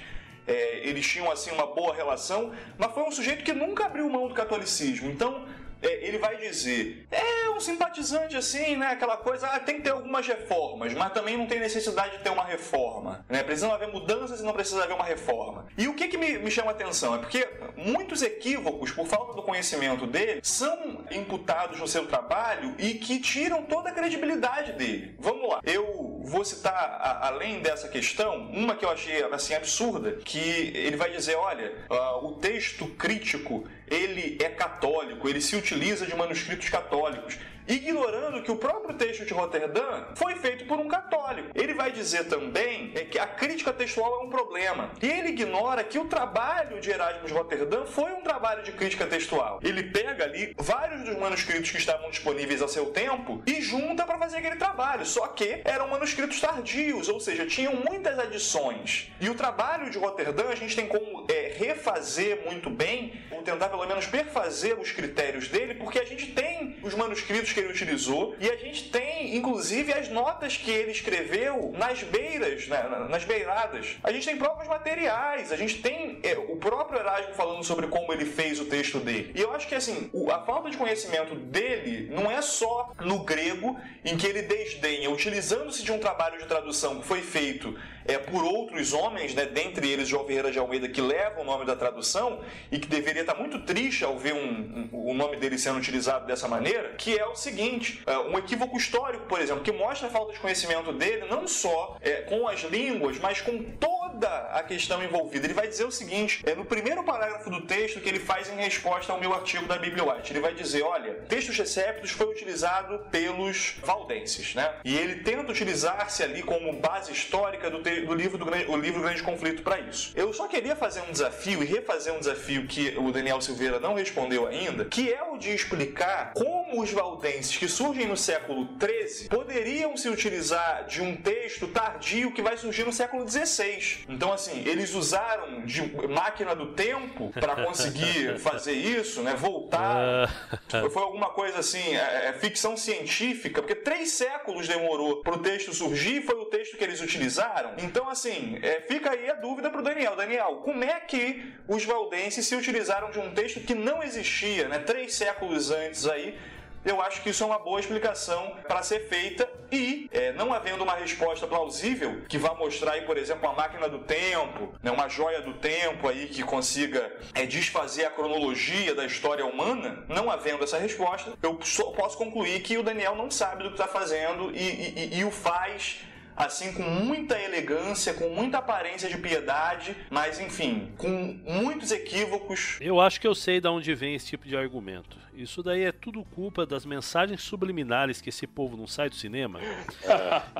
é, 0.51 0.81
eles 0.83 1.07
tinham 1.07 1.31
assim 1.31 1.51
uma 1.53 1.67
boa 1.67 1.95
relação, 1.95 2.53
mas 2.77 2.93
foi 2.93 3.05
um 3.05 3.13
sujeito 3.13 3.45
que 3.45 3.53
nunca 3.53 3.87
abriu 3.87 4.09
mão 4.11 4.27
do 4.27 4.35
catolicismo. 4.35 5.11
Então, 5.11 5.47
ele 5.83 6.19
vai 6.19 6.37
dizer: 6.37 7.07
é 7.11 7.51
um 7.51 7.61
simpatizante 7.61 8.37
assim, 8.37 8.77
né? 8.77 8.89
Aquela 8.89 9.17
coisa, 9.17 9.47
ah, 9.49 9.61
tem 9.61 9.77
que 9.77 9.83
ter 9.83 9.91
algumas 9.91 10.27
reformas, 10.27 10.93
mas 10.95 11.13
também 11.13 11.37
não 11.37 11.47
tem 11.47 11.61
necessidade 11.61 12.19
de 12.19 12.23
ter 12.23 12.31
uma 12.31 12.45
reforma. 12.45 13.25
Né? 13.29 13.43
Precisa 13.43 13.73
haver 13.73 13.89
mudanças 13.89 14.41
e 14.41 14.43
não 14.43 14.53
precisa 14.53 14.83
haver 14.83 14.95
uma 14.95 15.05
reforma. 15.05 15.67
E 15.77 15.89
o 15.89 15.95
que, 15.95 16.09
que 16.09 16.17
me, 16.17 16.39
me 16.39 16.51
chama 16.51 16.71
a 16.71 16.75
atenção 16.75 17.15
é 17.15 17.19
porque 17.19 17.47
muitos 17.77 18.23
equívocos, 18.23 18.91
por 18.91 19.07
falta 19.07 19.35
do 19.35 19.43
conhecimento 19.43 20.07
dele, 20.07 20.41
são 20.43 21.05
imputados 21.11 21.79
no 21.79 21.89
seu 21.89 22.07
trabalho 22.07 22.75
e 22.79 22.95
que 22.95 23.19
tiram 23.21 23.63
toda 23.63 23.91
a 23.91 23.93
credibilidade 23.93 24.73
dele. 24.73 25.15
Vamos 25.19 25.49
lá, 25.49 25.61
eu 25.65 26.21
vou 26.25 26.45
citar, 26.45 26.75
a, 26.75 27.29
além 27.29 27.61
dessa 27.61 27.89
questão, 27.89 28.51
uma 28.53 28.77
que 28.77 28.85
eu 28.85 28.91
achei 28.91 29.23
assim 29.25 29.55
absurda, 29.55 30.13
que 30.25 30.73
ele 30.75 30.97
vai 30.97 31.11
dizer: 31.11 31.37
olha, 31.37 31.75
uh, 31.91 32.27
o 32.27 32.33
texto 32.33 32.87
crítico 32.87 33.65
ele 33.91 34.39
é 34.41 34.49
católico, 34.49 35.29
ele 35.29 35.41
se 35.41 35.57
utiliza 35.57 36.07
de 36.07 36.15
manuscritos 36.15 36.69
católicos 36.69 37.37
ignorando 37.75 38.43
que 38.43 38.51
o 38.51 38.57
próprio 38.57 38.95
texto 38.97 39.25
de 39.25 39.33
Roterdã 39.33 40.05
foi 40.15 40.35
feito 40.37 40.65
por 40.67 40.79
um 40.79 40.89
católico. 40.89 41.51
Ele 41.55 41.73
vai 41.75 41.93
dizer 41.93 42.25
também 42.25 42.93
é 42.95 43.05
que 43.05 43.19
a 43.19 43.27
crítica 43.27 43.73
textual 43.73 44.21
é 44.21 44.25
um 44.25 44.31
problema. 44.31 44.91
E 45.01 45.07
ele 45.07 45.29
ignora 45.29 45.85
que 45.85 45.99
o 45.99 46.07
trabalho 46.07 46.81
de 46.81 46.91
Erasmo 46.91 47.27
de 47.27 47.33
Roterdã 47.33 47.85
foi 47.85 48.13
um 48.13 48.23
trabalho 48.23 48.63
de 48.63 48.73
crítica 48.73 49.07
textual. 49.07 49.61
Ele 49.63 49.85
pega 49.85 50.25
ali 50.25 50.55
vários 50.59 51.05
dos 51.05 51.17
manuscritos 51.17 51.71
que 51.71 51.79
estavam 51.79 52.11
disponíveis 52.11 52.61
a 52.61 52.69
seu 52.69 52.87
tempo 52.87 53.43
e 53.47 53.61
junta 53.61 54.05
para 54.05 54.19
fazer 54.19 54.39
aquele 54.39 54.57
trabalho. 54.57 55.07
Só 55.07 55.29
que 55.29 55.61
eram 55.65 55.89
manuscritos 55.89 56.41
tardios, 56.41 57.09
ou 57.09 57.21
seja, 57.21 57.47
tinham 57.47 57.75
muitas 57.75 58.19
adições. 58.19 59.13
E 59.21 59.29
o 59.29 59.35
trabalho 59.35 59.91
de 59.91 59.99
Roterdã 59.99 60.49
a 60.49 60.55
gente 60.57 60.75
tem 60.75 60.87
como 60.87 61.27
é, 61.29 61.53
refazer 61.57 62.43
muito 62.45 62.69
bem, 62.69 63.13
ou 63.31 63.43
tentar 63.43 63.69
pelo 63.69 63.87
menos 63.87 64.07
perfazer 64.07 64.79
os 64.79 64.91
critérios 64.91 65.49
dele, 65.49 65.75
porque 65.75 65.99
a 65.99 66.05
gente 66.05 66.33
tem 66.33 66.77
os 66.83 66.95
manuscritos 66.95 67.53
que 67.53 67.60
ele 67.61 67.71
utilizou 67.71 68.35
e 68.41 68.51
a 68.51 68.57
gente 68.57 68.91
tem, 68.91 69.37
inclusive, 69.37 69.93
as 69.93 70.09
notas 70.09 70.57
que 70.57 70.71
ele 70.71 70.91
escreveu 70.91 71.73
nas 71.77 72.03
beiras, 72.03 72.67
né, 72.69 73.07
nas 73.09 73.25
beiradas. 73.25 73.97
A 74.03 74.13
gente 74.13 74.27
tem 74.27 74.37
provas 74.37 74.67
materiais, 74.67 75.53
a 75.53 75.57
gente 75.57 75.81
tem 75.81 76.19
é, 76.23 76.37
o 76.37 76.57
próprio 76.57 76.99
Erasmo 77.01 77.35
falando 77.35 77.65
sobre 77.65 77.87
como 77.87 78.13
ele 78.13 78.25
fez 78.25 78.61
o 78.61 78.65
texto 78.65 78.99
dele. 78.99 79.33
E 79.35 79.41
eu 79.41 79.53
acho 79.53 79.69
que, 79.69 79.75
assim, 79.75 80.11
a 80.33 80.39
falta 80.41 80.71
de 80.71 80.77
conhecimento 80.77 81.35
dele 81.35 82.09
não 82.13 82.31
é 82.31 82.41
só 82.43 82.93
no 83.01 83.21
grego, 83.21 83.79
em 84.05 84.17
que 84.17 84.27
ele 84.27 84.43
desdenha, 84.43 85.11
utilizando-se 85.11 85.83
de 85.83 85.93
um 85.93 85.99
trabalho 85.99 86.39
de 86.39 86.47
tradução 86.47 87.01
que 87.01 87.07
foi 87.07 87.21
feito 87.23 87.77
é, 88.05 88.19
por 88.19 88.45
outros 88.45 88.93
homens, 88.93 89.35
né, 89.35 89.47
dentre 89.47 89.91
eles 89.91 90.09
João 90.09 90.27
Ferreira 90.27 90.51
de 90.51 90.59
Almeida, 90.59 90.89
que 90.89 91.01
leva 91.01 91.41
o 91.41 91.45
nome 91.45 91.65
da 91.65 91.77
tradução 91.77 92.41
e 92.71 92.79
que 92.79 92.89
deveria 92.89 93.23
estar 93.23 93.35
muito 93.35 93.61
triste 93.61 94.05
ao 94.05 94.19
ver 94.19 94.35
um, 94.35 94.89
um, 94.93 95.11
o 95.11 95.15
nome 95.15 95.37
dele 95.37 95.59
sendo 95.59 95.79
utilizado 95.79 96.27
dessa 96.27 96.49
maneira, 96.49 96.95
que 96.97 97.19
é 97.19 97.27
o 97.27 97.35
seguinte, 97.35 98.03
é, 98.07 98.19
um 98.19 98.39
equívoco 98.39 98.77
histórico, 98.77 99.27
por 99.27 99.41
exemplo, 99.41 99.63
que 99.63 99.73
mostra 99.73 100.09
a 100.09 100.11
falta 100.11 100.33
de 100.33 100.39
conhecimento 100.39 100.93
dele 100.93 101.27
não 101.29 101.47
só 101.47 101.97
é, 102.01 102.23
com 102.23 102.49
as 102.49 102.61
línguas, 102.63 103.19
mas 103.19 103.41
com 103.41 103.63
toda 103.63 104.29
a 104.29 104.63
questão 104.63 105.03
envolvida. 105.03 105.47
Ele 105.47 105.55
vai 105.55 105.69
dizer 105.69 105.85
o 105.85 105.91
seguinte, 105.91 106.43
é 106.47 106.55
no 106.55 106.65
primeiro 106.65 107.05
parágrafo 107.05 107.51
do 107.51 107.63
texto 107.63 108.01
que 108.01 108.09
ele 108.09 108.19
faz 108.19 108.51
em 108.51 108.57
resposta 108.57 109.13
ao 109.13 109.21
meu 109.21 109.33
artigo 109.33 109.67
da 109.67 109.79
Bibliowite, 109.79 110.33
ele 110.33 110.41
vai 110.41 110.55
dizer, 110.55 110.83
olha, 110.83 111.15
textos 111.29 111.57
receptos 111.57 112.11
foi 112.11 112.27
utilizado 112.27 113.07
pelos 113.11 113.77
valdenses, 113.83 114.55
né? 114.55 114.75
E 114.85 114.97
ele 114.97 115.23
tenta 115.23 115.51
utilizar-se 115.51 116.23
ali 116.23 116.43
como 116.43 116.73
base 116.75 117.13
histórica 117.13 117.71
do 117.71 117.83
texto 117.83 118.00
do 118.07 118.15
livro 118.15 118.39
do 118.39 118.51
o 118.69 118.77
livro 118.77 119.01
Grande 119.01 119.23
Conflito 119.23 119.63
para 119.63 119.79
isso. 119.81 120.13
Eu 120.15 120.33
só 120.33 120.49
queria 120.49 120.75
fazer 120.75 121.01
um 121.03 121.13
desafio 121.13 121.63
e 121.63 121.67
refazer 121.67 122.13
um 122.13 122.19
desafio 122.19 122.67
que 122.67 122.95
o 122.99 123.13
Daniel 123.13 123.41
Silveira 123.41 123.79
não 123.79 123.95
respondeu 123.95 124.47
ainda, 124.47 124.85
que 124.85 125.13
é 125.13 125.23
o 125.23 125.39
de 125.39 125.51
explicar 125.51 126.33
como 126.35 126.60
os 126.79 126.91
valdenses 126.93 127.57
que 127.57 127.69
surgem 127.69 128.07
no 128.07 128.17
século 128.17 128.69
XIII 128.79 129.29
poderiam 129.29 129.97
se 129.97 130.09
utilizar 130.09 130.87
de 130.87 131.01
um 131.01 131.17
texto 131.17 131.69
tardio 131.69 132.33
que 132.33 132.43
vai 132.43 132.57
surgir 132.57 132.85
no 132.85 132.93
século 132.93 133.29
XVI. 133.29 134.05
Então, 134.09 134.33
assim, 134.33 134.63
eles 134.67 134.95
usaram 134.95 135.65
de 135.65 135.83
máquina 136.09 136.55
do 136.55 136.73
tempo 136.73 137.31
para 137.33 137.65
conseguir 137.65 138.39
fazer 138.41 138.73
isso, 138.73 139.23
né? 139.23 139.35
Voltar. 139.35 140.29
Ah. 140.71 140.91
Foi 140.91 141.03
alguma 141.03 141.31
coisa 141.31 141.59
assim, 141.59 141.97
é, 141.97 142.29
é 142.29 142.33
ficção 142.33 142.77
científica, 142.77 143.61
porque 143.61 143.75
três 143.75 144.13
séculos 144.13 144.69
demorou 144.69 145.23
para 145.23 145.35
o 145.35 145.39
texto 145.39 145.75
surgir, 145.75 146.23
foi 146.23 146.37
o 146.37 146.47
texto 146.47 146.77
que 146.77 146.85
eles 146.85 147.01
utilizaram. 147.01 147.75
Então, 147.79 148.09
assim, 148.09 148.59
é, 148.63 148.81
fica 148.83 149.11
aí 149.11 149.31
a 149.31 149.35
dúvida 149.35 149.71
para 149.71 149.81
o 149.81 149.85
Daniel. 149.85 150.17
Daniel, 150.17 150.61
como 150.65 150.85
é 150.85 151.01
que 151.01 151.53
os 151.69 151.85
valdenses 151.85 152.47
se 152.47 152.55
utilizaram 152.55 153.11
de 153.11 153.19
um 153.19 153.33
texto 153.33 153.61
que 153.61 153.75
não 153.75 154.03
existia, 154.03 154.69
né? 154.69 154.79
Três 154.79 155.15
séculos 155.15 155.71
antes 155.71 156.07
aí, 156.07 156.37
eu 156.85 157.01
acho 157.01 157.23
que 157.23 157.31
isso 157.31 157.43
é 157.43 157.47
uma 157.47 157.59
boa 157.59 157.81
explicação 157.81 158.57
para 158.67 158.83
ser 158.83 159.09
feita 159.09 159.49
e, 159.71 160.09
é, 160.13 160.33
não 160.33 160.53
havendo 160.53 160.83
uma 160.83 160.95
resposta 160.95 161.47
plausível 161.47 162.23
que 162.29 162.39
vá 162.39 162.55
mostrar 162.55 162.93
aí, 162.93 163.03
por 163.03 163.17
exemplo, 163.17 163.49
uma 163.49 163.57
máquina 163.57 163.89
do 163.89 163.99
tempo, 164.01 164.75
né, 164.83 164.91
uma 164.91 165.09
joia 165.09 165.41
do 165.43 165.55
tempo 165.55 166.09
aí 166.09 166.27
que 166.27 166.43
consiga 166.43 167.13
é, 167.35 167.47
desfazer 167.47 168.07
a 168.07 168.11
cronologia 168.11 168.95
da 168.95 169.05
história 169.05 169.45
humana, 169.45 170.05
não 170.09 170.31
havendo 170.31 170.65
essa 170.65 170.79
resposta, 170.79 171.33
eu 171.43 171.59
posso 171.95 172.17
concluir 172.17 172.61
que 172.63 172.79
o 172.79 172.83
Daniel 172.83 173.15
não 173.15 173.31
sabe 173.31 173.63
do 173.63 173.71
que 173.71 173.75
está 173.75 173.87
fazendo 173.87 174.51
e, 174.55 175.15
e, 175.15 175.19
e 175.19 175.25
o 175.25 175.31
faz 175.31 176.01
assim 176.37 176.73
com 176.73 176.83
muita 176.83 177.39
elegância, 177.39 178.15
com 178.15 178.31
muita 178.31 178.59
aparência 178.59 179.09
de 179.09 179.19
piedade, 179.19 179.95
mas 180.09 180.41
enfim, 180.41 180.91
com 180.97 181.39
muitos 181.45 181.93
equívocos. 181.93 182.79
Eu 182.81 183.01
acho 183.01 183.21
que 183.21 183.27
eu 183.27 183.35
sei 183.35 183.61
de 183.61 183.69
onde 183.69 183.95
vem 183.95 184.15
esse 184.15 184.27
tipo 184.27 184.49
de 184.49 184.57
argumento. 184.57 185.19
Isso 185.43 185.63
daí 185.63 185.85
é 185.85 185.93
tudo 185.93 186.23
culpa 186.25 186.67
das 186.67 186.85
mensagens 186.85 187.43
subliminares 187.43 188.21
que 188.21 188.29
esse 188.29 188.47
povo 188.47 188.77
não 188.77 188.87
sai 188.87 189.09
do 189.09 189.15
cinema. 189.15 189.61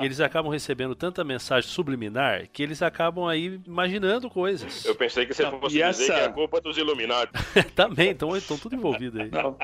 e 0.01 0.05
eles 0.05 0.21
acabam 0.21 0.51
recebendo 0.51 0.95
tanta 0.95 1.23
mensagem 1.23 1.69
subliminar 1.69 2.49
que 2.53 2.63
eles 2.63 2.81
acabam 2.83 3.27
aí 3.27 3.61
imaginando 3.67 4.31
coisas. 4.31 4.85
Eu 4.85 4.95
pensei 4.95 5.27
que 5.27 5.35
você 5.35 5.49
fosse 5.51 5.75
dizer 5.75 5.83
essa... 5.83 6.05
que 6.05 6.13
é 6.13 6.25
a 6.25 6.33
culpa 6.33 6.61
dos 6.61 6.79
Illuminati. 6.79 7.33
Também, 7.75 8.11
então 8.11 8.37
estão 8.37 8.57
tudo 8.57 8.75
envolvidos 8.75 9.21
aí. 9.21 9.31
Não. 9.31 9.57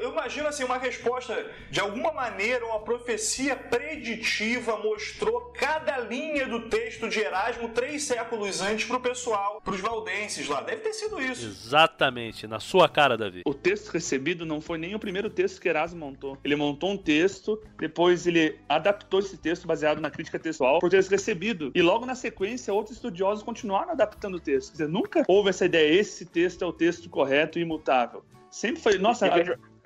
Eu 0.00 0.12
imagino 0.12 0.48
assim, 0.48 0.64
uma 0.64 0.76
resposta, 0.76 1.46
de 1.70 1.80
alguma 1.80 2.12
maneira, 2.12 2.64
uma 2.66 2.80
profecia 2.80 3.56
preditiva 3.56 4.76
mostrou 4.78 5.52
cada 5.54 5.98
linha 5.98 6.46
do 6.46 6.68
texto 6.68 7.08
de 7.08 7.20
Erasmo 7.20 7.70
três 7.70 8.02
séculos 8.02 8.60
antes 8.60 8.86
pro 8.86 9.00
pessoal, 9.00 9.60
pros 9.64 9.80
valdenses 9.80 10.46
lá. 10.46 10.60
Deve 10.60 10.82
ter 10.82 10.92
sido 10.92 11.20
isso. 11.20 11.46
Exatamente, 11.46 12.46
na 12.46 12.60
sua 12.60 12.88
cara, 12.88 13.16
Davi. 13.16 13.42
O 13.46 13.54
texto 13.54 13.90
recebido 14.00 14.46
não 14.46 14.60
foi 14.60 14.78
nem 14.78 14.94
o 14.94 14.98
primeiro 14.98 15.28
texto 15.30 15.60
que 15.60 15.68
Erasmo 15.68 16.00
montou. 16.00 16.36
Ele 16.42 16.56
montou 16.56 16.90
um 16.90 16.96
texto, 16.96 17.60
depois 17.78 18.26
ele 18.26 18.58
adaptou 18.68 19.20
esse 19.20 19.36
texto 19.36 19.66
baseado 19.66 20.00
na 20.00 20.10
crítica 20.10 20.38
textual 20.38 20.80
por 20.80 20.90
ter 20.90 21.04
recebido. 21.04 21.70
E 21.74 21.82
logo 21.82 22.06
na 22.06 22.14
sequência, 22.14 22.72
outros 22.72 22.96
estudiosos 22.96 23.44
continuaram 23.44 23.92
adaptando 23.92 24.36
o 24.36 24.40
texto. 24.40 24.70
Quer 24.70 24.84
dizer, 24.84 24.88
nunca 24.88 25.24
houve 25.28 25.50
essa 25.50 25.66
ideia, 25.66 26.00
esse 26.00 26.24
texto 26.24 26.62
é 26.62 26.66
o 26.66 26.72
texto 26.72 27.08
correto 27.08 27.58
e 27.58 27.62
imutável. 27.62 28.24
Sempre 28.50 28.82
foi, 28.82 28.98
nossa, 28.98 29.28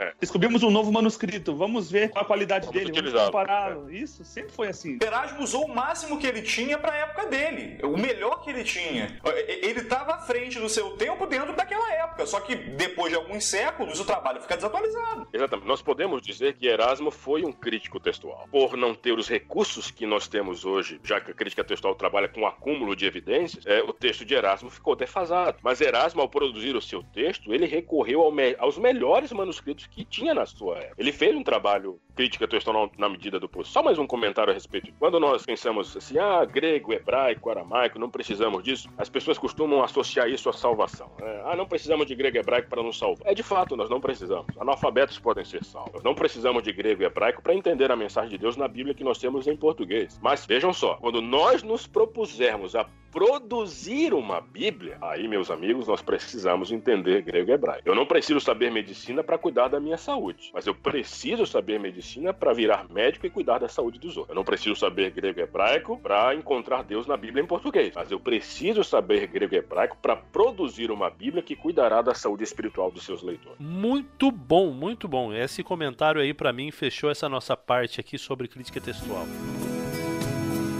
é. 0.05 0.15
Descobrimos 0.21 0.63
um 0.63 0.71
novo 0.71 0.93
manuscrito, 0.93 1.55
vamos 1.55 1.91
ver 1.91 2.11
qual 2.11 2.25
a 2.25 2.27
qualidade 2.27 2.67
vamos 2.67 2.81
dele, 2.81 3.11
vamos 3.11 3.27
compará-lo. 3.27 3.91
É. 3.91 3.95
Isso 3.95 4.25
sempre 4.25 4.53
foi 4.53 4.69
assim. 4.69 4.99
Erasmo 5.03 5.43
usou 5.43 5.65
o 5.65 5.75
máximo 5.75 6.19
que 6.19 6.27
ele 6.27 6.43
tinha 6.43 6.79
para 6.79 6.93
a 6.93 6.97
época 6.97 7.27
dele, 7.27 7.79
o 7.83 7.97
melhor 7.97 8.43
que 8.43 8.51
ele 8.51 8.65
tinha. 8.65 9.19
Ele 9.47 9.81
estava 9.81 10.15
à 10.15 10.19
frente 10.19 10.59
do 10.59 10.69
seu 10.69 10.97
tempo 10.97 11.27
dentro 11.27 11.55
daquela 11.55 11.93
época, 11.93 12.27
só 12.27 12.41
que 12.41 12.55
depois 12.55 13.11
de 13.11 13.17
alguns 13.17 13.45
séculos 13.45 14.01
o 14.01 14.05
trabalho 14.05 14.41
fica 14.41 14.57
desatualizado. 14.57 15.29
Exatamente. 15.33 15.67
Nós 15.67 15.83
podemos 15.83 16.23
dizer 16.23 16.55
que 16.55 16.67
Erasmo 16.67 17.11
foi 17.11 17.45
um 17.45 17.53
crítico 17.53 17.99
textual. 17.99 18.49
Por 18.51 18.77
não 18.77 18.95
ter 18.95 19.13
os 19.13 19.29
recursos 19.29 19.91
que 19.91 20.07
nós 20.07 20.29
temos 20.29 20.65
hoje, 20.65 21.01
já 21.03 21.21
que 21.21 21.31
a 21.31 21.35
crítica 21.35 21.65
textual 21.65 21.95
trabalha 21.95 22.29
com 22.29 22.43
um 22.43 22.47
acúmulo 22.47 22.95
de 22.95 23.07
evidências, 23.07 23.67
é, 23.67 23.83
o 23.83 23.93
texto 23.93 24.25
de 24.25 24.35
Erasmo 24.35 24.71
ficou 24.71 24.95
defasado. 24.95 25.59
Mas 25.63 25.81
Erasmo, 25.81 26.21
ao 26.21 26.29
produzir 26.29 26.77
o 26.77 26.83
seu 26.83 27.03
texto, 27.03 27.53
ele 27.53 27.67
recorreu 27.67 28.23
ao 28.23 28.33
me 28.33 28.55
aos 28.59 28.79
melhores 28.79 29.33
manuscritos 29.33 29.87
que 29.95 30.05
tinha 30.05 30.35
na 30.35 30.45
sua 30.45 30.79
época. 30.79 30.95
Ele 30.99 31.13
fez 31.13 31.35
um 31.37 31.43
trabalho 31.43 32.01
crítica 32.17 32.47
textual 32.47 32.91
na 32.99 33.09
medida 33.09 33.39
do 33.39 33.49
possível. 33.49 33.73
Só 33.73 33.83
mais 33.83 33.99
um 33.99 34.07
comentário 34.07 34.51
a 34.51 34.55
respeito. 34.55 34.93
Quando 34.99 35.19
nós 35.21 35.45
pensamos 35.45 35.97
assim, 35.97 36.19
ah, 36.19 36.45
grego, 36.45 36.93
hebraico, 36.93 37.51
aramaico, 37.51 37.99
não 37.99 38.11
precisamos 38.11 38.63
disso, 38.63 38.89
as 38.99 39.09
pessoas 39.09 39.39
costumam 39.39 39.83
associar 39.83 40.29
isso 40.29 40.49
à 40.49 40.53
salvação. 40.53 41.11
Né? 41.21 41.43
Ah, 41.45 41.57
não 41.57 41.67
precisamos 41.67 42.07
de 42.07 42.15
grego 42.15 42.37
e 42.37 42.41
hebraico 42.41 42.69
para 42.69 42.83
nos 42.83 42.99
salvar. 42.99 43.27
É 43.27 43.35
de 43.35 43.43
fato, 43.43 43.77
nós 43.77 43.89
não 43.89 44.01
precisamos. 44.01 44.47
Analfabetos 44.59 45.19
podem 45.19 45.45
ser 45.45 45.65
salvos. 45.65 46.03
Não 46.03 46.15
precisamos 46.15 46.63
de 46.63 46.73
grego 46.73 47.03
e 47.03 47.07
hebraico 47.07 47.43
para 47.43 47.55
entender 47.55 47.91
a 47.91 47.97
mensagem 47.97 48.31
de 48.31 48.39
Deus 48.39 48.57
na 48.57 48.67
Bíblia 48.67 48.95
que 48.95 49.05
nós 49.05 49.19
temos 49.19 49.47
em 49.47 49.57
português. 49.57 50.19
Mas 50.23 50.45
vejam 50.45 50.73
só, 50.73 50.97
quando 50.97 51.21
nós 51.21 51.63
nos 51.63 51.87
propusermos 51.87 52.75
a 52.75 52.87
produzir 53.15 54.13
uma 54.13 54.41
Bíblia, 54.41 54.99
aí, 55.01 55.29
meus 55.29 55.49
amigos, 55.49 55.87
nós 55.87 56.03
precisamos 56.03 56.73
entender 56.73 57.23
grego 57.23 57.49
e 57.49 57.55
hebraico. 57.55 57.89
Eu 57.89 57.95
não 57.95 58.05
preciso 58.05 58.41
saber 58.41 58.73
medicina 58.73 59.23
para 59.23 59.39
cuidar 59.39 59.69
da 59.75 59.81
minha 59.81 59.97
saúde, 59.97 60.51
mas 60.55 60.67
eu 60.67 60.75
preciso 60.75 61.45
saber 61.45 61.81
medicina 61.81 62.33
para 62.33 62.53
virar 62.53 62.89
médico 62.89 63.27
e 63.27 63.31
cuidar 63.31 63.59
da 63.59 63.69
saúde 63.69 63.99
dos 63.99 64.17
outros. 64.17 64.31
Eu 64.31 64.37
não 64.37 64.45
preciso 64.45 64.77
saber 64.77 65.11
grego 65.11 65.41
e 65.41 65.43
hebraico 65.43 65.99
para 65.99 66.33
encontrar 66.33 66.85
Deus 66.85 67.09
na 67.09 67.17
Bíblia 67.17 67.43
em 67.43 67.47
português, 67.47 67.93
mas 67.95 68.11
eu 68.11 68.21
preciso 68.21 68.85
saber 68.85 69.27
grego 69.27 69.55
e 69.55 69.59
hebraico 69.59 69.97
para 70.01 70.15
produzir 70.15 70.93
uma 70.93 71.11
Bíblia 71.11 71.43
que 71.43 71.57
cuidará 71.57 72.03
da 72.03 72.15
saúde 72.15 72.45
espiritual 72.45 72.91
dos 72.91 73.05
seus 73.05 73.21
leitores. 73.23 73.59
Muito 73.59 74.31
bom, 74.31 74.71
muito 74.71 75.09
bom. 75.09 75.33
Esse 75.33 75.65
comentário 75.65 76.21
aí 76.21 76.33
para 76.33 76.53
mim 76.53 76.71
fechou 76.71 77.11
essa 77.11 77.29
nossa 77.29 77.57
parte 77.57 77.99
aqui 77.99 78.17
sobre 78.17 78.47
crítica 78.47 78.81
textual. 78.81 79.27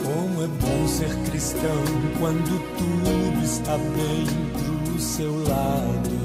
Como 0.05 0.43
é 0.43 0.47
bom 0.47 0.87
ser 0.87 1.11
cristão 1.29 1.83
quando 2.21 2.61
tudo 2.79 3.45
está 3.45 3.77
bem 3.77 4.85
pro 4.85 5.01
seu 5.01 5.33
lado. 5.49 6.24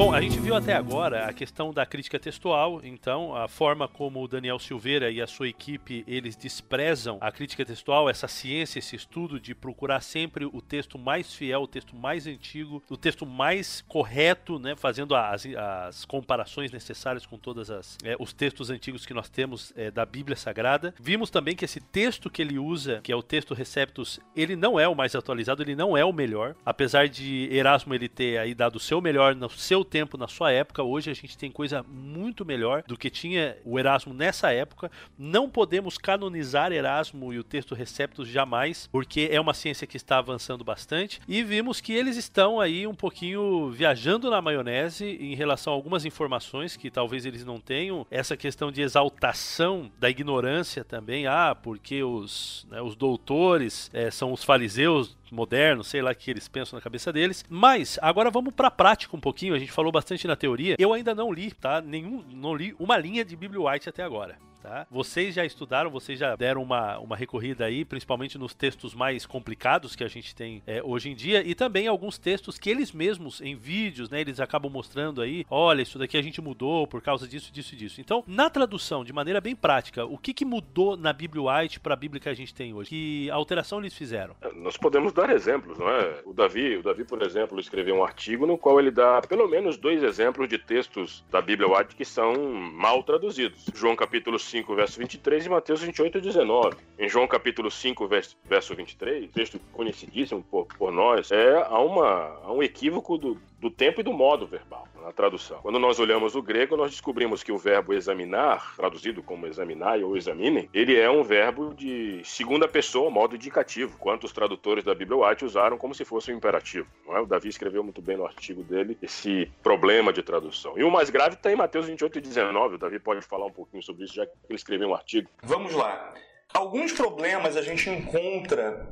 Bom, 0.00 0.14
a 0.14 0.20
gente 0.22 0.40
viu 0.40 0.56
até 0.56 0.72
agora 0.72 1.26
a 1.26 1.32
questão 1.34 1.74
da 1.74 1.84
crítica 1.84 2.18
textual, 2.18 2.80
então 2.82 3.36
a 3.36 3.46
forma 3.46 3.86
como 3.86 4.24
o 4.24 4.26
Daniel 4.26 4.58
Silveira 4.58 5.10
e 5.10 5.20
a 5.20 5.26
sua 5.26 5.46
equipe 5.46 6.02
eles 6.08 6.36
desprezam 6.36 7.18
a 7.20 7.30
crítica 7.30 7.66
textual, 7.66 8.08
essa 8.08 8.26
ciência, 8.26 8.78
esse 8.78 8.96
estudo 8.96 9.38
de 9.38 9.54
procurar 9.54 10.00
sempre 10.00 10.46
o 10.46 10.62
texto 10.62 10.98
mais 10.98 11.34
fiel, 11.34 11.60
o 11.60 11.66
texto 11.66 11.94
mais 11.94 12.26
antigo, 12.26 12.82
o 12.88 12.96
texto 12.96 13.26
mais 13.26 13.84
correto, 13.86 14.58
né, 14.58 14.74
fazendo 14.74 15.14
as, 15.14 15.44
as 15.44 16.06
comparações 16.06 16.72
necessárias 16.72 17.26
com 17.26 17.36
todos 17.36 17.68
é, 18.02 18.16
os 18.18 18.32
textos 18.32 18.70
antigos 18.70 19.04
que 19.04 19.12
nós 19.12 19.28
temos 19.28 19.70
é, 19.76 19.90
da 19.90 20.06
Bíblia 20.06 20.34
Sagrada. 20.34 20.94
Vimos 20.98 21.28
também 21.28 21.54
que 21.54 21.66
esse 21.66 21.78
texto 21.78 22.30
que 22.30 22.40
ele 22.40 22.58
usa, 22.58 23.00
que 23.02 23.12
é 23.12 23.16
o 23.16 23.22
texto 23.22 23.52
Receptus, 23.52 24.18
ele 24.34 24.56
não 24.56 24.80
é 24.80 24.88
o 24.88 24.94
mais 24.94 25.14
atualizado, 25.14 25.62
ele 25.62 25.76
não 25.76 25.94
é 25.94 26.02
o 26.02 26.10
melhor, 26.10 26.56
apesar 26.64 27.06
de 27.06 27.50
Erasmo 27.52 27.94
ele 27.94 28.08
ter 28.08 28.38
aí 28.38 28.54
dado 28.54 28.76
o 28.76 28.80
seu 28.80 28.98
melhor 29.02 29.36
no 29.36 29.50
seu 29.50 29.89
tempo 29.90 30.16
na 30.16 30.28
sua 30.28 30.52
época. 30.52 30.82
Hoje 30.82 31.10
a 31.10 31.14
gente 31.14 31.36
tem 31.36 31.50
coisa 31.50 31.82
muito 31.82 32.44
melhor 32.44 32.82
do 32.86 32.96
que 32.96 33.10
tinha 33.10 33.58
o 33.64 33.78
Erasmo 33.78 34.14
nessa 34.14 34.52
época. 34.52 34.90
Não 35.18 35.50
podemos 35.50 35.98
canonizar 35.98 36.72
Erasmo 36.72 37.32
e 37.32 37.38
o 37.38 37.44
texto 37.44 37.74
Receptus 37.74 38.28
jamais, 38.28 38.88
porque 38.90 39.28
é 39.30 39.40
uma 39.40 39.52
ciência 39.52 39.86
que 39.86 39.96
está 39.96 40.18
avançando 40.18 40.62
bastante. 40.62 41.20
E 41.26 41.42
vimos 41.42 41.80
que 41.80 41.92
eles 41.92 42.16
estão 42.16 42.60
aí 42.60 42.86
um 42.86 42.94
pouquinho 42.94 43.70
viajando 43.70 44.30
na 44.30 44.40
maionese 44.40 45.04
em 45.04 45.34
relação 45.34 45.72
a 45.72 45.76
algumas 45.76 46.04
informações 46.04 46.76
que 46.76 46.90
talvez 46.90 47.26
eles 47.26 47.44
não 47.44 47.60
tenham. 47.60 48.06
Essa 48.10 48.36
questão 48.36 48.70
de 48.70 48.80
exaltação 48.80 49.90
da 49.98 50.08
ignorância 50.08 50.84
também. 50.84 51.26
Ah, 51.26 51.56
porque 51.60 52.02
os, 52.02 52.66
né, 52.70 52.80
os 52.80 52.94
doutores 52.94 53.90
é, 53.92 54.10
são 54.10 54.32
os 54.32 54.44
fariseus 54.44 55.16
modernos, 55.30 55.88
sei 55.88 56.02
lá 56.02 56.10
o 56.10 56.14
que 56.14 56.30
eles 56.30 56.48
pensam 56.48 56.76
na 56.76 56.82
cabeça 56.82 57.12
deles. 57.12 57.44
Mas 57.48 57.98
agora 58.02 58.30
vamos 58.30 58.54
para 58.54 58.68
a 58.68 58.70
prática 58.70 59.16
um 59.16 59.20
pouquinho. 59.20 59.54
A 59.54 59.58
gente 59.58 59.72
falou 59.72 59.92
bastante 59.92 60.26
na 60.26 60.36
teoria. 60.36 60.76
Eu 60.78 60.92
ainda 60.92 61.14
não 61.14 61.32
li, 61.32 61.52
tá? 61.52 61.80
Nenhum, 61.80 62.24
não 62.32 62.54
li 62.54 62.74
uma 62.78 62.96
linha 62.96 63.24
de 63.24 63.36
Biblio 63.36 63.68
White 63.68 63.88
até 63.88 64.02
agora. 64.02 64.38
Tá? 64.62 64.86
Vocês 64.90 65.34
já 65.34 65.44
estudaram, 65.44 65.90
vocês 65.90 66.18
já 66.18 66.36
deram 66.36 66.62
uma, 66.62 66.98
uma 66.98 67.16
recorrida 67.16 67.64
aí, 67.64 67.84
principalmente 67.84 68.36
nos 68.36 68.54
textos 68.54 68.94
mais 68.94 69.24
complicados 69.24 69.96
que 69.96 70.04
a 70.04 70.08
gente 70.08 70.34
tem 70.34 70.62
é, 70.66 70.82
hoje 70.82 71.10
em 71.10 71.14
dia, 71.14 71.42
e 71.42 71.54
também 71.54 71.86
alguns 71.86 72.18
textos 72.18 72.58
que 72.58 72.68
eles 72.68 72.92
mesmos, 72.92 73.40
em 73.40 73.56
vídeos, 73.56 74.10
né, 74.10 74.20
eles 74.20 74.38
acabam 74.38 74.70
mostrando 74.70 75.22
aí, 75.22 75.46
olha, 75.50 75.82
isso 75.82 75.98
daqui 75.98 76.16
a 76.16 76.22
gente 76.22 76.40
mudou 76.40 76.86
por 76.86 77.00
causa 77.00 77.26
disso, 77.26 77.52
disso 77.52 77.74
e 77.74 77.78
disso. 77.78 78.00
Então, 78.00 78.22
na 78.26 78.50
tradução, 78.50 79.04
de 79.04 79.12
maneira 79.12 79.40
bem 79.40 79.56
prática, 79.56 80.04
o 80.04 80.18
que, 80.18 80.34
que 80.34 80.44
mudou 80.44 80.96
na 80.96 81.12
Bíblia 81.12 81.42
White 81.42 81.80
para 81.80 81.94
a 81.94 81.96
Bíblia 81.96 82.20
que 82.20 82.28
a 82.28 82.34
gente 82.34 82.54
tem 82.54 82.74
hoje? 82.74 82.90
Que 82.90 83.30
alteração 83.30 83.80
eles 83.80 83.94
fizeram? 83.94 84.34
É, 84.42 84.52
nós 84.52 84.76
podemos 84.76 85.12
dar 85.12 85.30
exemplos, 85.30 85.78
não 85.78 85.88
é? 85.88 86.20
O 86.24 86.34
Davi, 86.34 86.76
o 86.76 86.82
Davi, 86.82 87.04
por 87.04 87.22
exemplo, 87.22 87.58
escreveu 87.58 87.96
um 87.96 88.04
artigo 88.04 88.46
no 88.46 88.58
qual 88.58 88.78
ele 88.78 88.90
dá 88.90 89.22
pelo 89.22 89.48
menos 89.48 89.76
dois 89.76 90.02
exemplos 90.02 90.48
de 90.48 90.58
textos 90.58 91.24
da 91.30 91.40
Bíblia 91.40 91.68
White 91.68 91.96
que 91.96 92.04
são 92.04 92.52
mal 92.52 93.02
traduzidos. 93.02 93.64
João 93.74 93.96
capítulo 93.96 94.38
5, 94.50 94.74
verso 94.74 94.98
23 94.98 95.46
e 95.46 95.48
Mateus 95.48 95.80
28, 95.80 96.20
19. 96.20 96.76
Em 96.98 97.08
João 97.08 97.26
capítulo 97.26 97.70
5, 97.70 98.08
verso 98.44 98.74
23, 98.74 99.30
texto 99.30 99.60
conhecidíssimo 99.72 100.42
por, 100.42 100.66
por 100.66 100.92
nós, 100.92 101.30
é, 101.30 101.56
há, 101.56 101.78
uma, 101.78 102.38
há 102.42 102.52
um 102.52 102.62
equívoco 102.62 103.16
do, 103.16 103.40
do 103.60 103.70
tempo 103.70 104.00
e 104.00 104.04
do 104.04 104.12
modo 104.12 104.46
verbal 104.46 104.88
na 105.02 105.12
tradução. 105.12 105.60
Quando 105.60 105.78
nós 105.78 106.00
olhamos 106.00 106.34
o 106.34 106.42
grego, 106.42 106.76
nós 106.76 106.90
descobrimos 106.90 107.42
que 107.42 107.52
o 107.52 107.58
verbo 107.58 107.92
examinar, 107.92 108.74
traduzido 108.74 109.22
como 109.22 109.46
examinai 109.46 110.02
ou 110.02 110.16
examinem, 110.16 110.68
ele 110.72 110.98
é 110.98 111.10
um 111.10 111.22
verbo 111.22 111.74
de 111.74 112.22
segunda 112.24 112.66
pessoa, 112.66 113.10
modo 113.10 113.36
indicativo, 113.36 113.98
quanto 113.98 114.24
os 114.24 114.32
tradutores 114.32 114.82
da 114.82 114.94
Bíblia 114.94 115.18
White 115.18 115.44
usaram 115.44 115.76
como 115.76 115.94
se 115.94 116.04
fosse 116.04 116.32
um 116.32 116.36
imperativo. 116.36 116.88
É? 117.08 117.20
O 117.20 117.26
Davi 117.26 117.48
escreveu 117.48 117.84
muito 117.84 118.00
bem 118.00 118.16
no 118.16 118.24
artigo 118.24 118.62
dele 118.62 118.96
esse 119.02 119.50
problema 119.62 120.12
de 120.12 120.22
tradução. 120.22 120.78
E 120.78 120.82
o 120.82 120.90
mais 120.90 121.10
grave 121.10 121.34
está 121.34 121.52
em 121.52 121.56
Mateus 121.56 121.86
28 121.86 122.18
e 122.18 122.20
19. 122.22 122.74
O 122.76 122.78
Davi 122.78 122.98
pode 122.98 123.20
falar 123.22 123.46
um 123.46 123.52
pouquinho 123.52 123.82
sobre 123.82 124.04
isso, 124.04 124.14
já 124.14 124.26
que 124.26 124.32
ele 124.48 124.56
escreveu 124.56 124.88
um 124.88 124.94
artigo. 124.94 125.28
Vamos 125.42 125.74
lá. 125.74 126.14
Alguns 126.52 126.92
problemas 126.92 127.56
a 127.56 127.62
gente 127.62 127.88
encontra 127.88 128.88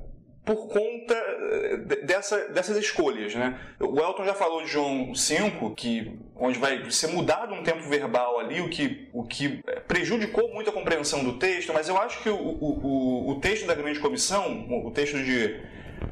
por 0.49 0.67
conta 0.67 1.15
eh, 1.15 1.77
dessa, 2.05 2.49
dessas 2.49 2.79
escolhas, 2.79 3.35
né? 3.35 3.61
O 3.79 4.01
Elton 4.01 4.25
já 4.25 4.33
falou 4.33 4.63
de 4.63 4.69
João 4.69 5.15
5, 5.15 5.75
que, 5.75 6.11
onde 6.35 6.59
vai 6.59 6.91
ser 6.91 7.09
mudado 7.09 7.53
um 7.53 7.63
tempo 7.63 7.83
verbal 7.83 8.41
ali, 8.41 8.63
o 8.63 8.71
que, 8.71 9.11
o 9.13 9.25
que 9.25 9.63
prejudicou 9.87 10.51
muito 10.55 10.71
a 10.71 10.73
compreensão 10.73 11.23
do 11.23 11.35
texto, 11.35 11.75
mas 11.75 11.87
eu 11.91 11.99
acho 11.99 12.23
que 12.23 12.31
o, 12.31 12.35
o, 12.35 13.31
o 13.31 13.41
texto 13.41 13.67
da 13.67 13.75
grande 13.75 14.01
comissão, 14.01 14.67
o 14.87 14.91
texto 14.91 15.23
de 15.23 15.61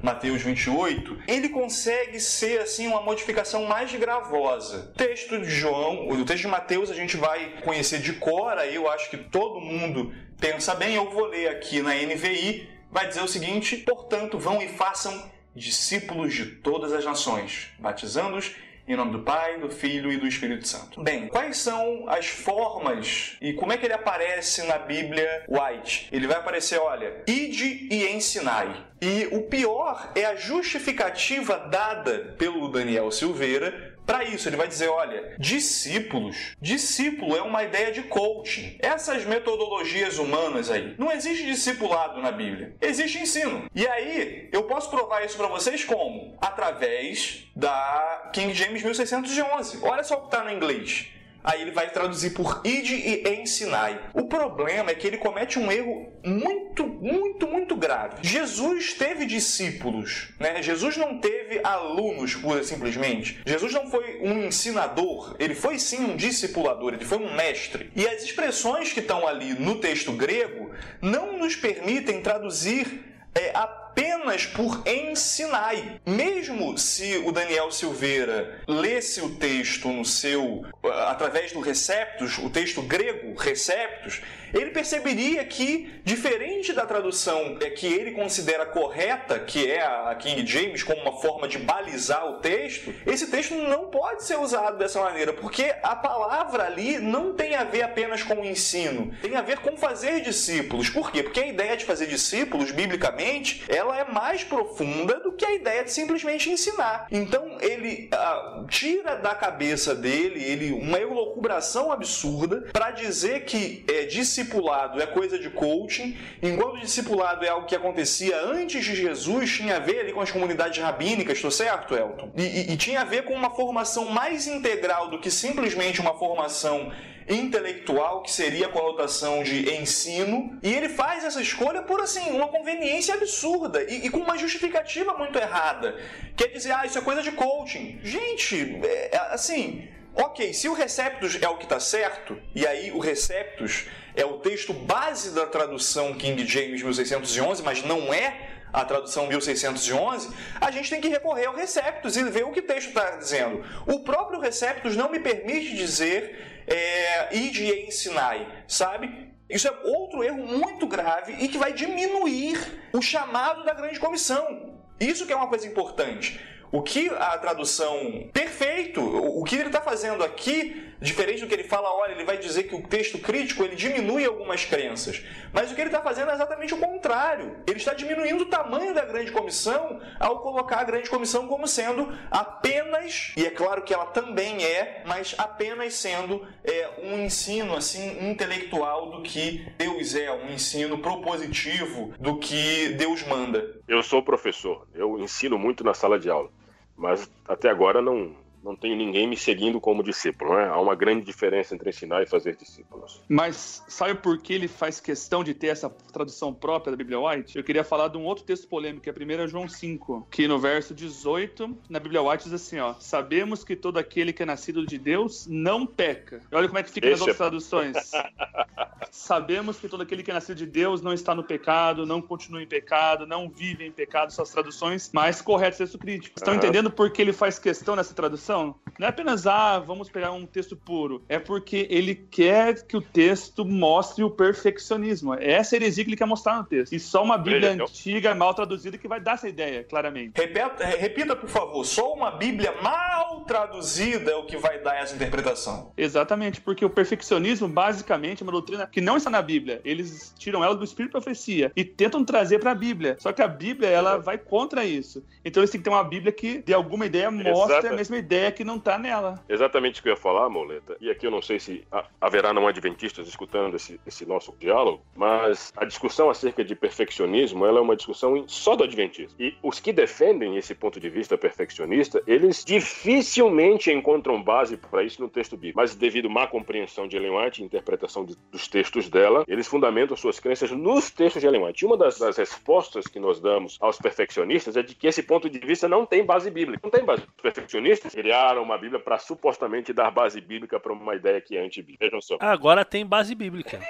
Mateus 0.03 0.43
28, 0.43 1.22
ele 1.26 1.49
consegue 1.49 2.20
ser 2.20 2.61
assim 2.61 2.87
uma 2.87 3.01
modificação 3.01 3.64
mais 3.64 3.91
gravosa. 3.95 4.91
O 4.95 4.99
texto 4.99 5.41
de 5.41 5.49
João, 5.49 6.11
o 6.11 6.24
texto 6.26 6.43
de 6.43 6.49
Mateus 6.49 6.91
a 6.91 6.95
gente 6.95 7.16
vai 7.16 7.55
conhecer 7.64 8.01
de 8.01 8.12
cor, 8.12 8.59
aí 8.59 8.74
eu 8.74 8.87
acho 8.91 9.09
que 9.09 9.16
todo 9.16 9.62
mundo 9.62 10.12
pensa 10.39 10.74
bem, 10.74 10.95
eu 10.95 11.11
vou 11.11 11.24
ler 11.24 11.49
aqui 11.49 11.80
na 11.80 11.95
NVI 11.95 12.76
vai 12.97 13.07
dizer 13.07 13.23
o 13.23 13.29
seguinte: 13.29 13.77
portanto, 13.77 14.39
vão 14.39 14.63
e 14.63 14.69
façam 14.69 15.31
discípulos 15.55 16.33
de 16.33 16.47
todas 16.47 16.95
as 16.95 17.05
nações, 17.05 17.69
batizando-os 17.79 18.57
em 18.89 18.97
nome 18.97 19.13
do 19.13 19.19
Pai, 19.23 19.59
do 19.59 19.69
Filho 19.69 20.11
e 20.13 20.17
do 20.17 20.27
Espírito 20.27 20.67
Santo. 20.67 21.03
Bem, 21.03 21.27
quais 21.27 21.59
são 21.59 22.09
as 22.09 22.27
formas 22.29 23.37
e 23.41 23.53
como 23.53 23.73
é 23.73 23.77
que 23.77 23.85
ele 23.85 23.93
aparece 23.93 24.63
na 24.63 24.79
Bíblia 24.79 25.45
White? 25.49 26.09
Ele 26.13 26.27
vai 26.27 26.37
aparecer, 26.37 26.79
olha, 26.79 27.23
ide 27.27 27.89
e 27.91 28.09
ensinai. 28.09 28.87
E 29.03 29.29
o 29.33 29.43
pior 29.43 30.13
é 30.15 30.25
a 30.25 30.37
justificativa 30.37 31.59
dada 31.69 32.35
pelo 32.39 32.69
Daniel 32.69 33.11
Silveira 33.11 33.96
para 34.07 34.25
isso, 34.25 34.49
ele 34.49 34.57
vai 34.57 34.69
dizer: 34.69 34.89
olha, 34.89 35.35
discípulos. 35.39 36.55
Discípulo 36.61 37.37
é 37.37 37.43
uma 37.43 37.65
ideia 37.65 37.91
de 37.91 38.03
coaching. 38.05 38.79
Essas 38.81 39.25
metodologias 39.25 40.19
humanas 40.19 40.71
aí. 40.71 40.95
Não 40.97 41.11
existe 41.11 41.45
discipulado 41.45 42.23
na 42.23 42.31
Bíblia. 42.31 42.75
Existe 42.81 43.19
ensino. 43.19 43.69
E 43.75 43.87
aí, 43.87 44.49
eu 44.53 44.63
posso 44.63 44.89
provar 44.91 45.25
isso 45.25 45.37
para 45.37 45.49
vocês 45.49 45.85
como? 45.85 46.37
Através 46.41 47.45
da 47.55 48.31
King 48.33 48.55
James 48.55 48.83
1611. 48.83 49.81
Olha 49.83 50.05
só 50.05 50.17
o 50.17 50.21
que 50.21 50.27
está 50.27 50.45
no 50.45 50.53
inglês. 50.53 51.09
Aí 51.47 51.63
ele 51.63 51.71
vai 51.71 51.89
traduzir 51.89 52.31
por 52.31 52.61
ide 52.65 52.95
e 52.95 53.41
ensinai. 53.41 54.01
O 54.13 54.25
problema 54.25 54.91
é 54.91 54.95
que 54.97 55.07
ele 55.07 55.17
comete 55.17 55.61
um 55.61 55.71
erro 55.71 56.13
muito, 56.25 56.85
muito, 56.85 57.47
muito 57.47 57.77
grave. 57.77 58.17
Jesus 58.23 58.95
teve 58.95 59.25
discípulos, 59.25 60.31
né? 60.41 60.61
Jesus 60.61 60.97
não 60.97 61.21
teve 61.21 61.61
alunos, 61.63 62.35
pura 62.35 62.65
simplesmente. 62.65 63.41
Jesus 63.47 63.73
não 63.73 63.89
foi 63.89 64.19
um 64.21 64.47
ensinador, 64.47 65.37
ele 65.39 65.55
foi 65.55 65.79
sim 65.79 66.05
um 66.05 66.17
discipulador, 66.17 66.95
ele 66.95 67.05
foi 67.05 67.19
um 67.19 67.33
mestre. 67.33 67.93
E 67.95 68.05
as 68.09 68.25
expressões 68.25 68.93
que 68.93 68.99
estão 68.99 69.29
ali 69.29 69.55
no 69.55 69.77
texto 69.77 70.11
grego 70.11 70.73
não 71.01 71.39
nos 71.39 71.55
permitem 71.55 72.21
traduzir 72.21 73.05
é, 73.37 73.53
apenas 73.97 74.45
por 74.45 74.83
ensinai. 74.87 75.99
Mesmo 76.05 76.77
se 76.77 77.17
o 77.25 77.33
Daniel 77.33 77.71
Silveira 77.71 78.61
lesse 78.69 79.23
o 79.23 79.37
texto 79.37 79.89
no 79.89 80.05
seu 80.05 80.67
através 81.07 81.53
do 81.53 81.61
receptos, 81.61 82.37
o 82.39 82.51
texto 82.51 82.83
grego 82.83 83.35
receptos, 83.35 84.21
ele 84.53 84.71
perceberia 84.71 85.45
que 85.45 86.01
diferente 86.05 86.73
da 86.73 86.87
tradução 86.87 87.57
é 87.61 87.71
que 87.71 87.87
ele 87.87 88.13
considera 88.13 88.67
correta, 88.67 89.39
que 89.39 89.71
é 89.71 89.83
a 89.85 90.15
King 90.15 90.47
James 90.47 90.83
como 90.83 91.01
uma 91.01 91.21
forma 91.21 91.49
de 91.49 91.59
balizar 91.59 92.27
o 92.27 92.39
texto, 92.41 92.93
esse 93.07 93.29
texto 93.29 93.55
não 93.55 93.87
pode 93.87 94.25
ser 94.25 94.39
usado 94.39 94.79
dessa 94.79 95.01
maneira, 95.01 95.33
porque 95.33 95.75
a 95.83 95.97
palavra 95.97 96.65
ali 96.65 96.99
não 96.99 97.33
tem 97.33 97.55
a 97.55 97.65
ver 97.65 97.83
apenas 97.83 98.23
com 98.23 98.35
o 98.35 98.45
ensino, 98.45 99.13
tem 99.21 99.37
a 99.37 99.43
ver 99.43 99.59
com 99.59 99.77
fazer 99.77 100.21
discípulos. 100.21 100.89
Por 100.89 101.11
quê? 101.11 101.23
Porque 101.23 101.41
a 101.41 101.47
ideia 101.47 101.77
de 101.77 101.85
fazer 101.85 102.07
discípulos 102.07 102.71
biblicamente 102.71 103.65
ela 103.69 103.86
ela 103.87 103.99
é 104.01 104.05
mais 104.05 104.45
profunda 104.45 105.20
do 105.20 105.32
que 105.32 105.45
a 105.45 105.55
ideia 105.55 105.84
de 105.84 105.93
simplesmente 105.93 106.51
ensinar. 106.51 107.07
Então 107.11 107.59
ele 107.61 108.11
uh, 108.12 108.66
tira 108.66 109.16
da 109.16 109.34
cabeça 109.34 109.95
dele 109.95 110.43
ele 110.43 110.72
uma 110.72 110.99
elucubração 110.99 111.93
absurda 111.93 112.68
para 112.72 112.91
dizer 112.91 113.45
que 113.45 113.84
é, 113.89 114.05
discipulado 114.05 115.01
é 115.01 115.07
coisa 115.07 115.39
de 115.39 115.51
coaching, 115.51 116.16
enquanto 116.43 116.80
discipulado 116.80 117.45
é 117.45 117.49
algo 117.49 117.66
que 117.66 117.74
acontecia 117.74 118.39
antes 118.41 118.84
de 118.84 118.95
Jesus, 118.95 119.51
tinha 119.51 119.76
a 119.76 119.80
ver 119.80 120.01
ali 120.01 120.12
com 120.12 120.20
as 120.20 120.30
comunidades 120.30 120.82
rabínicas, 120.82 121.37
estou 121.37 121.51
certo, 121.51 121.95
Elton? 121.95 122.30
E, 122.37 122.43
e, 122.43 122.72
e 122.72 122.76
tinha 122.76 123.01
a 123.01 123.05
ver 123.05 123.24
com 123.24 123.34
uma 123.34 123.51
formação 123.51 124.07
mais 124.07 124.47
integral 124.47 125.09
do 125.09 125.20
que 125.20 125.30
simplesmente 125.30 126.01
uma 126.01 126.14
formação 126.14 126.93
intelectual, 127.29 128.22
que 128.22 128.31
seria 128.31 128.66
a 128.66 128.68
conotação 128.68 129.43
de 129.43 129.74
ensino, 129.74 130.59
e 130.62 130.72
ele 130.72 130.89
faz 130.89 131.24
essa 131.24 131.41
escolha 131.41 131.83
por 131.83 132.01
assim, 132.01 132.31
uma 132.31 132.49
conveniência 132.49 133.14
absurda 133.14 133.83
e, 133.83 134.07
e 134.07 134.11
com 134.11 134.18
uma 134.18 134.39
justificativa 134.39 135.14
muito 135.14 135.39
errada. 135.39 135.99
Quer 136.37 136.49
dizer, 136.49 136.72
ah, 136.72 136.87
isso 136.87 136.99
é 136.99 137.01
coisa 137.01 137.22
de 137.22 137.33
coaching. 137.33 138.01
Gente, 138.03 138.81
é, 138.85 139.16
é 139.16 139.18
assim, 139.31 139.89
ok, 140.14 140.53
se 140.55 140.68
o 140.68 140.72
Receptus 140.72 141.39
é 141.41 141.49
o 141.49 141.57
que 141.57 141.64
está 141.64 141.81
certo, 141.81 142.41
e 142.55 142.66
aí 142.66 142.93
o 142.93 142.99
Receptus 142.99 143.87
é 144.14 144.24
o 144.24 144.39
texto 144.39 144.72
base 144.72 145.35
da 145.35 145.47
tradução 145.47 146.14
King 146.14 146.47
James 146.47 146.83
1611, 146.83 147.62
mas 147.62 147.83
não 147.83 148.14
é 148.14 148.55
a 148.72 148.85
tradução 148.85 149.27
1611, 149.27 150.29
a 150.61 150.70
gente 150.70 150.91
tem 150.91 151.01
que 151.01 151.09
recorrer 151.09 151.47
ao 151.47 151.55
Receptus 151.55 152.16
e 152.16 152.24
ver 152.24 152.45
o 152.45 152.53
que 152.53 152.61
o 152.61 152.66
texto 152.66 152.89
está 152.89 153.16
dizendo. 153.16 153.64
O 153.87 154.01
próprio 154.01 154.41
Receptus 154.41 154.97
não 154.97 155.11
me 155.11 155.18
permite 155.18 155.74
dizer 155.74 156.56
é, 156.67 157.37
ide 157.37 157.64
e 157.64 157.87
ensinai, 157.87 158.64
sabe? 158.67 159.35
Isso 159.49 159.69
é 159.69 159.71
outro 159.85 160.25
erro 160.25 160.45
muito 160.45 160.87
grave 160.87 161.35
e 161.39 161.49
que 161.49 161.59
vai 161.59 161.73
diminuir 161.73 162.59
o 162.93 163.01
chamado 163.01 163.64
da 163.64 163.73
grande 163.73 164.01
comissão. 164.01 164.75
Isso 164.99 165.27
que 165.27 165.33
é 165.33 165.37
uma 165.37 165.49
coisa 165.49 165.67
importante. 165.67 166.41
O 166.73 166.83
que 166.83 167.09
a 167.09 167.39
tradução 167.39 168.29
perfeito, 168.33 169.01
o 169.01 169.45
que 169.45 169.55
ele 169.55 169.69
está 169.69 169.81
fazendo 169.81 170.25
aqui, 170.25 170.86
diferente 171.01 171.41
do 171.41 171.47
que 171.47 171.55
ele 171.55 171.65
fala, 171.65 171.93
olha, 171.93 172.13
ele 172.13 172.25
vai 172.25 172.39
dizer 172.39 172.65
que 172.65 172.75
o 172.75 172.83
texto 172.83 173.19
crítico 173.19 173.63
ele 173.63 173.77
diminui 173.77 174.25
algumas 174.25 174.65
crenças. 174.65 175.23
Mas 175.53 175.71
o 175.71 175.75
que 175.75 175.81
ele 175.81 175.89
está 175.89 176.03
fazendo 176.03 176.31
é 176.31 176.35
exatamente 176.35 176.75
o 176.75 176.79
contrário. 176.79 177.57
Ele 177.67 177.79
está 177.79 177.95
diminuindo 177.95 178.45
o 178.45 178.47
tamanho 178.47 178.95
da 178.95 179.05
grande 179.05 179.33
comissão 179.33 180.01
ao 180.19 180.41
colocar 180.41 180.81
a 180.81 180.85
grande 180.85 181.09
comissão 181.11 181.47
como 181.47 181.67
sendo 181.67 182.13
apenas, 182.31 183.33
e 183.37 183.45
é 183.45 183.51
claro 183.51 183.83
que 183.83 183.93
ela 183.93 184.07
também 184.07 184.65
é, 184.65 185.03
mas 185.07 185.35
apenas 185.39 185.95
sendo 185.95 186.47
é, 186.65 186.91
um 187.03 187.25
ensino 187.25 187.75
assim 187.75 188.29
intelectual 188.31 189.11
do 189.11 189.23
que 189.23 189.67
Deus 189.79 190.15
é, 190.15 190.31
um 190.33 190.51
ensino 190.51 190.99
propositivo 190.99 192.15
do 192.19 192.39
que 192.39 192.91
Deus 192.91 193.23
manda. 193.23 193.81
Eu 193.87 194.03
sou 194.03 194.23
professor, 194.23 194.87
eu 194.95 195.19
ensino 195.19 195.59
muito 195.59 195.85
na 195.85 195.95
sala 195.95 196.19
de 196.19 196.29
aula, 196.31 196.51
mas 196.97 197.31
até 197.47 197.69
agora 197.69 198.01
não 198.01 198.35
não 198.67 198.77
tenho 198.77 198.97
ninguém 198.97 199.27
me 199.27 199.37
seguindo 199.37 199.81
como 199.81 200.03
discípulo. 200.03 200.55
Né? 200.55 200.67
Há 200.67 200.81
uma 200.81 200.95
grande 200.95 201.25
diferença 201.25 201.75
entre 201.75 201.91
ensinar 201.91 202.23
e 202.23 202.27
fazer 202.27 202.57
discípulos. 202.57 203.23
Mas 203.29 203.83
sabe 203.89 204.14
por 204.14 204.39
que 204.39 204.53
ele 204.53 204.69
faz 204.69 205.01
questão 205.01 205.43
de 205.43 205.55
ter 205.55 205.69
essa 205.69 205.89
tradução 205.89 206.53
própria 206.53 206.91
da 206.91 206.97
Bíblia 206.97 207.21
White? 207.21 207.57
Eu 207.57 207.64
queria 207.64 207.85
falar 207.85 208.09
de 208.09 208.19
um 208.19 208.25
outro 208.25 208.45
texto 208.45 208.69
polêmico, 208.69 209.03
que 209.03 209.11
é 209.11 209.12
1 209.12 209.49
João 209.49 209.69
5, 209.69 210.29
que 210.31 210.49
no 210.49 210.59
verso 210.59 210.95
18, 210.95 211.77
na 211.89 212.01
Bíblia 212.01 212.23
White, 212.23 212.45
diz 212.45 212.53
assim: 212.53 212.79
ó, 212.79 212.95
Sabemos 212.99 213.64
que 213.64 213.77
todo 213.77 213.99
aquele 213.99 214.33
que 214.33 214.43
é 214.43 214.47
nascido 214.47 214.85
de 214.85 214.99
Deus 214.99 215.47
não 215.47 215.87
peca. 215.87 216.41
E 216.51 216.55
olha 216.55 216.67
como 216.67 216.79
é 216.79 216.83
que 216.83 216.91
fica 216.91 217.09
nas 217.09 217.21
outras 217.21 217.37
traduções. 217.37 217.97
Sabemos 219.11 219.79
que 219.79 219.89
todo 219.89 220.03
aquele 220.03 220.23
que 220.23 220.31
é 220.31 220.35
nascido 220.35 220.57
de 220.57 220.67
Deus 220.67 221.01
não 221.01 221.12
está 221.12 221.35
no 221.35 221.45
pecado, 221.45 222.05
não 222.05 222.21
continua 222.21 222.62
em 222.62 222.67
pecado, 222.67 223.27
não 223.27 223.49
vive 223.49 223.85
em 223.85 223.93
pecado, 223.93 224.33
são 224.33 224.43
as 224.43 224.51
traduções 224.51 225.11
mais 225.12 225.41
corretas 225.41 225.79
texto 225.79 225.99
crítico. 225.99 226.39
Estão 226.39 226.55
uhum. 226.55 226.59
entendendo 226.59 226.91
por 226.91 227.11
que 227.11 227.23
ele 227.23 227.33
faz 227.33 227.59
questão 227.59 227.95
nessa 227.95 228.14
tradução? 228.14 228.56
Não 228.99 229.07
é 229.07 229.11
apenas, 229.11 229.47
ah, 229.47 229.79
vamos 229.79 230.09
pegar 230.09 230.33
um 230.33 230.47
texto 230.47 230.75
puro. 230.75 231.23
É 231.29 231.39
porque 231.39 231.87
ele 231.91 232.15
quer 232.15 232.87
que 232.87 232.97
o 232.97 233.01
texto 233.01 233.65
mostre 233.65 234.25
o 234.25 234.31
perfeccionismo. 234.31 235.35
É 235.35 235.53
essa 235.53 235.77
heresia 235.77 236.05
que 236.05 236.11
ele 236.11 236.17
quer 236.17 236.27
mostrar 236.27 236.57
no 236.57 236.65
texto. 236.65 236.93
E 236.95 237.01
só 237.01 237.23
uma 237.23 237.37
Bíblia 237.37 237.73
antiga, 237.73 238.35
mal 238.35 238.55
traduzida, 238.55 238.97
que 238.97 239.09
vai 239.09 239.21
dar 239.21 239.35
essa 239.35 239.49
ideia, 239.49 239.85
claramente. 239.85 240.33
Repeta, 240.37 240.85
repita, 240.85 241.37
por 241.37 241.49
favor. 241.49 241.85
Só 241.85 242.15
uma 242.15 242.31
Bíblia 242.31 242.75
mal 242.83 243.43
traduzida 243.43 244.31
é 244.31 244.37
o 244.37 244.47
que 244.47 244.57
vai 244.57 244.79
dar 244.79 244.97
essa 244.97 245.15
interpretação. 245.15 245.93
Exatamente, 245.97 246.61
porque 246.61 246.85
o 246.85 246.91
perfeccionismo, 246.91 247.69
basicamente, 247.69 248.43
é 248.43 248.45
uma 248.45 248.53
doutrina 248.53 248.87
que 248.87 249.01
não 249.01 249.17
está 249.17 249.29
na 249.29 249.43
Bíblia. 249.43 249.81
Eles 249.85 250.35
tiram 250.39 250.65
ela 250.65 250.75
do 250.75 250.85
Espírito 250.85 251.11
de 251.11 251.13
Profecia 251.13 251.71
e 251.77 251.85
tentam 251.85 252.25
trazer 252.25 252.59
para 252.59 252.71
a 252.71 252.75
Bíblia. 252.75 253.17
Só 253.19 253.33
que 253.33 253.43
a 253.43 253.49
Bíblia, 253.49 253.89
ela 253.89 254.17
vai 254.17 254.39
contra 254.39 254.85
isso. 254.85 255.25
Então 255.45 255.61
eles 255.61 255.71
têm 255.71 255.81
que 255.81 255.85
ter 255.85 255.91
uma 255.91 256.05
Bíblia 256.05 256.33
que, 256.33 256.63
de 256.63 256.73
alguma 256.73 257.07
ideia, 257.07 257.31
mostre 257.31 257.79
Exato. 257.79 257.87
a 257.89 257.93
mesma 257.97 258.17
ideia 258.17 258.36
ideia 258.37 258.53
que 258.53 258.64
não 258.64 258.78
tá 258.78 258.99
nela. 258.99 259.43
Exatamente 259.49 260.01
o 260.01 260.03
que 260.03 260.09
eu 260.09 260.14
ia 260.14 260.16
falar, 260.16 260.49
Moleta. 260.49 260.97
E 261.01 261.11
aqui 261.11 261.26
eu 261.26 261.30
não 261.30 261.43
sei 261.43 261.59
se 261.59 261.87
haverá 262.20 262.53
não 262.53 262.68
adventistas 262.68 263.26
escutando 263.26 263.76
esse, 263.76 264.01
esse 264.07 264.26
nosso 264.26 264.55
diálogo, 264.59 265.03
mas 265.14 265.72
a 265.76 265.84
discussão 265.84 266.30
acerca 266.30 266.64
de 266.64 266.74
perfeccionismo, 266.74 267.64
ela 267.66 267.78
é 267.78 267.82
uma 267.82 267.97
discussão 267.97 268.45
só 268.47 268.76
do 268.76 268.84
adventismo. 268.84 269.37
E 269.41 269.55
os 269.62 269.80
que 269.80 269.93
defendem 269.93 270.57
esse 270.57 270.74
ponto 270.74 271.01
de 271.01 271.09
vista 271.09 271.37
perfeccionista, 271.39 272.22
eles 272.26 272.64
dificilmente 272.64 273.91
encontram 273.91 274.43
base 274.43 274.76
para 274.76 275.03
isso 275.03 275.20
no 275.20 275.28
texto 275.28 275.57
bíblico. 275.57 275.78
Mas 275.78 275.95
devido 275.95 276.28
à 276.28 276.30
má 276.30 276.47
compreensão 276.47 277.09
de 277.09 277.16
Ellen 277.16 277.37
White, 277.37 277.62
interpretação 277.62 278.24
de, 278.24 278.37
dos 278.51 278.68
textos 278.68 279.09
dela, 279.09 279.45
eles 279.49 279.66
fundamentam 279.66 280.16
suas 280.16 280.39
crenças 280.39 280.70
nos 280.70 281.11
textos 281.11 281.41
de 281.41 281.47
Ellen 281.47 281.64
White. 281.64 281.84
E 281.84 281.87
uma 281.87 281.97
das, 281.97 282.18
das 282.18 282.37
respostas 282.37 283.07
que 283.07 283.18
nós 283.18 283.41
damos 283.41 283.78
aos 283.80 283.99
perfeccionistas 283.99 284.76
é 284.76 284.82
de 284.82 284.95
que 284.95 285.07
esse 285.07 285.22
ponto 285.22 285.49
de 285.49 285.59
vista 285.59 285.89
não 285.89 286.05
tem 286.05 286.24
base 286.24 286.51
bíblica. 286.51 286.80
Não 286.82 286.91
tem 286.91 287.05
base. 287.05 287.22
Os 287.22 287.43
perfeccionistas, 287.43 288.14
criaram 288.27 288.61
uma 288.64 288.77
Bíblia 288.77 288.99
para 288.99 289.18
supostamente 289.18 289.93
dar 289.93 290.11
base 290.11 290.41
bíblica 290.41 290.81
para 290.81 290.93
uma 290.93 291.14
ideia 291.14 291.41
que 291.41 291.57
é 291.57 291.64
antibíblica. 291.64 292.05
Vejam 292.05 292.20
só. 292.20 292.37
Agora 292.41 292.85
tem 292.85 293.07
base 293.07 293.37
bíblica. 293.37 293.79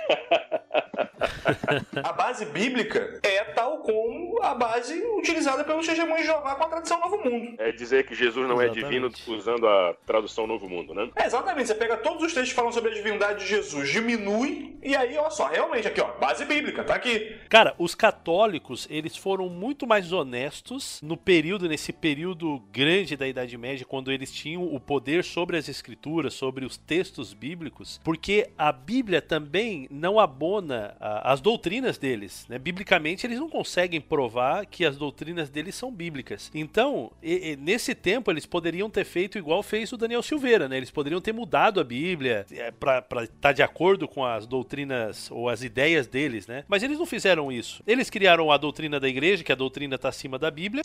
a 2.04 2.12
base 2.12 2.44
bíblica 2.44 3.18
é 3.22 3.44
tal 3.44 3.78
como 3.78 4.42
a 4.42 4.54
base 4.54 5.02
utilizada 5.16 5.64
pelos 5.64 5.86
testemunhos 5.86 6.20
de 6.20 6.26
Jeová 6.26 6.54
com 6.54 6.64
a 6.64 6.68
tradução 6.68 7.00
Novo 7.00 7.18
Mundo. 7.24 7.54
É 7.58 7.72
dizer 7.72 8.06
que 8.06 8.14
Jesus 8.14 8.46
não 8.46 8.60
exatamente. 8.60 8.78
é 8.78 8.88
divino 8.88 9.10
usando 9.26 9.66
a 9.66 9.94
tradução 10.04 10.46
Novo 10.46 10.68
Mundo, 10.68 10.92
né? 10.92 11.08
É, 11.16 11.24
exatamente. 11.26 11.68
Você 11.68 11.74
pega 11.74 11.96
todos 11.96 12.22
os 12.22 12.34
textos 12.34 12.50
que 12.50 12.56
falam 12.56 12.72
sobre 12.72 12.90
a 12.90 12.94
divindade 12.94 13.40
de 13.40 13.46
Jesus, 13.46 13.88
diminui, 13.90 14.76
e 14.82 14.94
aí, 14.94 15.16
olha 15.16 15.30
só, 15.30 15.46
realmente 15.48 15.88
aqui, 15.88 16.00
ó, 16.00 16.12
base 16.18 16.44
bíblica, 16.44 16.84
tá 16.84 16.94
aqui. 16.94 17.36
Cara, 17.48 17.74
os 17.78 17.94
católicos, 17.94 18.86
eles 18.90 19.16
foram 19.16 19.48
muito 19.48 19.86
mais 19.86 20.12
honestos 20.12 21.00
no 21.02 21.16
período, 21.16 21.68
nesse 21.68 21.92
período 21.92 22.60
grande 22.70 23.16
da 23.16 23.26
Idade 23.26 23.56
Média, 23.56 23.86
quando 23.86 24.12
eles 24.12 24.25
tinham 24.30 24.74
o 24.74 24.80
poder 24.80 25.24
sobre 25.24 25.56
as 25.56 25.68
escrituras, 25.68 26.34
sobre 26.34 26.64
os 26.64 26.76
textos 26.76 27.32
bíblicos, 27.32 28.00
porque 28.04 28.50
a 28.56 28.72
Bíblia 28.72 29.20
também 29.20 29.86
não 29.90 30.18
abona 30.18 30.96
as 31.00 31.40
doutrinas 31.40 31.98
deles. 31.98 32.46
Né? 32.48 32.58
Biblicamente, 32.58 33.26
eles 33.26 33.38
não 33.38 33.48
conseguem 33.48 34.00
provar 34.00 34.66
que 34.66 34.84
as 34.84 34.96
doutrinas 34.96 35.50
deles 35.50 35.74
são 35.74 35.92
bíblicas. 35.92 36.50
Então, 36.54 37.10
e, 37.22 37.52
e, 37.52 37.56
nesse 37.56 37.94
tempo, 37.94 38.30
eles 38.30 38.46
poderiam 38.46 38.90
ter 38.90 39.04
feito 39.04 39.38
igual 39.38 39.62
fez 39.62 39.92
o 39.92 39.96
Daniel 39.96 40.22
Silveira, 40.22 40.68
né? 40.68 40.76
Eles 40.76 40.90
poderiam 40.90 41.20
ter 41.20 41.32
mudado 41.32 41.80
a 41.80 41.84
Bíblia 41.84 42.46
é, 42.50 42.70
para 42.70 42.98
estar 42.98 43.28
tá 43.40 43.52
de 43.52 43.62
acordo 43.62 44.06
com 44.08 44.24
as 44.24 44.46
doutrinas 44.46 45.30
ou 45.30 45.48
as 45.48 45.62
ideias 45.62 46.06
deles, 46.06 46.46
né? 46.46 46.64
Mas 46.68 46.82
eles 46.82 46.98
não 46.98 47.06
fizeram 47.06 47.50
isso. 47.50 47.82
Eles 47.86 48.10
criaram 48.10 48.50
a 48.50 48.56
doutrina 48.56 49.00
da 49.00 49.08
igreja, 49.08 49.44
que 49.44 49.52
a 49.52 49.56
doutrina 49.56 49.96
está 49.96 50.08
acima 50.08 50.38
da 50.38 50.50
Bíblia. 50.50 50.82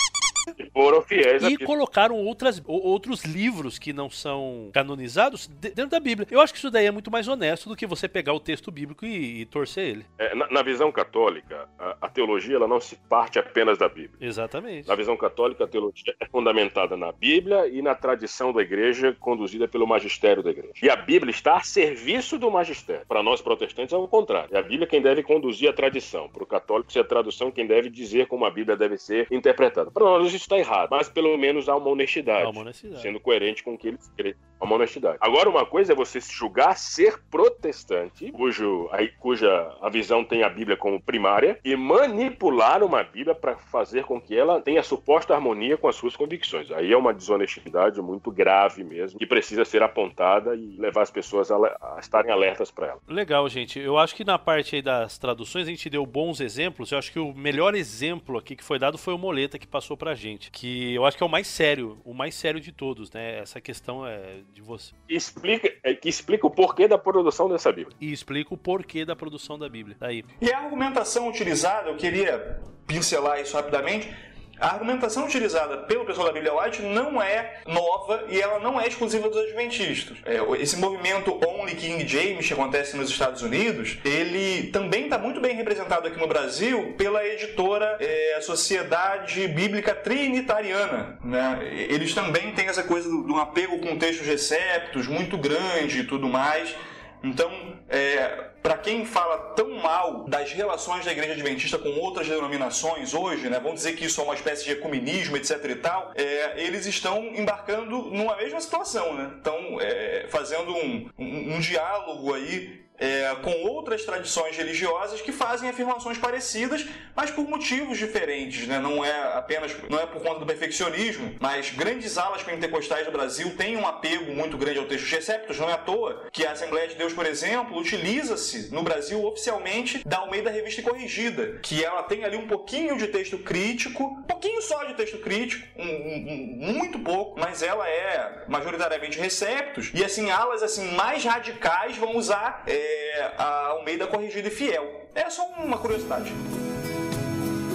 Foram 0.74 1.02
fiéis 1.02 1.44
e 1.44 1.58
colocaram 1.58 2.16
outras, 2.16 2.62
outros 2.66 3.24
livros 3.24 3.78
que 3.78 3.94
não 3.94 4.10
são 4.10 4.70
canonizados 4.74 5.48
dentro 5.48 5.90
da 5.90 6.00
Bíblia. 6.00 6.28
Eu 6.32 6.42
acho 6.42 6.54
que 6.54 6.60
isso 6.60 6.72
daí 6.72 6.86
é 6.86 6.92
muito 6.92 7.12
mais 7.12 7.28
honesto 7.28 7.70
do 7.70 7.76
que 7.76 7.86
você 7.86 8.08
pegar 8.08 8.34
o 8.34 8.40
texto 8.40 8.72
bíblico 8.72 9.06
e, 9.06 9.42
e 9.42 9.46
torcer 9.46 9.88
ele. 9.88 10.06
É, 10.18 10.34
na, 10.36 10.50
na, 10.50 10.62
visão 10.62 10.92
católica, 10.92 11.68
a, 11.78 11.98
a, 12.02 12.10
teologia 12.10 12.56
ela 12.56 12.68
não 12.68 12.80
se 12.80 12.96
parte 12.96 13.40
apenas 13.40 13.78
da 13.78 13.88
Bíblia. 13.88 14.18
Exatamente. 14.20 14.88
Na 14.88 14.96
visão 14.96 15.18
católica, 15.18 15.64
a 15.64 15.68
teologia 15.68 16.14
é 16.20 16.26
fundamentada 16.26 16.96
na 16.96 17.12
Bíblia 17.12 17.68
e 17.68 17.82
na 17.82 17.96
tradição 17.96 18.54
da 18.54 18.62
igreja 18.62 19.16
conduzida 19.20 19.68
pelo 19.68 19.88
magistério 19.88 20.44
da 20.44 20.52
igreja. 20.52 20.74
E 20.82 20.90
a 20.90 20.96
Bíblia 20.96 21.32
está 21.32 21.58
a 21.58 21.64
serviço 21.64 22.38
do 22.38 22.50
magistério. 22.50 23.06
Para 23.08 23.24
nós 23.24 23.42
protestantes 23.42 23.94
é 23.94 23.98
o 23.98 24.08
contrário. 24.08 24.50
É 24.56 24.60
a 24.60 24.64
Bíblia 24.64 24.88
quem 24.88 25.02
deve 25.02 25.24
conduzir 25.24 25.70
a 25.70 25.74
tradição. 25.74 26.30
Para 26.30 26.44
o 26.44 26.46
católico, 26.46 26.92
é 26.96 27.02
a 27.02 27.04
tradução 27.04 27.52
quem 27.52 27.68
deve 27.68 27.90
dizer 27.90 28.28
como 28.28 28.46
a 28.46 28.50
Bíblia 28.50 28.78
deve 28.78 28.98
ser 28.98 29.28
interpretada. 29.32 29.92
Para 29.92 30.04
nós 30.04 30.31
isso 30.34 30.46
está 30.46 30.58
errado, 30.58 30.90
mas 30.92 31.10
pelo 31.10 31.38
menos 31.38 31.70
há 31.70 31.76
uma 31.76 31.90
honestidade, 31.90 32.46
há 32.46 32.50
uma 32.50 32.62
honestidade. 32.62 33.02
sendo 33.02 33.20
coerente 33.20 33.64
com 33.64 33.74
o 33.74 33.78
que 33.78 33.88
eles 33.88 34.36
uma 34.66 34.76
honestidade. 34.76 35.18
Agora, 35.20 35.50
uma 35.50 35.66
coisa 35.66 35.94
é 35.94 35.96
você 35.96 36.22
se 36.22 36.34
julgar 36.34 36.78
ser 36.78 37.20
protestante, 37.30 38.32
cujo, 38.32 38.90
aí, 38.92 39.10
cuja 39.20 39.76
a 39.82 39.90
visão 39.90 40.24
tem 40.24 40.44
a 40.44 40.50
Bíblia 40.50 40.78
como 40.78 41.02
primária, 41.02 41.60
e 41.64 41.76
manipular 41.76 42.84
uma 42.84 43.04
Bíblia 43.04 43.36
para 43.36 43.56
fazer 43.56 44.04
com 44.04 44.20
que 44.20 44.38
ela 44.38 44.62
tenha 44.62 44.84
suposta 44.84 45.34
harmonia 45.34 45.78
com 45.78 45.88
as 45.88 45.96
suas 45.96 46.16
convicções. 46.16 46.72
Aí 46.72 46.92
é 46.92 46.98
uma 46.98 47.14
desonestidade 47.14 48.02
muito 48.02 48.32
grave 48.32 48.84
mesmo, 48.84 49.20
que 49.20 49.26
precisa 49.26 49.66
ser 49.66 49.84
apontada 49.84 50.56
e 50.56 50.78
levar 50.78 51.02
as 51.02 51.12
pessoas 51.12 51.52
a, 51.52 51.56
a 51.56 51.98
estarem 52.00 52.32
alertas 52.32 52.72
para 52.72 52.88
ela. 52.88 53.00
Legal, 53.08 53.48
gente. 53.50 53.80
Eu 53.80 53.98
acho 53.98 54.16
que 54.16 54.24
na 54.24 54.38
parte 54.38 54.76
aí 54.76 54.82
das 54.82 55.18
traduções 55.18 55.68
a 55.68 55.70
gente 55.70 55.90
deu 55.90 56.06
bons 56.06 56.40
exemplos. 56.40 56.92
Eu 56.92 56.98
acho 56.98 57.12
que 57.12 57.20
o 57.20 57.34
melhor 57.34 57.76
exemplo 57.76 58.38
aqui 58.38 58.56
que 58.56 58.64
foi 58.64 58.78
dado 58.78 58.98
foi 58.98 59.14
o 59.14 59.18
Moleta 59.18 59.58
que 59.58 59.68
passou 59.68 59.98
pra 59.98 60.14
gente, 60.14 60.52
que 60.52 60.94
eu 60.94 61.06
acho 61.06 61.18
que 61.18 61.24
é 61.24 61.26
o 61.26 61.30
mais 61.30 61.48
sério, 61.48 61.98
o 62.04 62.14
mais 62.14 62.36
sério 62.36 62.60
de 62.60 62.72
todos, 62.72 63.12
né? 63.12 63.40
Essa 63.40 63.60
questão 63.60 64.06
é 64.06 64.42
de 64.54 64.62
você. 64.62 64.94
Explica, 65.08 65.72
é, 65.84 65.94
que 65.94 66.10
explica 66.10 66.46
o 66.46 66.52
porquê 66.52 66.88
da 66.88 66.98
produção 66.98 67.50
dessa 67.50 67.72
Bíblia. 67.72 67.96
E 68.00 68.12
explica 68.12 68.54
o 68.54 68.58
porquê 68.58 69.06
da 69.06 69.16
produção 69.16 69.58
da 69.58 69.70
Bíblia. 69.70 69.96
Daí. 70.00 70.24
E 70.42 70.52
a 70.52 70.60
argumentação 70.60 71.28
utilizada, 71.30 71.90
eu 71.90 71.98
queria 71.98 72.60
pincelar 72.86 73.40
isso 73.40 73.56
rapidamente, 73.56 74.14
a 74.62 74.74
argumentação 74.74 75.26
utilizada 75.26 75.78
pelo 75.80 76.06
pessoal 76.06 76.28
da 76.28 76.34
Bíblia 76.34 76.54
White 76.54 76.84
não 76.84 77.22
é 77.22 77.62
nova 77.66 78.26
e 78.30 78.40
ela 78.40 78.60
não 78.60 78.80
é 78.80 78.88
exclusiva 78.88 79.28
dos 79.28 79.38
adventistas. 79.38 80.18
É, 80.24 80.40
esse 80.62 80.78
movimento 80.78 81.40
Only 81.46 81.76
King 81.76 82.08
James 82.08 82.48
que 82.48 82.54
acontece 82.54 82.96
nos 82.96 83.10
Estados 83.10 83.42
Unidos, 83.42 83.98
ele 84.06 84.68
também 84.68 85.06
está 85.06 85.18
muito 85.18 85.42
bem 85.42 85.56
representado 85.56 86.08
aqui 86.08 86.20
no 86.20 86.28
Brasil 86.28 86.94
pela 86.96 87.26
editora 87.26 87.98
é, 88.00 88.40
Sociedade 88.42 89.48
Bíblica 89.48 89.96
Trinitariana. 89.96 91.18
Né? 91.24 91.60
Eles 91.90 92.14
também 92.14 92.54
têm 92.54 92.68
essa 92.68 92.84
coisa 92.84 93.10
de 93.10 93.32
um 93.32 93.38
apego 93.38 93.80
com 93.80 93.98
textos 93.98 94.28
receptos 94.28 95.08
muito 95.08 95.38
grande 95.38 96.02
e 96.02 96.04
tudo 96.04 96.28
mais. 96.30 96.76
Então, 97.24 97.52
é, 97.90 98.51
para 98.62 98.78
quem 98.78 99.06
fala 99.06 99.38
tão 99.56 99.76
mal 99.76 100.26
das 100.28 100.52
relações 100.52 101.06
da 101.06 101.12
igreja 101.12 101.34
adventista 101.34 101.78
com 101.78 101.90
outras 102.00 102.28
denominações 102.28 103.14
hoje, 103.14 103.50
né, 103.50 103.60
vão 103.60 103.74
dizer 103.74 103.94
que 103.94 104.06
isso 104.06 104.22
é 104.22 104.24
uma 104.24 104.36
espécie 104.36 104.64
de 104.66 104.72
ecumenismo, 104.72 105.36
etc 105.38 105.64
e 105.66 105.76
tal, 105.76 106.12
é, 106.16 106.62
eles 106.62 106.86
estão 106.86 107.26
embarcando 107.36 108.04
numa 108.12 108.36
mesma 108.36 108.60
situação, 108.60 109.14
né? 109.14 109.32
Estão 109.38 109.80
é, 109.80 110.26
fazendo 110.30 110.76
um, 110.76 111.10
um, 111.18 111.56
um 111.56 111.60
diálogo 111.60 112.34
aí 112.34 112.82
é, 113.02 113.36
com 113.42 113.52
outras 113.64 114.06
tradições 114.06 114.56
religiosas 114.56 115.22
que 115.22 115.32
fazem 115.32 115.68
afirmações 115.68 116.20
parecidas, 116.20 116.86
mas 117.16 117.32
por 117.32 117.50
motivos 117.50 117.98
diferentes, 117.98 118.68
né? 118.68 118.78
Não 118.78 119.04
é 119.04 119.38
apenas 119.38 119.76
não 119.90 120.00
é 120.00 120.06
por 120.06 120.22
conta 120.22 120.40
do 120.40 120.46
perfeccionismo, 120.46 121.36
mas 121.40 121.72
grandes 121.72 122.18
alas 122.20 122.44
pentecostais 122.44 123.06
do 123.06 123.12
Brasil 123.12 123.56
têm 123.58 123.76
um 123.76 123.88
apego 123.88 124.32
muito 124.34 124.56
grande 124.56 124.78
ao 124.78 124.86
texto 124.86 125.10
receptos, 125.10 125.58
não 125.58 125.68
é 125.68 125.74
à 125.74 125.78
toa 125.78 126.28
que 126.32 126.46
a 126.46 126.52
Assembleia 126.52 126.88
de 126.88 126.96
Deus, 126.96 127.12
por 127.12 127.26
exemplo, 127.26 127.78
utiliza-se 127.78 128.74
no 128.74 128.84
Brasil 128.84 129.26
oficialmente 129.26 130.08
da 130.08 130.20
Almeida 130.20 130.52
Revista 130.52 130.84
Corrigida, 130.84 131.60
que 131.64 131.84
ela 131.84 132.04
tem 132.04 132.24
ali 132.24 132.38
um 132.38 132.48
pouquinho 132.48 132.98
de 132.98 133.08
texto 133.08 133.40
crítico, 133.40 134.04
um 134.04 134.24
pouquinho 134.24 134.62
só 134.62 134.84
de 134.84 134.94
texto 134.94 135.18
crítico, 135.18 135.68
um, 135.76 135.84
um, 135.86 136.74
muito 136.74 137.00
pouco, 137.00 137.40
mas 137.40 137.64
ela 137.64 137.90
é 137.90 138.46
majoritariamente 138.48 139.20
receptos, 139.20 139.92
e 139.94 140.04
assim, 140.04 140.30
alas 140.30 140.62
assim 140.62 140.92
mais 140.92 141.24
radicais 141.26 141.98
vão 141.98 142.16
usar 142.16 142.64
é, 142.68 142.91
a 143.38 143.68
Almeida 143.68 144.08
Corrigida 144.08 144.48
e 144.48 144.52
Fiel. 144.52 145.08
É 145.14 145.30
só 145.30 145.46
uma 145.58 145.78
curiosidade. 145.78 146.32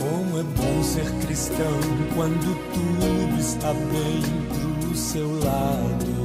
Como 0.01 0.39
é 0.39 0.43
bom 0.43 0.83
ser 0.83 1.11
cristão 1.27 1.81
quando 2.15 2.55
tudo 2.73 3.41
está 3.41 3.73
bem 3.73 4.23
pro 4.81 4.97
seu 4.97 5.29
lado. 5.41 6.16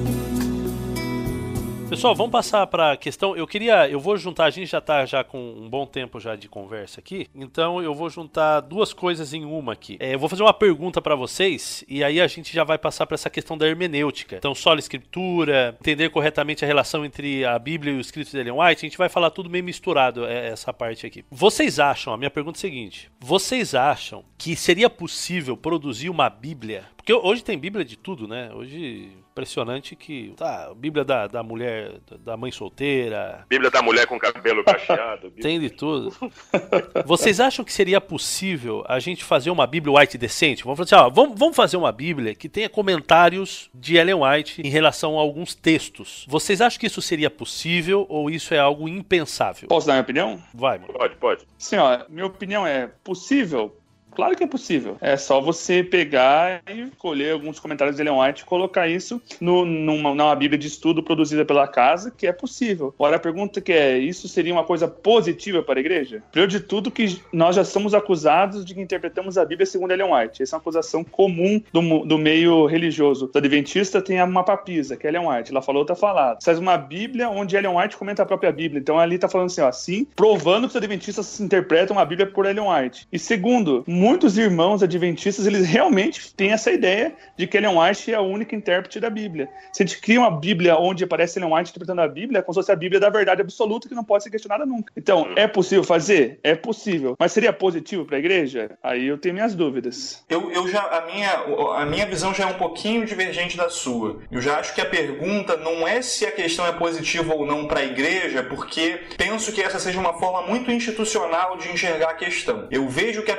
Pessoal, 1.92 2.16
vamos 2.16 2.32
passar 2.32 2.66
para 2.68 2.94
a 2.94 2.98
questão. 2.98 3.36
Eu 3.36 3.46
queria, 3.46 3.90
eu 3.90 4.00
vou 4.00 4.16
juntar, 4.16 4.46
a 4.46 4.50
gente 4.50 4.72
já 4.72 4.78
está 4.78 5.06
já 5.06 5.26
com 5.26 5.38
um 5.38 5.70
bom 5.70 5.86
tempo 5.86 6.22
já 6.22 6.38
de 6.38 6.48
conversa 6.48 7.02
aqui, 7.02 7.28
então 7.36 7.84
eu 7.84 7.94
vou 7.94 8.10
juntar 8.10 8.62
duas 8.62 8.94
coisas 8.94 9.34
em 9.34 9.44
uma 9.44 9.74
aqui. 9.74 9.98
É, 10.00 10.16
eu 10.16 10.18
vou 10.18 10.30
fazer 10.30 10.42
uma 10.42 10.54
pergunta 10.54 11.02
para 11.02 11.16
vocês 11.16 11.84
e 11.90 12.02
aí 12.02 12.22
a 12.22 12.28
gente 12.28 12.54
já 12.54 12.64
vai 12.64 12.78
passar 12.78 13.06
para 13.06 13.16
essa 13.16 13.30
questão 13.30 13.58
da 13.58 13.68
hermenêutica. 13.68 14.38
Então, 14.38 14.56
só 14.56 14.74
a 14.74 14.78
escritura, 14.78 15.76
entender 15.82 16.08
corretamente 16.12 16.64
a 16.64 16.68
relação 16.68 17.04
entre 17.04 17.44
a 17.44 17.60
Bíblia 17.60 17.92
e 17.92 17.98
o 17.98 18.00
escrito 18.00 18.32
de 18.32 18.38
Ellen 18.38 18.54
White, 18.54 18.86
a 18.86 18.88
gente 18.88 18.98
vai 18.98 19.10
falar 19.10 19.30
tudo 19.30 19.50
meio 19.50 19.66
misturado 19.66 20.26
é, 20.26 20.48
essa 20.48 20.72
parte 20.72 21.06
aqui. 21.06 21.26
Vocês 21.30 21.78
acham? 21.78 22.14
A 22.14 22.18
minha 22.18 22.32
pergunta 22.32 22.58
é 22.58 22.60
a 22.60 22.62
seguinte: 22.62 23.12
vocês 23.20 23.76
acham 23.76 24.24
que 24.38 24.56
seria 24.56 24.90
possível 24.90 25.58
produzir 25.58 26.10
uma 26.10 26.30
Bíblia? 26.30 26.86
Porque 26.96 27.12
hoje 27.12 27.44
tem 27.44 27.58
Bíblia 27.58 27.84
de 27.84 27.98
tudo, 27.98 28.30
né? 28.30 28.50
Hoje 28.54 29.12
impressionante 29.42 29.96
que. 29.96 30.34
Tá, 30.38 30.72
Bíblia 30.76 31.04
da, 31.04 31.28
da 31.28 31.44
mulher, 31.44 31.94
da 32.20 32.38
mãe 32.38 32.52
solteira. 32.52 33.46
Bíblia 33.50 33.72
da 33.72 33.82
mulher 33.82 34.06
com 34.06 34.20
cabelo 34.20 34.64
cacheado. 34.64 35.32
Tem 35.32 35.60
de 35.60 35.70
tudo. 35.70 36.16
Vocês 37.06 37.40
acham 37.40 37.66
que 37.66 37.74
seria 37.74 38.00
possível 38.00 38.84
a 38.88 39.00
gente 39.00 39.24
fazer 39.24 39.50
uma 39.50 39.66
Bíblia 39.66 39.98
White 39.98 40.18
decente? 40.18 40.64
Vamos 40.64 40.78
falar 40.78 41.04
assim, 41.04 41.08
ó, 41.08 41.10
vamos, 41.10 41.38
vamos 41.38 41.56
fazer 41.56 41.78
uma 41.78 41.92
Bíblia 41.92 42.36
que 42.36 42.48
tenha 42.48 42.70
comentários 42.70 43.70
de 43.74 43.98
Ellen 43.98 44.16
White 44.24 44.62
em 44.62 44.70
relação 44.70 45.18
a 45.18 45.22
alguns 45.22 45.56
textos. 45.56 46.26
Vocês 46.28 46.62
acham 46.62 46.80
que 46.80 46.88
isso 46.88 47.02
seria 47.02 47.30
possível 47.30 48.06
ou 48.08 48.30
isso 48.30 48.54
é 48.54 48.60
algo 48.60 48.88
impensável? 48.88 49.68
Posso 49.68 49.88
dar 49.88 49.94
minha 49.94 50.04
opinião? 50.04 50.42
Vai, 50.54 50.78
mano. 50.78 50.94
Pode, 50.94 51.16
pode. 51.16 51.48
Sim, 51.58 51.78
ó, 51.78 52.00
minha 52.10 52.26
opinião 52.26 52.66
é 52.66 52.88
possível 53.04 53.76
Claro 54.14 54.36
que 54.36 54.44
é 54.44 54.48
possível. 54.48 54.98
É 55.02 55.18
só 55.18 55.42
você 55.42 55.84
pegar 55.84 56.62
e 56.70 56.88
colher 56.98 57.34
alguns 57.34 57.60
comentários 57.60 57.96
de 57.96 58.02
Ellen 58.02 58.20
White 58.20 58.42
e 58.42 58.46
colocar 58.46 58.88
isso 58.88 59.22
no, 59.40 59.66
numa, 59.66 60.14
numa 60.14 60.36
Bíblia 60.36 60.58
de 60.58 60.68
estudo 60.68 61.02
produzida 61.02 61.46
pela 61.46 61.68
casa, 61.68 62.12
que 62.12 62.28
é 62.28 62.32
possível. 62.32 62.94
Agora 62.98 63.16
a 63.16 63.20
pergunta 63.20 63.62
que 63.62 63.72
é, 63.72 63.98
isso 63.98 64.28
seria 64.28 64.54
uma 64.54 64.64
coisa 64.64 64.88
positiva 64.88 65.64
para 65.64 65.80
a 65.80 65.82
igreja? 65.82 66.24
Primeiro 66.32 66.52
de 66.52 66.60
tudo 66.60 66.92
que 66.92 67.22
nós 67.32 67.56
já 67.56 67.64
somos 67.64 67.94
acusados 67.94 68.66
de 68.66 68.74
que 68.74 68.82
interpretamos 68.82 69.38
a 69.38 69.46
Bíblia 69.46 69.66
segundo 69.66 69.92
Ellen 69.92 70.14
White. 70.14 70.44
Essa 70.44 70.56
é 70.56 70.58
uma 70.58 70.62
acusação 70.62 71.04
comum 71.04 71.62
do, 71.72 72.06
do 72.06 72.18
meio 72.18 72.66
religioso. 72.66 73.30
O 73.34 73.38
adventista 73.38 74.02
tem 74.02 74.22
uma 74.22 74.44
papisa, 74.44 74.98
que 74.98 75.08
é 75.08 75.10
Ellen 75.10 75.28
White. 75.28 75.52
Ela 75.52 75.62
falou, 75.62 75.82
outra 75.82 75.96
falada. 75.96 76.40
Faz 76.44 76.60
uma 76.60 76.78
Bíblia 76.78 77.30
onde 77.30 77.56
Ellen 77.56 77.78
White 77.78 77.98
comenta 77.98 78.24
a 78.24 78.26
própria 78.26 78.52
Bíblia. 78.52 78.80
Então 78.80 79.00
ali 79.00 79.16
está 79.16 79.28
falando 79.28 79.48
assim, 79.48 79.62
ó, 79.62 79.68
assim, 79.68 80.06
provando 80.16 80.68
que 80.68 80.72
os 80.72 80.76
adventistas 80.76 81.40
interpretam 81.40 81.98
a 81.98 82.06
Bíblia 82.06 82.28
por 82.28 82.46
Ellen 82.46 82.70
White. 82.70 83.08
E 83.12 83.18
segundo, 83.18 83.84
muitos 84.02 84.36
irmãos 84.36 84.82
adventistas, 84.82 85.46
eles 85.46 85.68
realmente 85.68 86.34
têm 86.34 86.52
essa 86.52 86.72
ideia 86.72 87.14
de 87.38 87.46
que 87.46 87.56
Ellen 87.56 87.78
White 87.78 88.12
é 88.12 88.16
a 88.16 88.22
única 88.22 88.56
intérprete 88.56 89.00
da 89.00 89.12
Bíblia. 89.12 89.48
Se 89.72 89.84
a 89.84 89.86
gente 89.86 90.02
cria 90.02 90.20
uma 90.20 90.32
Bíblia 90.32 90.76
onde 90.76 91.04
aparece 91.04 91.38
Ellen 91.38 91.54
White 91.54 91.70
interpretando 91.70 92.02
a 92.02 92.08
Bíblia, 92.08 92.40
é 92.40 92.42
como 92.42 92.52
se 92.56 92.62
fosse 92.62 92.72
a 92.72 92.76
Bíblia 92.76 93.00
da 93.00 93.12
verdade 93.12 93.42
absoluta 93.42 93.88
que 93.88 93.94
não 93.94 94.04
pode 94.04 94.24
ser 94.24 94.32
questionada 94.32 94.66
nunca. 94.66 94.92
Então, 94.98 95.28
é 95.36 95.48
possível 95.48 95.84
fazer? 95.84 96.40
É 96.44 96.56
possível. 96.56 97.16
Mas 97.20 97.32
seria 97.32 97.54
positivo 97.54 98.04
para 98.04 98.16
a 98.16 98.20
igreja? 98.20 98.72
Aí 98.82 99.06
eu 99.06 99.20
tenho 99.20 99.36
minhas 99.36 99.54
dúvidas. 99.54 100.26
Eu, 100.28 100.52
eu 100.52 100.68
já 100.68 100.82
a 100.82 101.06
minha 101.06 101.32
a 101.76 101.86
minha 101.86 102.08
visão 102.08 102.34
já 102.34 102.46
é 102.46 102.48
um 102.48 102.58
pouquinho 102.58 103.06
divergente 103.06 103.56
da 103.56 103.70
sua. 103.70 104.20
Eu 104.32 104.42
já 104.42 104.58
acho 104.58 104.74
que 104.74 104.82
a 104.82 104.86
pergunta 104.86 105.56
não 105.58 105.88
é 105.88 106.02
se 106.02 106.26
a 106.26 106.32
questão 106.32 106.66
é 106.66 106.72
positiva 106.72 107.36
ou 107.36 107.46
não 107.46 107.68
para 107.68 107.82
a 107.82 107.86
igreja, 107.86 108.42
porque 108.42 109.00
penso 109.16 109.52
que 109.52 109.62
essa 109.62 109.78
seja 109.78 110.00
uma 110.00 110.14
forma 110.14 110.42
muito 110.48 110.72
institucional 110.72 111.56
de 111.56 111.72
enxergar 111.72 112.10
a 112.10 112.14
questão. 112.16 112.68
Eu 112.72 112.88
vejo 112.88 113.22
que 113.22 113.32
a 113.32 113.38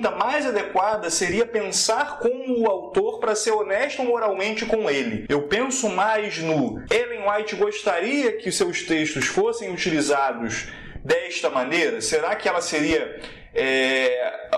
pergunta 0.00 0.10
mais 0.10 0.46
adequada 0.46 1.10
seria 1.10 1.44
pensar 1.44 2.18
como 2.18 2.60
o 2.60 2.66
autor 2.66 3.20
para 3.20 3.34
ser 3.34 3.52
honesto 3.52 4.02
moralmente 4.02 4.64
com 4.64 4.90
ele. 4.90 5.26
Eu 5.28 5.42
penso 5.42 5.88
mais 5.90 6.38
no 6.38 6.82
Ellen 6.90 7.28
White 7.28 7.56
gostaria 7.56 8.32
que 8.32 8.50
seus 8.50 8.82
textos 8.82 9.26
fossem 9.26 9.70
utilizados 9.70 10.68
desta 11.04 11.50
maneira? 11.50 12.00
Será 12.00 12.34
que 12.34 12.48
ela 12.48 12.62
seria 12.62 13.20
é, 13.54 14.48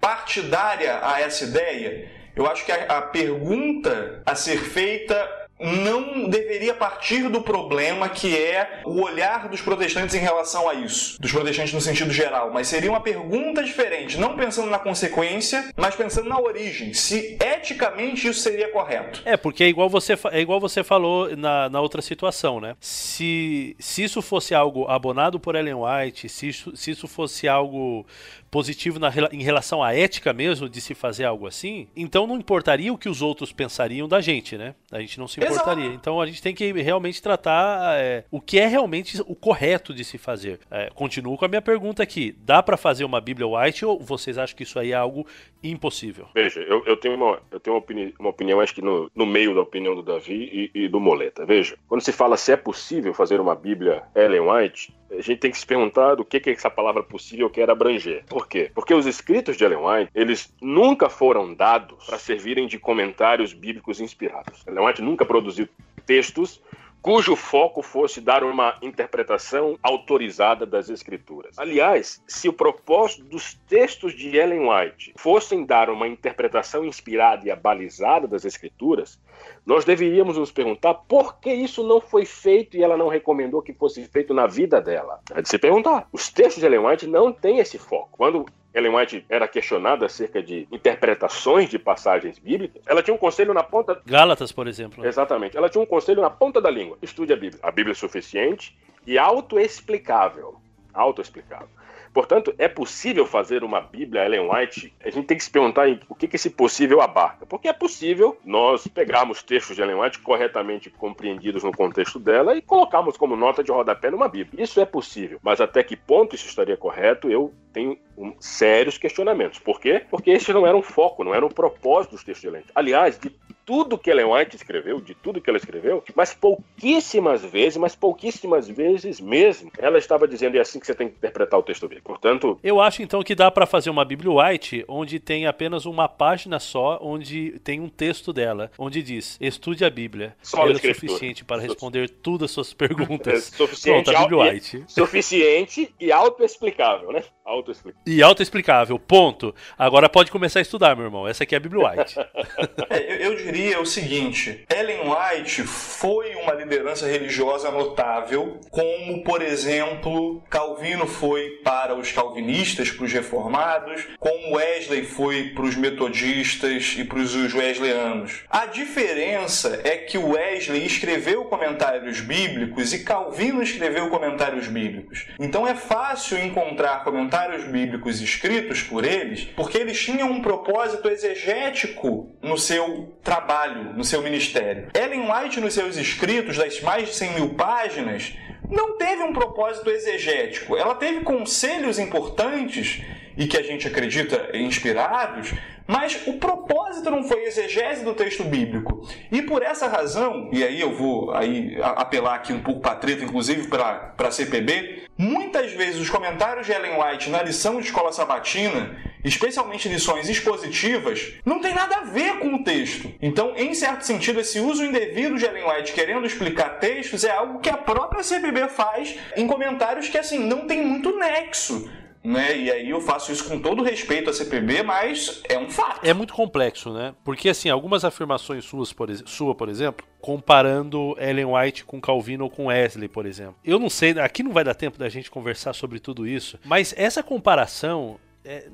partidária 0.00 0.98
a 1.02 1.20
essa 1.20 1.44
ideia? 1.44 2.10
Eu 2.34 2.46
acho 2.46 2.64
que 2.64 2.72
a, 2.72 2.98
a 2.98 3.02
pergunta 3.02 4.22
a 4.26 4.34
ser 4.34 4.58
feita 4.58 5.41
não 5.62 6.28
deveria 6.28 6.74
partir 6.74 7.28
do 7.28 7.40
problema 7.40 8.08
que 8.08 8.36
é 8.36 8.82
o 8.84 9.00
olhar 9.00 9.48
dos 9.48 9.60
protestantes 9.60 10.14
em 10.14 10.18
relação 10.18 10.68
a 10.68 10.74
isso, 10.74 11.20
dos 11.20 11.32
protestantes 11.32 11.72
no 11.72 11.80
sentido 11.80 12.12
geral, 12.12 12.50
mas 12.52 12.68
seria 12.68 12.90
uma 12.90 13.00
pergunta 13.00 13.62
diferente, 13.62 14.18
não 14.18 14.36
pensando 14.36 14.70
na 14.70 14.78
consequência, 14.78 15.70
mas 15.76 15.94
pensando 15.94 16.28
na 16.28 16.40
origem, 16.40 16.92
se 16.92 17.38
eticamente 17.40 18.28
isso 18.28 18.40
seria 18.40 18.68
correto. 18.68 19.22
É, 19.24 19.36
porque 19.36 19.64
é 19.64 19.68
igual 19.68 19.88
você, 19.88 20.18
é 20.30 20.40
igual 20.40 20.60
você 20.60 20.82
falou 20.82 21.36
na, 21.36 21.68
na 21.68 21.80
outra 21.80 22.02
situação, 22.02 22.60
né? 22.60 22.76
Se, 22.80 23.76
se 23.78 24.04
isso 24.04 24.20
fosse 24.20 24.54
algo 24.54 24.86
abonado 24.88 25.38
por 25.38 25.54
Ellen 25.54 25.74
White, 25.74 26.28
se 26.28 26.48
isso, 26.48 26.76
se 26.76 26.90
isso 26.90 27.06
fosse 27.06 27.48
algo 27.48 28.06
positivo 28.52 29.00
na, 29.00 29.10
em 29.32 29.42
relação 29.42 29.82
à 29.82 29.94
ética 29.94 30.32
mesmo 30.32 30.68
de 30.68 30.80
se 30.80 30.94
fazer 30.94 31.24
algo 31.24 31.46
assim, 31.46 31.88
então 31.96 32.26
não 32.26 32.36
importaria 32.36 32.92
o 32.92 32.98
que 32.98 33.08
os 33.08 33.20
outros 33.22 33.52
pensariam 33.52 34.06
da 34.06 34.20
gente, 34.20 34.56
né? 34.56 34.74
A 34.92 35.00
gente 35.00 35.18
não 35.18 35.26
se 35.26 35.40
importaria 35.40 35.72
portaria. 35.72 35.94
Então 35.94 36.20
a 36.20 36.26
gente 36.26 36.42
tem 36.42 36.54
que 36.54 36.72
realmente 36.72 37.22
tratar 37.22 37.98
é, 37.98 38.24
o 38.30 38.40
que 38.40 38.58
é 38.58 38.66
realmente 38.66 39.20
o 39.26 39.34
correto 39.34 39.94
de 39.94 40.04
se 40.04 40.18
fazer. 40.18 40.60
É, 40.70 40.90
continuo 40.94 41.36
com 41.36 41.44
a 41.44 41.48
minha 41.48 41.62
pergunta 41.62 42.02
aqui: 42.02 42.34
dá 42.44 42.62
para 42.62 42.76
fazer 42.76 43.04
uma 43.04 43.20
Bíblia 43.20 43.46
White 43.46 43.84
ou 43.84 43.98
vocês 43.98 44.38
acham 44.38 44.56
que 44.56 44.62
isso 44.62 44.78
aí 44.78 44.92
é 44.92 44.96
algo 44.96 45.26
impossível? 45.62 46.28
Veja, 46.34 46.60
eu, 46.60 46.84
eu 46.84 46.96
tenho, 46.96 47.14
uma, 47.14 47.40
eu 47.50 47.60
tenho 47.60 47.74
uma, 47.76 47.80
opini 47.80 48.14
uma 48.18 48.30
opinião, 48.30 48.60
acho 48.60 48.74
que 48.74 48.82
no, 48.82 49.10
no 49.14 49.24
meio 49.24 49.54
da 49.54 49.60
opinião 49.60 49.94
do 49.94 50.02
Davi 50.02 50.70
e, 50.74 50.84
e 50.84 50.88
do 50.88 51.00
Moleta. 51.00 51.46
Veja, 51.46 51.76
quando 51.88 52.02
se 52.02 52.12
fala 52.12 52.36
se 52.36 52.52
é 52.52 52.56
possível 52.56 53.14
fazer 53.14 53.40
uma 53.40 53.54
Bíblia 53.54 54.02
Ellen 54.14 54.40
White, 54.40 54.94
a 55.18 55.22
gente 55.22 55.38
tem 55.38 55.50
que 55.50 55.58
se 55.58 55.66
perguntar 55.66 56.14
do 56.14 56.24
que, 56.24 56.40
que 56.40 56.50
essa 56.50 56.70
palavra 56.70 57.02
possível 57.02 57.50
quer 57.50 57.68
abranger. 57.70 58.24
Por 58.26 58.48
quê? 58.48 58.70
Porque 58.74 58.94
os 58.94 59.06
escritos 59.06 59.56
de 59.56 59.64
Ellen 59.64 59.78
White, 59.78 60.10
eles 60.14 60.52
nunca 60.60 61.08
foram 61.08 61.54
dados 61.54 62.06
para 62.06 62.18
servirem 62.18 62.66
de 62.66 62.78
comentários 62.78 63.52
bíblicos 63.52 64.00
inspirados. 64.00 64.66
Ellen 64.66 64.86
White 64.86 65.02
nunca 65.02 65.24
produziu 65.24 65.68
textos 66.06 66.60
cujo 67.02 67.34
foco 67.34 67.82
fosse 67.82 68.20
dar 68.20 68.44
uma 68.44 68.76
interpretação 68.80 69.76
autorizada 69.82 70.64
das 70.64 70.88
escrituras. 70.88 71.58
Aliás, 71.58 72.22
se 72.28 72.48
o 72.48 72.52
propósito 72.52 73.24
dos 73.24 73.54
textos 73.68 74.14
de 74.14 74.36
Ellen 74.36 74.68
White 74.68 75.12
fossem 75.16 75.66
dar 75.66 75.90
uma 75.90 76.06
interpretação 76.06 76.84
inspirada 76.84 77.46
e 77.46 77.50
abalizada 77.50 78.28
das 78.28 78.44
escrituras, 78.44 79.20
nós 79.66 79.84
deveríamos 79.84 80.38
nos 80.38 80.52
perguntar 80.52 80.94
por 80.94 81.40
que 81.40 81.52
isso 81.52 81.82
não 81.86 82.00
foi 82.00 82.24
feito 82.24 82.76
e 82.76 82.82
ela 82.82 82.96
não 82.96 83.08
recomendou 83.08 83.60
que 83.60 83.72
fosse 83.72 84.04
feito 84.06 84.32
na 84.32 84.46
vida 84.46 84.80
dela. 84.80 85.20
É 85.34 85.42
de 85.42 85.48
se 85.48 85.58
perguntar. 85.58 86.08
Os 86.12 86.28
textos 86.28 86.60
de 86.60 86.66
Ellen 86.66 86.86
White 86.86 87.06
não 87.08 87.32
têm 87.32 87.58
esse 87.58 87.78
foco. 87.78 88.10
Quando 88.12 88.46
Ellen 88.74 88.94
White 88.94 89.24
era 89.28 89.46
questionada 89.46 90.06
acerca 90.06 90.42
de 90.42 90.66
interpretações 90.72 91.68
de 91.68 91.78
passagens 91.78 92.38
bíblicas, 92.38 92.82
ela 92.86 93.02
tinha 93.02 93.14
um 93.14 93.18
conselho 93.18 93.52
na 93.52 93.62
ponta. 93.62 94.00
Gálatas, 94.06 94.50
por 94.50 94.66
exemplo. 94.66 95.04
Exatamente. 95.04 95.56
Ela 95.56 95.68
tinha 95.68 95.82
um 95.82 95.86
conselho 95.86 96.22
na 96.22 96.30
ponta 96.30 96.60
da 96.60 96.70
língua. 96.70 96.96
Estude 97.02 97.32
a 97.32 97.36
Bíblia. 97.36 97.60
A 97.62 97.70
Bíblia 97.70 97.92
é 97.92 97.94
suficiente 97.94 98.76
e 99.06 99.18
autoexplicável. 99.18 100.56
Autoexplicável. 100.94 101.68
Portanto, 102.12 102.54
é 102.58 102.68
possível 102.68 103.26
fazer 103.26 103.64
uma 103.64 103.80
Bíblia 103.80 104.24
Ellen 104.24 104.50
White? 104.50 104.92
A 105.02 105.10
gente 105.10 105.26
tem 105.26 105.36
que 105.36 105.44
se 105.44 105.50
perguntar 105.50 105.88
o 106.08 106.14
que, 106.14 106.28
que 106.28 106.36
esse 106.36 106.50
possível 106.50 107.00
abarca. 107.00 107.46
Porque 107.46 107.68
é 107.68 107.72
possível 107.72 108.38
nós 108.44 108.86
pegarmos 108.86 109.42
textos 109.42 109.76
de 109.76 109.82
Ellen 109.82 110.00
White 110.00 110.18
corretamente 110.18 110.90
compreendidos 110.90 111.64
no 111.64 111.72
contexto 111.72 112.18
dela 112.18 112.56
e 112.56 112.60
colocarmos 112.60 113.16
como 113.16 113.36
nota 113.36 113.64
de 113.64 113.72
rodapé 113.72 114.10
numa 114.10 114.28
Bíblia. 114.28 114.62
Isso 114.62 114.80
é 114.80 114.84
possível. 114.84 115.38
Mas 115.42 115.60
até 115.60 115.82
que 115.82 115.96
ponto 115.96 116.34
isso 116.34 116.46
estaria 116.46 116.76
correto, 116.76 117.30
eu 117.30 117.52
tenho 117.72 117.96
um, 118.16 118.34
sérios 118.38 118.98
questionamentos. 118.98 119.58
Por 119.58 119.80
quê? 119.80 120.04
Porque 120.10 120.30
esse 120.30 120.52
não 120.52 120.66
era 120.66 120.76
um 120.76 120.82
foco, 120.82 121.24
não 121.24 121.34
era 121.34 121.44
um 121.44 121.50
propósito 121.50 122.12
dos 122.12 122.24
textos 122.24 122.42
de 122.42 122.48
Ellen 122.48 122.60
White. 122.60 122.72
Aliás, 122.74 123.18
de 123.18 123.30
tudo 123.64 123.98
que 123.98 124.10
Ellen 124.10 124.26
White 124.26 124.56
escreveu, 124.56 125.00
de 125.00 125.14
tudo 125.14 125.40
que 125.40 125.48
ela 125.48 125.56
escreveu, 125.56 126.02
mas 126.14 126.34
pouquíssimas 126.34 127.44
vezes, 127.44 127.76
mas 127.76 127.94
pouquíssimas 127.94 128.68
vezes 128.68 129.20
mesmo, 129.20 129.70
ela 129.78 129.98
estava 129.98 130.26
dizendo 130.26 130.56
é 130.56 130.60
assim 130.60 130.80
que 130.80 130.86
você 130.86 130.94
tem 130.94 131.08
que 131.08 131.14
interpretar 131.16 131.58
o 131.58 131.62
texto 131.62 131.88
bíblico. 131.88 132.08
Portanto, 132.08 132.58
eu 132.62 132.80
acho 132.80 133.02
então 133.02 133.22
que 133.22 133.34
dá 133.34 133.50
para 133.50 133.66
fazer 133.66 133.90
uma 133.90 134.04
Bíblia 134.04 134.30
White 134.30 134.84
onde 134.88 135.18
tem 135.18 135.46
apenas 135.46 135.86
uma 135.86 136.08
página 136.08 136.58
só, 136.58 136.98
onde 137.00 137.58
tem 137.60 137.80
um 137.80 137.88
texto 137.88 138.32
dela, 138.32 138.70
onde 138.78 139.02
diz: 139.02 139.38
estude 139.40 139.84
a 139.84 139.90
Bíblia. 139.90 140.36
Só 140.42 140.66
é 140.66 140.70
o 140.70 140.78
suficiente 140.78 141.44
para 141.44 141.60
responder 141.60 142.08
todas 142.08 142.46
as 142.46 142.50
suas 142.50 142.72
perguntas. 142.74 143.52
É 143.52 143.56
suficiente, 143.56 144.04
Pronto, 144.04 144.16
a 144.16 144.22
Bíblia 144.22 144.52
White. 144.52 144.84
Suficiente 144.88 145.94
e 146.00 146.10
autoexplicável, 146.10 147.12
né? 147.12 147.22
Autoexplicável. 147.44 148.02
E 148.06 148.22
autoexplicável, 148.22 148.98
ponto. 148.98 149.54
Agora 149.78 150.08
pode 150.08 150.30
começar 150.30 150.58
a 150.58 150.62
estudar, 150.62 150.96
meu 150.96 151.06
irmão. 151.06 151.26
Essa 151.26 151.44
aqui 151.44 151.54
é 151.54 151.58
a 151.58 151.60
Bíblia 151.60 151.88
White. 151.88 152.18
é, 152.90 153.26
eu, 153.26 153.32
eu 153.32 153.52
diria 153.52 153.61
o 153.82 153.86
seguinte: 153.86 154.64
Ellen 154.68 155.00
White 155.08 155.62
foi 155.62 156.34
uma 156.36 156.52
liderança 156.52 157.06
religiosa 157.06 157.70
notável, 157.70 158.60
como, 158.70 159.22
por 159.22 159.42
exemplo, 159.42 160.42
Calvino 160.48 161.06
foi 161.06 161.60
para 161.64 161.94
os 161.94 162.10
calvinistas, 162.12 162.90
para 162.90 163.04
os 163.04 163.12
reformados, 163.12 164.06
como 164.18 164.56
Wesley 164.56 165.04
foi 165.04 165.50
para 165.50 165.64
os 165.64 165.76
metodistas 165.76 166.96
e 166.98 167.04
para 167.04 167.18
os 167.18 167.54
wesleyanos. 167.54 168.40
A 168.50 168.66
diferença 168.66 169.80
é 169.84 169.96
que 169.96 170.18
Wesley 170.18 170.84
escreveu 170.84 171.44
comentários 171.44 172.20
bíblicos 172.20 172.92
e 172.92 173.04
Calvino 173.04 173.62
escreveu 173.62 174.08
comentários 174.08 174.66
bíblicos. 174.66 175.26
Então 175.38 175.66
é 175.66 175.74
fácil 175.74 176.38
encontrar 176.38 177.04
comentários 177.04 177.64
bíblicos 177.64 178.20
escritos 178.20 178.82
por 178.82 179.04
eles, 179.04 179.44
porque 179.56 179.78
eles 179.78 180.00
tinham 180.00 180.30
um 180.30 180.42
propósito 180.42 181.08
exegético 181.08 182.30
no 182.42 182.58
seu 182.58 183.14
trabalho 183.22 183.41
trabalho 183.42 183.92
no 183.94 184.04
seu 184.04 184.22
ministério. 184.22 184.88
Ellen 184.94 185.30
White, 185.30 185.60
nos 185.60 185.74
seus 185.74 185.96
escritos, 185.96 186.56
das 186.56 186.80
mais 186.80 187.08
de 187.08 187.14
100 187.14 187.34
mil 187.34 187.48
páginas, 187.50 188.32
não 188.70 188.96
teve 188.96 189.22
um 189.22 189.32
propósito 189.32 189.90
exegético. 189.90 190.76
Ela 190.76 190.94
teve 190.94 191.20
conselhos 191.20 191.98
importantes 191.98 193.02
e 193.36 193.46
que 193.46 193.56
a 193.56 193.62
gente 193.62 193.86
acredita 193.86 194.56
inspirados, 194.56 195.54
mas 195.86 196.20
o 196.26 196.34
propósito 196.34 197.10
não 197.10 197.24
foi 197.24 197.44
exegese 197.44 198.04
do 198.04 198.14
texto 198.14 198.44
bíblico. 198.44 199.06
E 199.30 199.42
por 199.42 199.62
essa 199.62 199.88
razão, 199.88 200.48
e 200.52 200.62
aí 200.62 200.80
eu 200.80 200.94
vou 200.94 201.32
aí 201.34 201.76
apelar 201.82 202.36
aqui 202.36 202.52
um 202.52 202.62
pouco 202.62 202.80
para 202.80 202.94
treta, 202.96 203.24
inclusive 203.24 203.68
para 203.68 204.14
a 204.16 204.30
CPB, 204.30 205.02
muitas 205.18 205.72
vezes 205.72 206.00
os 206.00 206.10
comentários 206.10 206.66
de 206.66 206.72
Ellen 206.72 207.00
White 207.00 207.30
na 207.30 207.42
lição 207.42 207.80
de 207.80 207.86
escola 207.86 208.12
sabatina, 208.12 208.96
especialmente 209.24 209.88
lições 209.88 210.28
expositivas, 210.28 211.34
não 211.44 211.60
tem 211.60 211.74
nada 211.74 211.96
a 211.96 212.04
ver 212.04 212.38
com 212.38 212.54
o 212.54 212.64
texto. 212.64 213.12
Então, 213.20 213.52
em 213.56 213.74
certo 213.74 214.02
sentido, 214.02 214.40
esse 214.40 214.58
uso 214.58 214.84
indevido 214.84 215.36
de 215.36 215.44
Ellen 215.44 215.68
White 215.68 215.92
querendo 215.92 216.26
explicar 216.26 216.78
textos 216.78 217.24
é 217.24 217.30
algo 217.30 217.60
que 217.60 217.70
a 217.70 217.76
própria 217.76 218.22
CPB 218.22 218.68
faz 218.68 219.16
em 219.36 219.46
comentários 219.46 220.08
que 220.08 220.18
assim 220.18 220.38
não 220.38 220.66
tem 220.66 220.84
muito 220.84 221.16
nexo 221.16 221.88
né? 222.22 222.56
E 222.56 222.70
aí 222.70 222.90
eu 222.90 223.00
faço 223.00 223.32
isso 223.32 223.48
com 223.48 223.60
todo 223.60 223.82
respeito 223.82 224.30
à 224.30 224.32
CPB, 224.32 224.82
mas 224.82 225.42
é 225.48 225.58
um 225.58 225.68
fato. 225.68 226.04
É 226.04 226.14
muito 226.14 226.32
complexo, 226.32 226.92
né? 226.92 227.14
Porque 227.24 227.48
assim, 227.48 227.68
algumas 227.68 228.04
afirmações 228.04 228.64
suas, 228.64 228.92
por, 228.92 229.08
sua, 229.26 229.54
por 229.54 229.68
exemplo, 229.68 230.06
comparando 230.20 231.16
Ellen 231.18 231.46
White 231.46 231.84
com 231.84 232.00
Calvino 232.00 232.44
ou 232.44 232.50
com 232.50 232.66
Wesley, 232.66 233.08
por 233.08 233.26
exemplo. 233.26 233.56
Eu 233.64 233.78
não 233.78 233.90
sei, 233.90 234.12
aqui 234.18 234.42
não 234.42 234.52
vai 234.52 234.64
dar 234.64 234.74
tempo 234.74 234.98
da 234.98 235.08
gente 235.08 235.30
conversar 235.30 235.72
sobre 235.72 235.98
tudo 235.98 236.26
isso, 236.26 236.58
mas 236.64 236.94
essa 236.96 237.22
comparação 237.22 238.18
é, 238.44 238.68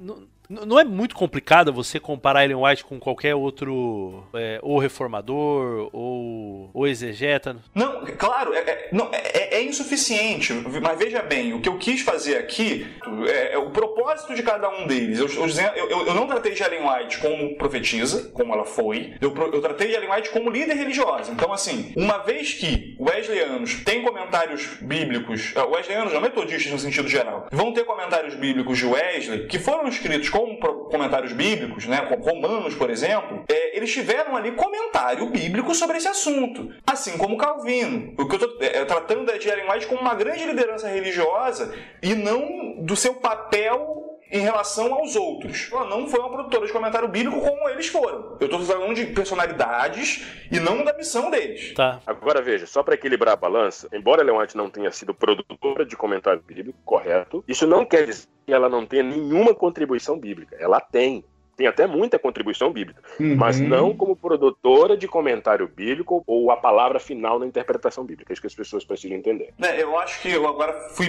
não 0.48 0.78
é 0.78 0.84
muito 0.84 1.14
complicado 1.14 1.72
você 1.72 2.00
comparar 2.00 2.44
Ellen 2.44 2.64
White 2.64 2.84
com 2.84 2.98
qualquer 2.98 3.34
outro, 3.34 4.24
é, 4.34 4.58
ou 4.62 4.78
reformador, 4.78 5.90
ou, 5.92 6.70
ou 6.72 6.86
exegeta? 6.86 7.56
Não, 7.74 8.04
claro, 8.16 8.54
é, 8.54 8.58
é 8.58 8.88
não, 8.90 9.10
é, 9.12 9.16
é, 9.16 9.54
é, 9.56 9.62
insuficiente. 9.62 10.54
Mas 10.82 10.98
veja 10.98 11.20
bem, 11.22 11.52
o 11.52 11.60
que 11.60 11.68
eu 11.68 11.76
quis 11.76 12.00
fazer 12.00 12.38
aqui 12.38 12.86
é, 13.26 13.54
é 13.54 13.58
o 13.58 13.70
propósito 13.70 14.34
de 14.34 14.42
cada 14.42 14.70
um 14.70 14.86
deles. 14.86 15.18
Eu, 15.18 15.28
eu, 15.28 15.88
eu, 15.88 16.06
eu, 16.06 16.14
não 16.14 16.26
tratei 16.26 16.54
de 16.54 16.62
Ellen 16.62 16.88
White 16.88 17.18
como 17.18 17.56
profetisa, 17.56 18.30
como 18.30 18.54
ela 18.54 18.64
foi. 18.64 19.14
Eu, 19.20 19.34
eu 19.52 19.60
tratei 19.60 19.88
de 19.88 19.94
Ellen 19.94 20.10
White 20.10 20.30
como 20.30 20.50
líder 20.50 20.74
religiosa. 20.74 21.30
Então, 21.30 21.52
assim, 21.52 21.92
uma 21.94 22.18
vez 22.18 22.54
que 22.54 22.96
wesleyanos 22.98 23.82
têm 23.84 24.02
comentários 24.02 24.78
bíblicos, 24.80 25.52
uh, 25.54 25.70
wesleyanos 25.70 26.12
não, 26.12 26.20
metodistas 26.22 26.72
no 26.72 26.78
sentido 26.78 27.08
geral, 27.08 27.48
vão 27.52 27.72
ter 27.72 27.84
comentários 27.84 28.34
bíblicos 28.34 28.78
de 28.78 28.86
Wesley 28.86 29.46
que 29.46 29.58
foram 29.58 29.88
escritos 29.88 30.30
como 30.38 30.84
comentários 30.84 31.32
bíblicos, 31.32 31.86
né, 31.86 32.06
romanos, 32.20 32.74
por 32.74 32.90
exemplo, 32.90 33.44
é, 33.48 33.76
eles 33.76 33.92
tiveram 33.92 34.36
ali 34.36 34.52
comentário 34.52 35.26
bíblico 35.26 35.74
sobre 35.74 35.96
esse 35.96 36.06
assunto. 36.06 36.70
Assim 36.86 37.18
como 37.18 37.36
Calvino. 37.36 38.14
O 38.16 38.28
que 38.28 38.36
eu 38.36 38.40
estou 38.40 38.56
é, 38.60 38.84
tratando 38.84 39.36
de 39.36 39.48
Ellen 39.48 39.68
White 39.68 39.86
como 39.88 40.00
uma 40.00 40.14
grande 40.14 40.44
liderança 40.44 40.88
religiosa 40.88 41.74
e 42.00 42.14
não 42.14 42.76
do 42.78 42.94
seu 42.94 43.14
papel 43.14 44.17
em 44.30 44.40
relação 44.40 44.94
aos 44.94 45.16
outros. 45.16 45.68
Ela 45.72 45.86
não 45.86 46.06
foi 46.06 46.20
uma 46.20 46.30
produtora 46.30 46.66
de 46.66 46.72
comentário 46.72 47.08
bíblico 47.08 47.40
como 47.40 47.68
eles 47.68 47.88
foram. 47.88 48.36
Eu 48.40 48.46
estou 48.46 48.60
falando 48.60 48.94
de 48.94 49.06
personalidades 49.06 50.24
e 50.50 50.60
não 50.60 50.84
da 50.84 50.92
missão 50.92 51.30
deles. 51.30 51.74
Tá. 51.74 52.00
Agora 52.06 52.42
veja, 52.42 52.66
só 52.66 52.82
para 52.82 52.94
equilibrar 52.94 53.34
a 53.34 53.36
balança, 53.36 53.88
embora 53.92 54.22
Leonte 54.22 54.56
não 54.56 54.70
tenha 54.70 54.90
sido 54.90 55.14
produtora 55.14 55.84
de 55.84 55.96
comentário 55.96 56.42
bíblico, 56.46 56.78
correto, 56.84 57.44
isso 57.48 57.66
não 57.66 57.84
quer 57.84 58.06
dizer 58.06 58.26
que 58.46 58.52
ela 58.52 58.68
não 58.68 58.86
tenha 58.86 59.02
nenhuma 59.02 59.54
contribuição 59.54 60.18
bíblica. 60.18 60.56
Ela 60.58 60.80
tem 60.80 61.24
tem 61.58 61.66
até 61.66 61.88
muita 61.88 62.20
contribuição 62.20 62.72
bíblica, 62.72 63.02
uhum. 63.18 63.34
mas 63.34 63.58
não 63.58 63.92
como 63.92 64.14
produtora 64.14 64.96
de 64.96 65.08
comentário 65.08 65.66
bíblico 65.66 66.22
ou 66.24 66.52
a 66.52 66.56
palavra 66.56 67.00
final 67.00 67.36
na 67.40 67.46
interpretação 67.46 68.04
bíblica. 68.04 68.32
É 68.32 68.34
isso 68.34 68.40
que 68.40 68.46
as 68.46 68.54
pessoas 68.54 68.84
precisam 68.84 69.16
entender. 69.16 69.52
É, 69.60 69.82
eu 69.82 69.98
acho 69.98 70.22
que 70.22 70.30
eu 70.30 70.46
agora 70.46 70.72
fui 70.90 71.08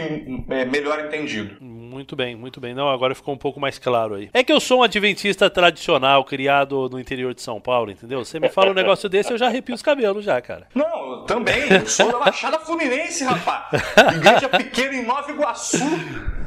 é, 0.50 0.66
melhor 0.66 1.06
entendido. 1.06 1.64
Muito 1.64 2.16
bem, 2.16 2.36
muito 2.36 2.60
bem. 2.60 2.74
Não, 2.74 2.90
agora 2.90 3.14
ficou 3.14 3.32
um 3.32 3.38
pouco 3.38 3.60
mais 3.60 3.78
claro 3.78 4.16
aí. 4.16 4.32
É 4.34 4.44
que 4.44 4.52
eu 4.52 4.60
sou 4.60 4.80
um 4.80 4.84
adventista 4.84 5.52
tradicional, 5.52 6.24
criado 6.24 6.90
no 6.90 7.00
interior 7.00 7.36
de 7.36 7.44
São 7.44 7.62
Paulo, 7.62 7.92
entendeu? 7.92 8.26
Você 8.26 8.40
me 8.40 8.50
fala 8.50 8.72
um 8.72 8.74
negócio 8.74 9.08
desse, 9.08 9.32
eu 9.32 9.38
já 9.38 9.46
arrepio 9.46 9.76
os 9.76 9.84
cabelos 9.84 10.26
já, 10.26 10.42
cara. 10.42 10.68
Não, 10.74 11.12
eu 11.12 11.18
também. 11.26 11.72
Eu 11.72 11.86
sou 11.86 12.12
da 12.12 12.18
Baixada 12.18 12.60
Fluminense, 12.60 13.24
rapaz. 13.24 13.66
Igreja 14.16 14.50
pequena 14.50 14.96
em 14.96 15.06
Nova 15.06 15.32
Iguaçu. 15.32 15.86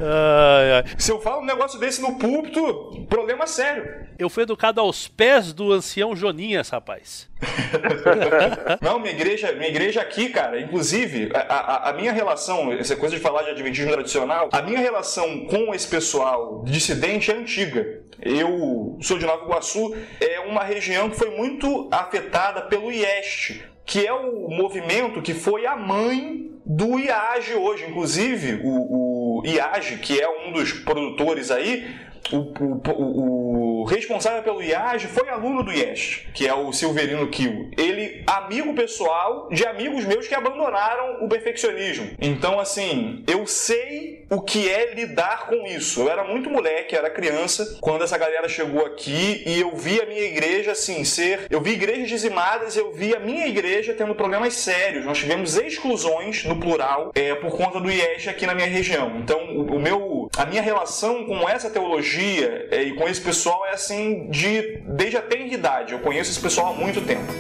Ai, 0.01 0.73
ai. 0.73 0.85
Se 0.99 1.13
eu 1.13 1.21
falo 1.21 1.43
um 1.43 1.47
negócio 1.47 1.79
desse 1.79 2.03
no 2.03 2.19
púlpito, 2.19 3.07
problema 3.09 3.47
sério. 3.47 3.92
Eu 4.19 4.29
fui 4.29 4.43
educado 4.43 4.81
aos 4.81 5.09
pés 5.09 5.53
do 5.53 5.73
ancião 5.73 6.15
Joninhas, 6.15 6.69
rapaz. 6.69 7.29
Não, 8.81 8.99
minha 8.99 9.13
igreja, 9.13 9.53
minha 9.53 9.69
igreja 9.69 10.01
aqui, 10.01 10.29
cara, 10.29 10.61
inclusive, 10.61 11.31
a, 11.35 11.41
a, 11.41 11.91
a, 11.91 11.93
minha 11.93 12.13
relação, 12.13 12.73
essa 12.73 12.95
coisa 12.95 13.17
de 13.17 13.21
falar 13.21 13.43
de 13.43 13.51
adventismo 13.51 13.91
tradicional, 13.91 14.49
a 14.53 14.63
minha 14.63 14.79
relação 14.79 15.47
com 15.47 15.75
esse 15.75 15.89
pessoal 15.89 16.63
dissidente 16.65 17.31
é 17.31 17.35
antiga. 17.35 18.01
Eu 18.21 18.99
sou 19.03 19.19
de 19.19 19.27
Nova 19.27 19.45
Iguaçu, 19.45 19.95
é 20.21 20.41
uma 20.41 20.63
região 20.63 21.11
que 21.11 21.17
foi 21.17 21.31
muito 21.31 21.89
afetada 21.91 22.63
pelo 22.63 22.93
IEST, 22.93 23.65
que 23.85 24.07
é 24.07 24.13
o 24.13 24.49
movimento 24.49 25.21
que 25.21 25.35
foi 25.35 25.67
a 25.67 25.77
mãe 25.77 26.53
do 26.65 26.99
IAGE 26.99 27.55
hoje. 27.55 27.85
Inclusive, 27.89 28.61
o, 28.63 29.41
o 29.41 29.47
IAGE, 29.47 29.99
que 29.99 30.21
é 30.21 30.29
um 30.29 30.53
dos 30.53 30.73
produtores 30.73 31.51
aí, 31.51 31.97
o, 32.31 32.37
o, 32.37 32.81
o, 32.93 33.42
responsável 33.85 34.43
pelo 34.43 34.63
IAGE 34.63 35.07
foi 35.07 35.29
aluno 35.29 35.63
do 35.63 35.73
IES, 35.73 36.23
que 36.35 36.47
é 36.47 36.55
o 36.55 36.73
Silverino 36.73 37.29
Kiel. 37.29 37.69
Ele, 37.77 38.23
amigo 38.27 38.75
pessoal 38.75 39.49
de 39.51 39.65
amigos 39.67 40.05
meus 40.05 40.27
que 40.27 40.35
abandonaram 40.35 41.25
o 41.25 41.29
perfeccionismo. 41.29 42.11
Então, 42.21 42.59
assim, 42.59 43.23
eu 43.27 43.47
sei 43.47 44.25
o 44.31 44.41
que 44.41 44.69
é 44.69 44.95
lidar 44.95 45.47
com 45.47 45.67
isso. 45.67 46.01
Eu 46.01 46.11
era 46.11 46.25
muito 46.25 46.51
moleque, 46.51 46.97
era 46.97 47.11
criança, 47.11 47.79
quando 47.81 48.03
essa 48.03 48.19
galera 48.19 48.49
chegou 48.49 48.85
aqui 48.85 49.43
e 49.47 49.61
eu 49.61 49.77
vi 49.77 50.01
a 50.01 50.07
minha 50.07 50.23
igreja, 50.23 50.73
assim, 50.73 51.05
ser. 51.05 51.47
Eu 51.51 51.61
vi 51.61 51.73
igrejas 51.73 52.09
dizimadas, 52.09 52.77
eu 52.77 52.93
vi 52.93 53.15
a 53.15 53.21
minha 53.21 53.47
igreja 53.47 53.95
tendo 53.95 54.15
problemas 54.15 54.55
sérios. 54.55 55.05
Nós 55.05 55.19
tivemos 55.19 55.57
exclusões, 55.57 56.45
no 56.45 56.59
plural, 56.59 57.13
é, 57.15 57.35
por 57.35 57.57
conta 57.57 57.81
do 57.81 57.91
IES 57.91 58.29
aqui 58.29 58.47
na 58.47 58.55
minha 58.55 58.69
região. 58.69 59.19
Então, 59.19 59.39
o, 59.57 59.77
o 59.77 59.81
meu, 59.81 60.29
a 60.37 60.47
minha 60.47 60.63
relação 60.63 61.25
com 61.25 61.49
essa 61.49 61.71
teologia 61.71 61.83
teologia 61.83 62.69
é, 62.71 62.83
e 62.83 62.95
com 62.95 63.09
esse 63.09 63.21
pessoal 63.21 63.67
é 63.67 63.72
assim 63.73 64.29
de 64.31 64.79
desde 64.87 65.17
a 65.17 65.23
tenridade. 65.23 65.93
Eu 65.93 65.99
conheço 66.01 66.31
esse 66.31 66.41
pessoal 66.41 66.75
há 66.75 66.77
muito 66.77 67.01
tempo. 67.01 67.33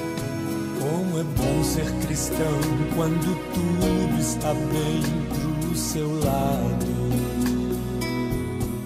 Como 0.80 1.20
é 1.20 1.22
bom 1.22 1.62
ser 1.62 1.86
cristão 2.04 2.60
quando 2.94 3.36
tudo 3.54 4.20
está 4.20 4.52
bem 4.54 5.02
pro 5.60 5.76
seu 5.76 6.08
lado. 6.20 6.92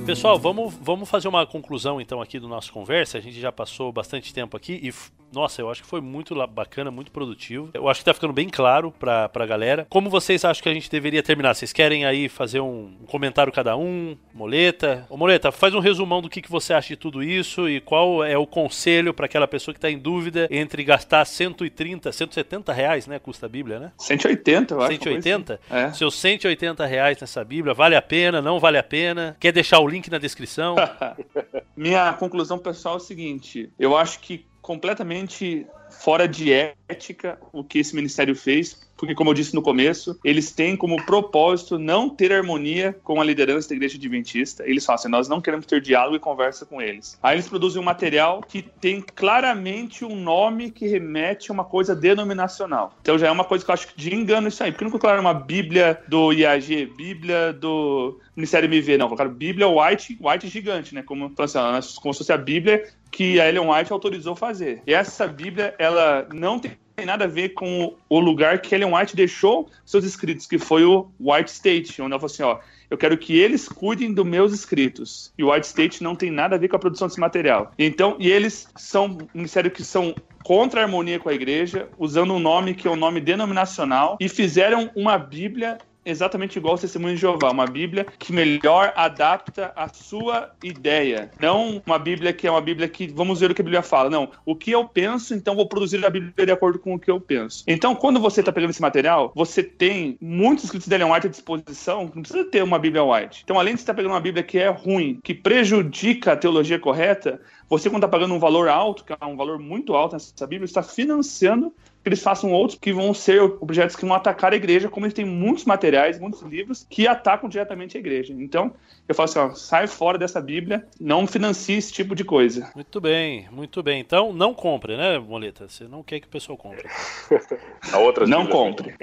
Pessoal, 0.04 0.38
vamos, 0.38 0.72
vamos 0.80 1.08
fazer 1.08 1.26
uma 1.26 1.44
conclusão 1.44 2.00
então 2.00 2.20
aqui 2.22 2.38
do 2.38 2.46
nosso 2.46 2.72
conversa. 2.72 3.18
A 3.18 3.20
gente 3.20 3.40
já 3.40 3.50
passou 3.50 3.92
bastante 3.92 4.32
tempo 4.32 4.56
aqui 4.56 4.78
e 4.82 4.92
nossa, 5.32 5.60
eu 5.60 5.70
acho 5.70 5.82
que 5.82 5.88
foi 5.88 6.00
muito 6.00 6.34
bacana, 6.46 6.90
muito 6.90 7.10
produtivo. 7.10 7.70
Eu 7.74 7.88
acho 7.88 8.00
que 8.00 8.04
tá 8.04 8.14
ficando 8.14 8.32
bem 8.32 8.48
claro 8.48 8.92
pra, 8.92 9.28
pra 9.28 9.46
galera. 9.46 9.86
Como 9.88 10.08
vocês 10.08 10.44
acham 10.44 10.62
que 10.62 10.68
a 10.68 10.74
gente 10.74 10.90
deveria 10.90 11.22
terminar? 11.22 11.54
Vocês 11.54 11.72
querem 11.72 12.04
aí 12.04 12.28
fazer 12.28 12.60
um, 12.60 12.96
um 13.00 13.06
comentário 13.06 13.52
cada 13.52 13.76
um? 13.76 14.16
Moleta? 14.32 15.06
Ô, 15.08 15.16
Moleta, 15.16 15.52
faz 15.52 15.74
um 15.74 15.80
resumão 15.80 16.22
do 16.22 16.28
que, 16.28 16.40
que 16.40 16.50
você 16.50 16.72
acha 16.72 16.88
de 16.88 16.96
tudo 16.96 17.22
isso 17.22 17.68
e 17.68 17.80
qual 17.80 18.24
é 18.24 18.36
o 18.36 18.46
conselho 18.46 19.12
para 19.12 19.26
aquela 19.26 19.48
pessoa 19.48 19.74
que 19.74 19.80
tá 19.80 19.90
em 19.90 19.98
dúvida 19.98 20.48
entre 20.50 20.84
gastar 20.84 21.24
130, 21.24 22.10
170 22.12 22.72
reais, 22.72 23.06
né? 23.06 23.18
Custa 23.18 23.46
a 23.46 23.48
Bíblia, 23.48 23.78
né? 23.78 23.92
180, 23.98 24.74
eu 24.74 24.80
acho. 24.80 24.92
180? 24.92 25.54
Assim. 25.54 25.62
É. 25.70 25.92
Seus 25.92 26.14
180 26.14 26.86
reais 26.86 27.20
nessa 27.20 27.44
Bíblia, 27.44 27.74
vale 27.74 27.96
a 27.96 28.02
pena, 28.02 28.40
não 28.40 28.58
vale 28.58 28.78
a 28.78 28.82
pena? 28.82 29.36
Quer 29.38 29.52
deixar 29.52 29.80
o 29.80 29.88
link 29.88 30.10
na 30.10 30.18
descrição? 30.18 30.76
Minha 31.76 32.12
conclusão 32.14 32.58
pessoal 32.58 32.94
é 32.94 32.98
o 32.98 33.00
seguinte: 33.00 33.70
eu 33.78 33.96
acho 33.96 34.20
que 34.20 34.46
completamente 34.66 35.64
fora 35.88 36.26
de 36.26 36.52
ética 36.88 37.38
o 37.52 37.62
que 37.62 37.78
esse 37.78 37.94
ministério 37.94 38.34
fez, 38.34 38.85
porque, 38.96 39.14
como 39.14 39.30
eu 39.30 39.34
disse 39.34 39.54
no 39.54 39.62
começo, 39.62 40.18
eles 40.24 40.50
têm 40.50 40.76
como 40.76 41.04
propósito 41.04 41.78
não 41.78 42.08
ter 42.08 42.32
harmonia 42.32 42.96
com 43.04 43.20
a 43.20 43.24
liderança 43.24 43.68
da 43.68 43.74
igreja 43.74 43.96
adventista. 43.96 44.64
Eles 44.66 44.84
falam 44.84 44.98
assim: 44.98 45.08
nós 45.08 45.28
não 45.28 45.40
queremos 45.40 45.66
ter 45.66 45.80
diálogo 45.80 46.16
e 46.16 46.20
conversa 46.20 46.64
com 46.64 46.80
eles. 46.80 47.18
Aí 47.22 47.36
eles 47.36 47.48
produzem 47.48 47.80
um 47.80 47.84
material 47.84 48.40
que 48.40 48.62
tem 48.62 49.02
claramente 49.02 50.04
um 50.04 50.16
nome 50.16 50.70
que 50.70 50.86
remete 50.86 51.50
a 51.50 51.54
uma 51.54 51.64
coisa 51.64 51.94
denominacional. 51.94 52.94
Então 53.02 53.18
já 53.18 53.28
é 53.28 53.30
uma 53.30 53.44
coisa 53.44 53.64
que 53.64 53.70
eu 53.70 53.74
acho 53.74 53.88
de 53.96 54.14
engano 54.14 54.48
isso 54.48 54.62
aí. 54.62 54.72
Porque 54.72 54.84
não 54.84 54.90
colocaram 54.90 55.20
uma 55.20 55.34
Bíblia 55.34 56.00
do 56.08 56.32
IAG, 56.32 56.86
Bíblia 56.96 57.52
do 57.52 58.18
Ministério 58.34 58.66
MV, 58.66 58.98
não. 58.98 59.06
Colocaram 59.06 59.32
Bíblia 59.32 59.68
White, 59.68 60.18
White 60.20 60.48
gigante, 60.48 60.94
né? 60.94 61.02
Como, 61.02 61.32
assim, 61.38 61.58
como 62.00 62.14
se 62.14 62.18
fosse 62.18 62.32
a 62.32 62.38
Bíblia 62.38 62.84
que 63.10 63.40
a 63.40 63.48
Ellen 63.48 63.70
White 63.70 63.92
autorizou 63.92 64.34
fazer. 64.34 64.82
E 64.86 64.92
essa 64.92 65.26
Bíblia, 65.26 65.74
ela 65.78 66.26
não 66.32 66.58
tem 66.58 66.72
nada 67.04 67.24
a 67.24 67.28
ver 67.28 67.50
com 67.50 67.94
o 68.08 68.20
lugar 68.20 68.60
que 68.60 68.74
Ellen 68.74 68.94
White 68.94 69.14
deixou 69.14 69.68
seus 69.84 70.04
escritos, 70.04 70.46
que 70.46 70.58
foi 70.58 70.84
o 70.84 71.08
White 71.20 71.50
State, 71.50 72.00
onde 72.00 72.12
ela 72.12 72.20
falou 72.20 72.32
assim, 72.32 72.42
ó, 72.42 72.58
eu 72.88 72.96
quero 72.96 73.18
que 73.18 73.36
eles 73.36 73.68
cuidem 73.68 74.12
dos 74.14 74.24
meus 74.24 74.52
escritos. 74.52 75.32
E 75.36 75.44
o 75.44 75.52
White 75.52 75.66
State 75.66 76.02
não 76.02 76.14
tem 76.14 76.30
nada 76.30 76.56
a 76.56 76.58
ver 76.58 76.68
com 76.68 76.76
a 76.76 76.78
produção 76.78 77.08
desse 77.08 77.20
material. 77.20 77.72
Então, 77.78 78.16
e 78.18 78.30
eles 78.30 78.68
são 78.76 79.06
um 79.06 79.28
ministério 79.34 79.70
que 79.70 79.84
são 79.84 80.14
contra 80.44 80.80
a 80.80 80.84
harmonia 80.84 81.18
com 81.18 81.28
a 81.28 81.34
igreja, 81.34 81.88
usando 81.98 82.32
um 82.32 82.38
nome 82.38 82.72
que 82.72 82.86
é 82.86 82.90
um 82.90 82.96
nome 82.96 83.20
denominacional, 83.20 84.16
e 84.20 84.28
fizeram 84.28 84.90
uma 84.94 85.18
Bíblia 85.18 85.78
exatamente 86.06 86.58
igual 86.58 86.74
ao 86.74 86.78
Testemunho 86.78 87.14
de 87.14 87.20
Jeová, 87.20 87.50
uma 87.50 87.66
Bíblia 87.66 88.06
que 88.18 88.32
melhor 88.32 88.92
adapta 88.96 89.72
a 89.76 89.88
sua 89.88 90.52
ideia. 90.62 91.30
Não 91.40 91.82
uma 91.84 91.98
Bíblia 91.98 92.32
que 92.32 92.46
é 92.46 92.50
uma 92.50 92.60
Bíblia 92.60 92.88
que 92.88 93.08
vamos 93.08 93.40
ver 93.40 93.50
o 93.50 93.54
que 93.54 93.60
a 93.60 93.64
Bíblia 93.64 93.82
fala. 93.82 94.08
Não, 94.08 94.30
o 94.44 94.54
que 94.54 94.70
eu 94.70 94.84
penso, 94.84 95.34
então 95.34 95.56
vou 95.56 95.68
produzir 95.68 96.04
a 96.04 96.10
Bíblia 96.10 96.46
de 96.46 96.52
acordo 96.52 96.78
com 96.78 96.94
o 96.94 96.98
que 96.98 97.10
eu 97.10 97.20
penso. 97.20 97.64
Então, 97.66 97.94
quando 97.94 98.20
você 98.20 98.40
está 98.40 98.52
pegando 98.52 98.70
esse 98.70 98.80
material, 98.80 99.32
você 99.34 99.62
tem 99.62 100.16
muitos 100.20 100.64
escritos 100.64 100.88
de 100.88 100.94
Ellen 100.94 101.12
White 101.12 101.26
à 101.26 101.30
disposição, 101.30 102.10
não 102.14 102.22
precisa 102.22 102.44
ter 102.44 102.62
uma 102.62 102.78
Bíblia 102.78 103.04
White. 103.04 103.42
Então, 103.44 103.58
além 103.58 103.74
de 103.74 103.80
estar 103.80 103.92
tá 103.92 103.96
pegando 103.96 104.12
uma 104.12 104.20
Bíblia 104.20 104.44
que 104.44 104.58
é 104.58 104.68
ruim, 104.68 105.18
que 105.22 105.34
prejudica 105.34 106.32
a 106.32 106.36
teologia 106.36 106.78
correta, 106.78 107.40
você, 107.68 107.90
quando 107.90 108.04
está 108.04 108.08
pagando 108.08 108.34
um 108.34 108.38
valor 108.38 108.68
alto, 108.68 109.04
que 109.04 109.12
é 109.12 109.26
um 109.26 109.36
valor 109.36 109.58
muito 109.58 109.94
alto 109.94 110.12
nessa 110.12 110.46
Bíblia, 110.46 110.64
está 110.64 110.82
financiando 110.82 111.72
que 112.06 112.08
eles 112.08 112.22
façam 112.22 112.52
outros 112.52 112.78
que 112.78 112.92
vão 112.92 113.12
ser 113.12 113.42
objetos 113.42 113.96
que 113.96 114.06
vão 114.06 114.14
atacar 114.14 114.52
a 114.52 114.56
igreja, 114.56 114.88
como 114.88 115.04
eles 115.04 115.14
têm 115.14 115.24
muitos 115.24 115.64
materiais, 115.64 116.20
muitos 116.20 116.40
livros 116.42 116.86
que 116.88 117.08
atacam 117.08 117.48
diretamente 117.48 117.96
a 117.96 118.00
igreja. 118.00 118.32
Então, 118.32 118.72
eu 119.08 119.14
falo 119.14 119.28
assim, 119.28 119.38
ó, 119.40 119.50
sai 119.54 119.88
fora 119.88 120.16
dessa 120.16 120.40
Bíblia, 120.40 120.86
não 121.00 121.26
financie 121.26 121.78
esse 121.78 121.92
tipo 121.92 122.14
de 122.14 122.22
coisa. 122.22 122.70
Muito 122.76 123.00
bem, 123.00 123.48
muito 123.50 123.82
bem. 123.82 123.98
Então, 123.98 124.32
não 124.32 124.54
compre, 124.54 124.96
né, 124.96 125.18
Moleta? 125.18 125.68
Você 125.68 125.88
não 125.88 126.04
quer 126.04 126.20
que 126.20 126.28
o 126.28 126.30
pessoal 126.30 126.56
compre. 126.56 126.88
a 127.92 127.98
outra 127.98 128.24
não 128.24 128.46
compre. 128.46 128.94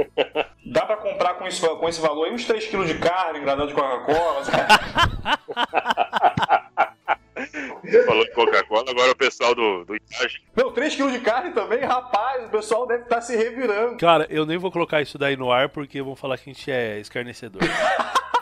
Dá 0.66 0.86
para 0.86 0.95
comprar 0.95 1.34
com, 1.34 1.45
isso, 1.45 1.68
com 1.76 1.89
esse 1.89 1.99
valor 1.99 2.28
aí 2.28 2.34
uns 2.34 2.45
3 2.45 2.68
kg 2.68 2.86
de 2.86 2.99
carne, 2.99 3.41
granada 3.41 3.68
de 3.68 3.74
Coca-Cola. 3.74 4.43
Você 7.84 8.03
falou 8.03 8.23
de 8.23 8.31
Coca-Cola, 8.31 8.86
agora 8.89 9.11
o 9.11 9.15
pessoal 9.15 9.55
do, 9.55 9.86
do 9.86 9.95
Itage. 9.95 10.41
Não, 10.55 10.71
3kg 10.71 11.11
de 11.11 11.19
carne 11.19 11.51
também, 11.51 11.79
rapaz, 11.79 12.45
o 12.45 12.49
pessoal 12.49 12.86
deve 12.86 13.03
estar 13.03 13.15
tá 13.15 13.21
se 13.21 13.36
revirando. 13.36 13.97
Cara, 13.97 14.27
eu 14.29 14.45
nem 14.45 14.57
vou 14.57 14.71
colocar 14.71 15.01
isso 15.01 15.17
daí 15.17 15.36
no 15.36 15.51
ar 15.51 15.69
porque 15.69 16.01
vão 16.01 16.15
falar 16.15 16.38
que 16.38 16.49
a 16.49 16.53
gente 16.53 16.71
é 16.71 16.99
escarnecedor. 16.99 17.61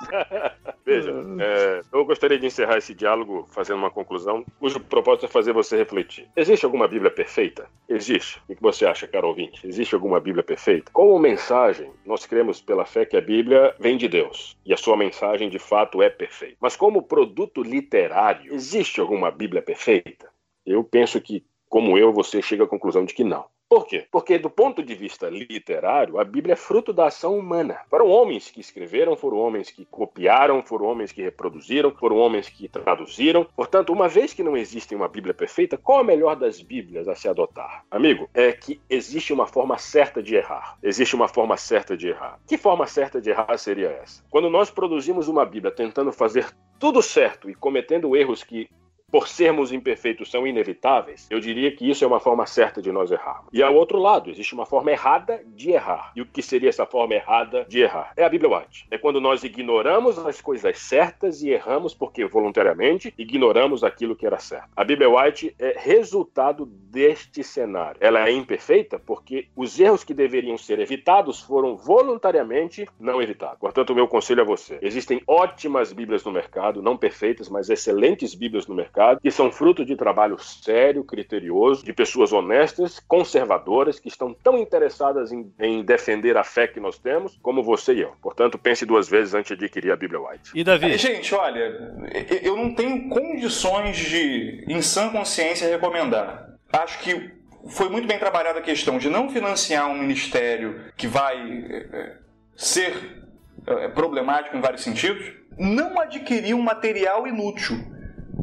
Veja, 0.84 1.12
é, 1.40 1.80
eu 1.92 2.04
gostaria 2.04 2.38
de 2.38 2.46
encerrar 2.46 2.78
esse 2.78 2.94
diálogo 2.94 3.46
fazendo 3.50 3.78
uma 3.78 3.90
conclusão, 3.90 4.44
cujo 4.58 4.80
propósito 4.80 5.26
é 5.26 5.28
fazer 5.28 5.52
você 5.52 5.76
refletir. 5.76 6.28
Existe 6.36 6.64
alguma 6.64 6.88
Bíblia 6.88 7.10
perfeita? 7.10 7.68
Existe. 7.88 8.40
O 8.48 8.54
que 8.54 8.62
você 8.62 8.86
acha, 8.86 9.06
caro 9.06 9.28
ouvinte? 9.28 9.66
Existe 9.66 9.94
alguma 9.94 10.20
Bíblia 10.20 10.42
perfeita? 10.42 10.90
Como 10.92 11.18
mensagem, 11.18 11.90
nós 12.06 12.24
cremos 12.26 12.60
pela 12.60 12.86
fé 12.86 13.04
que 13.04 13.16
a 13.16 13.20
Bíblia 13.20 13.74
vem 13.78 13.96
de 13.96 14.08
Deus 14.08 14.56
e 14.64 14.72
a 14.72 14.76
sua 14.76 14.96
mensagem 14.96 15.48
de 15.48 15.58
fato 15.58 16.02
é 16.02 16.08
perfeita. 16.08 16.56
Mas 16.60 16.76
como 16.76 17.02
produto 17.02 17.62
literário, 17.62 18.54
existe 18.54 19.00
alguma 19.00 19.30
Bíblia 19.30 19.62
perfeita? 19.62 20.30
Eu 20.64 20.84
penso 20.84 21.20
que, 21.20 21.44
como 21.68 21.96
eu, 21.98 22.12
você 22.12 22.42
chega 22.42 22.64
à 22.64 22.68
conclusão 22.68 23.04
de 23.04 23.14
que 23.14 23.24
não. 23.24 23.46
Por 23.68 23.86
quê? 23.86 24.06
Porque, 24.10 24.38
do 24.38 24.48
ponto 24.48 24.82
de 24.82 24.94
vista 24.94 25.28
literário, 25.28 26.18
a 26.18 26.24
Bíblia 26.24 26.54
é 26.54 26.56
fruto 26.56 26.90
da 26.90 27.08
ação 27.08 27.38
humana. 27.38 27.80
Foram 27.90 28.08
homens 28.08 28.50
que 28.50 28.60
escreveram, 28.60 29.14
foram 29.14 29.36
homens 29.36 29.70
que 29.70 29.84
copiaram, 29.84 30.62
foram 30.62 30.86
homens 30.86 31.12
que 31.12 31.22
reproduziram, 31.22 31.90
foram 31.90 32.16
homens 32.16 32.48
que 32.48 32.66
traduziram. 32.66 33.46
Portanto, 33.54 33.92
uma 33.92 34.08
vez 34.08 34.32
que 34.32 34.42
não 34.42 34.56
existe 34.56 34.94
uma 34.94 35.06
Bíblia 35.06 35.34
perfeita, 35.34 35.76
qual 35.76 35.98
a 35.98 36.04
melhor 36.04 36.34
das 36.34 36.62
Bíblias 36.62 37.06
a 37.08 37.14
se 37.14 37.28
adotar? 37.28 37.84
Amigo, 37.90 38.30
é 38.32 38.52
que 38.52 38.80
existe 38.88 39.34
uma 39.34 39.46
forma 39.46 39.76
certa 39.76 40.22
de 40.22 40.34
errar. 40.34 40.78
Existe 40.82 41.14
uma 41.14 41.28
forma 41.28 41.58
certa 41.58 41.94
de 41.94 42.08
errar. 42.08 42.40
Que 42.46 42.56
forma 42.56 42.86
certa 42.86 43.20
de 43.20 43.28
errar 43.28 43.58
seria 43.58 43.88
essa? 43.88 44.24
Quando 44.30 44.48
nós 44.48 44.70
produzimos 44.70 45.28
uma 45.28 45.44
Bíblia 45.44 45.70
tentando 45.70 46.10
fazer 46.10 46.46
tudo 46.78 47.02
certo 47.02 47.50
e 47.50 47.54
cometendo 47.54 48.16
erros 48.16 48.42
que 48.42 48.70
por 49.10 49.28
sermos 49.28 49.72
imperfeitos, 49.72 50.30
são 50.30 50.46
inevitáveis, 50.46 51.26
eu 51.30 51.40
diria 51.40 51.74
que 51.74 51.88
isso 51.88 52.04
é 52.04 52.06
uma 52.06 52.20
forma 52.20 52.46
certa 52.46 52.82
de 52.82 52.92
nós 52.92 53.10
errarmos. 53.10 53.48
E 53.52 53.62
ao 53.62 53.74
outro 53.74 53.98
lado, 53.98 54.30
existe 54.30 54.54
uma 54.54 54.66
forma 54.66 54.90
errada 54.90 55.42
de 55.46 55.70
errar. 55.70 56.12
E 56.14 56.20
o 56.20 56.26
que 56.26 56.42
seria 56.42 56.68
essa 56.68 56.84
forma 56.84 57.14
errada 57.14 57.64
de 57.68 57.80
errar? 57.80 58.12
É 58.16 58.24
a 58.24 58.28
Bíblia 58.28 58.56
White. 58.56 58.86
É 58.90 58.98
quando 58.98 59.20
nós 59.20 59.42
ignoramos 59.44 60.18
as 60.18 60.40
coisas 60.40 60.78
certas 60.78 61.42
e 61.42 61.50
erramos 61.50 61.94
porque 61.94 62.24
voluntariamente 62.26 63.12
ignoramos 63.16 63.82
aquilo 63.82 64.14
que 64.14 64.26
era 64.26 64.38
certo. 64.38 64.68
A 64.76 64.84
Bíblia 64.84 65.08
White 65.08 65.54
é 65.58 65.74
resultado 65.78 66.66
deste 66.66 67.42
cenário. 67.42 67.98
Ela 68.00 68.28
é 68.28 68.32
imperfeita 68.32 68.98
porque 68.98 69.48
os 69.56 69.78
erros 69.78 70.04
que 70.04 70.12
deveriam 70.12 70.58
ser 70.58 70.78
evitados 70.78 71.40
foram 71.40 71.76
voluntariamente 71.76 72.86
não 72.98 73.22
evitados. 73.22 73.58
Portanto, 73.58 73.90
o 73.90 73.94
meu 73.94 74.06
conselho 74.06 74.42
a 74.42 74.44
você: 74.44 74.78
existem 74.82 75.22
ótimas 75.26 75.92
Bíblias 75.92 76.24
no 76.24 76.32
mercado, 76.32 76.82
não 76.82 76.96
perfeitas, 76.96 77.48
mas 77.48 77.70
excelentes 77.70 78.34
Bíblias 78.34 78.66
no 78.66 78.74
mercado, 78.74 78.97
que 79.22 79.30
são 79.30 79.50
fruto 79.50 79.84
de 79.84 79.96
trabalho 79.96 80.38
sério, 80.38 81.04
criterioso, 81.04 81.84
de 81.84 81.92
pessoas 81.92 82.32
honestas, 82.32 83.00
conservadoras, 83.00 83.98
que 83.98 84.08
estão 84.08 84.34
tão 84.34 84.58
interessadas 84.58 85.32
em, 85.32 85.52
em 85.60 85.84
defender 85.84 86.36
a 86.36 86.44
fé 86.44 86.66
que 86.66 86.80
nós 86.80 86.98
temos, 86.98 87.38
como 87.42 87.62
você 87.62 87.94
e 87.94 88.00
eu. 88.00 88.12
Portanto, 88.20 88.58
pense 88.58 88.84
duas 88.84 89.08
vezes 89.08 89.34
antes 89.34 89.56
de 89.56 89.64
adquirir 89.64 89.92
a 89.92 89.96
Bíblia 89.96 90.20
White. 90.20 90.50
E 90.54 90.64
Davi? 90.64 90.96
Gente, 90.98 91.34
olha, 91.34 91.94
eu 92.42 92.56
não 92.56 92.74
tenho 92.74 93.08
condições 93.08 93.96
de, 93.96 94.64
em 94.68 94.82
sã 94.82 95.10
consciência, 95.10 95.68
recomendar. 95.68 96.54
Acho 96.72 96.98
que 97.00 97.30
foi 97.68 97.88
muito 97.88 98.06
bem 98.06 98.18
trabalhada 98.18 98.58
a 98.58 98.62
questão 98.62 98.98
de 98.98 99.08
não 99.08 99.28
financiar 99.28 99.88
um 99.88 99.98
ministério 99.98 100.92
que 100.96 101.06
vai 101.06 101.36
é, 101.36 102.16
ser 102.56 103.22
é, 103.66 103.88
problemático 103.88 104.56
em 104.56 104.60
vários 104.60 104.82
sentidos, 104.82 105.24
não 105.58 106.00
adquirir 106.00 106.54
um 106.54 106.62
material 106.62 107.26
inútil 107.26 107.97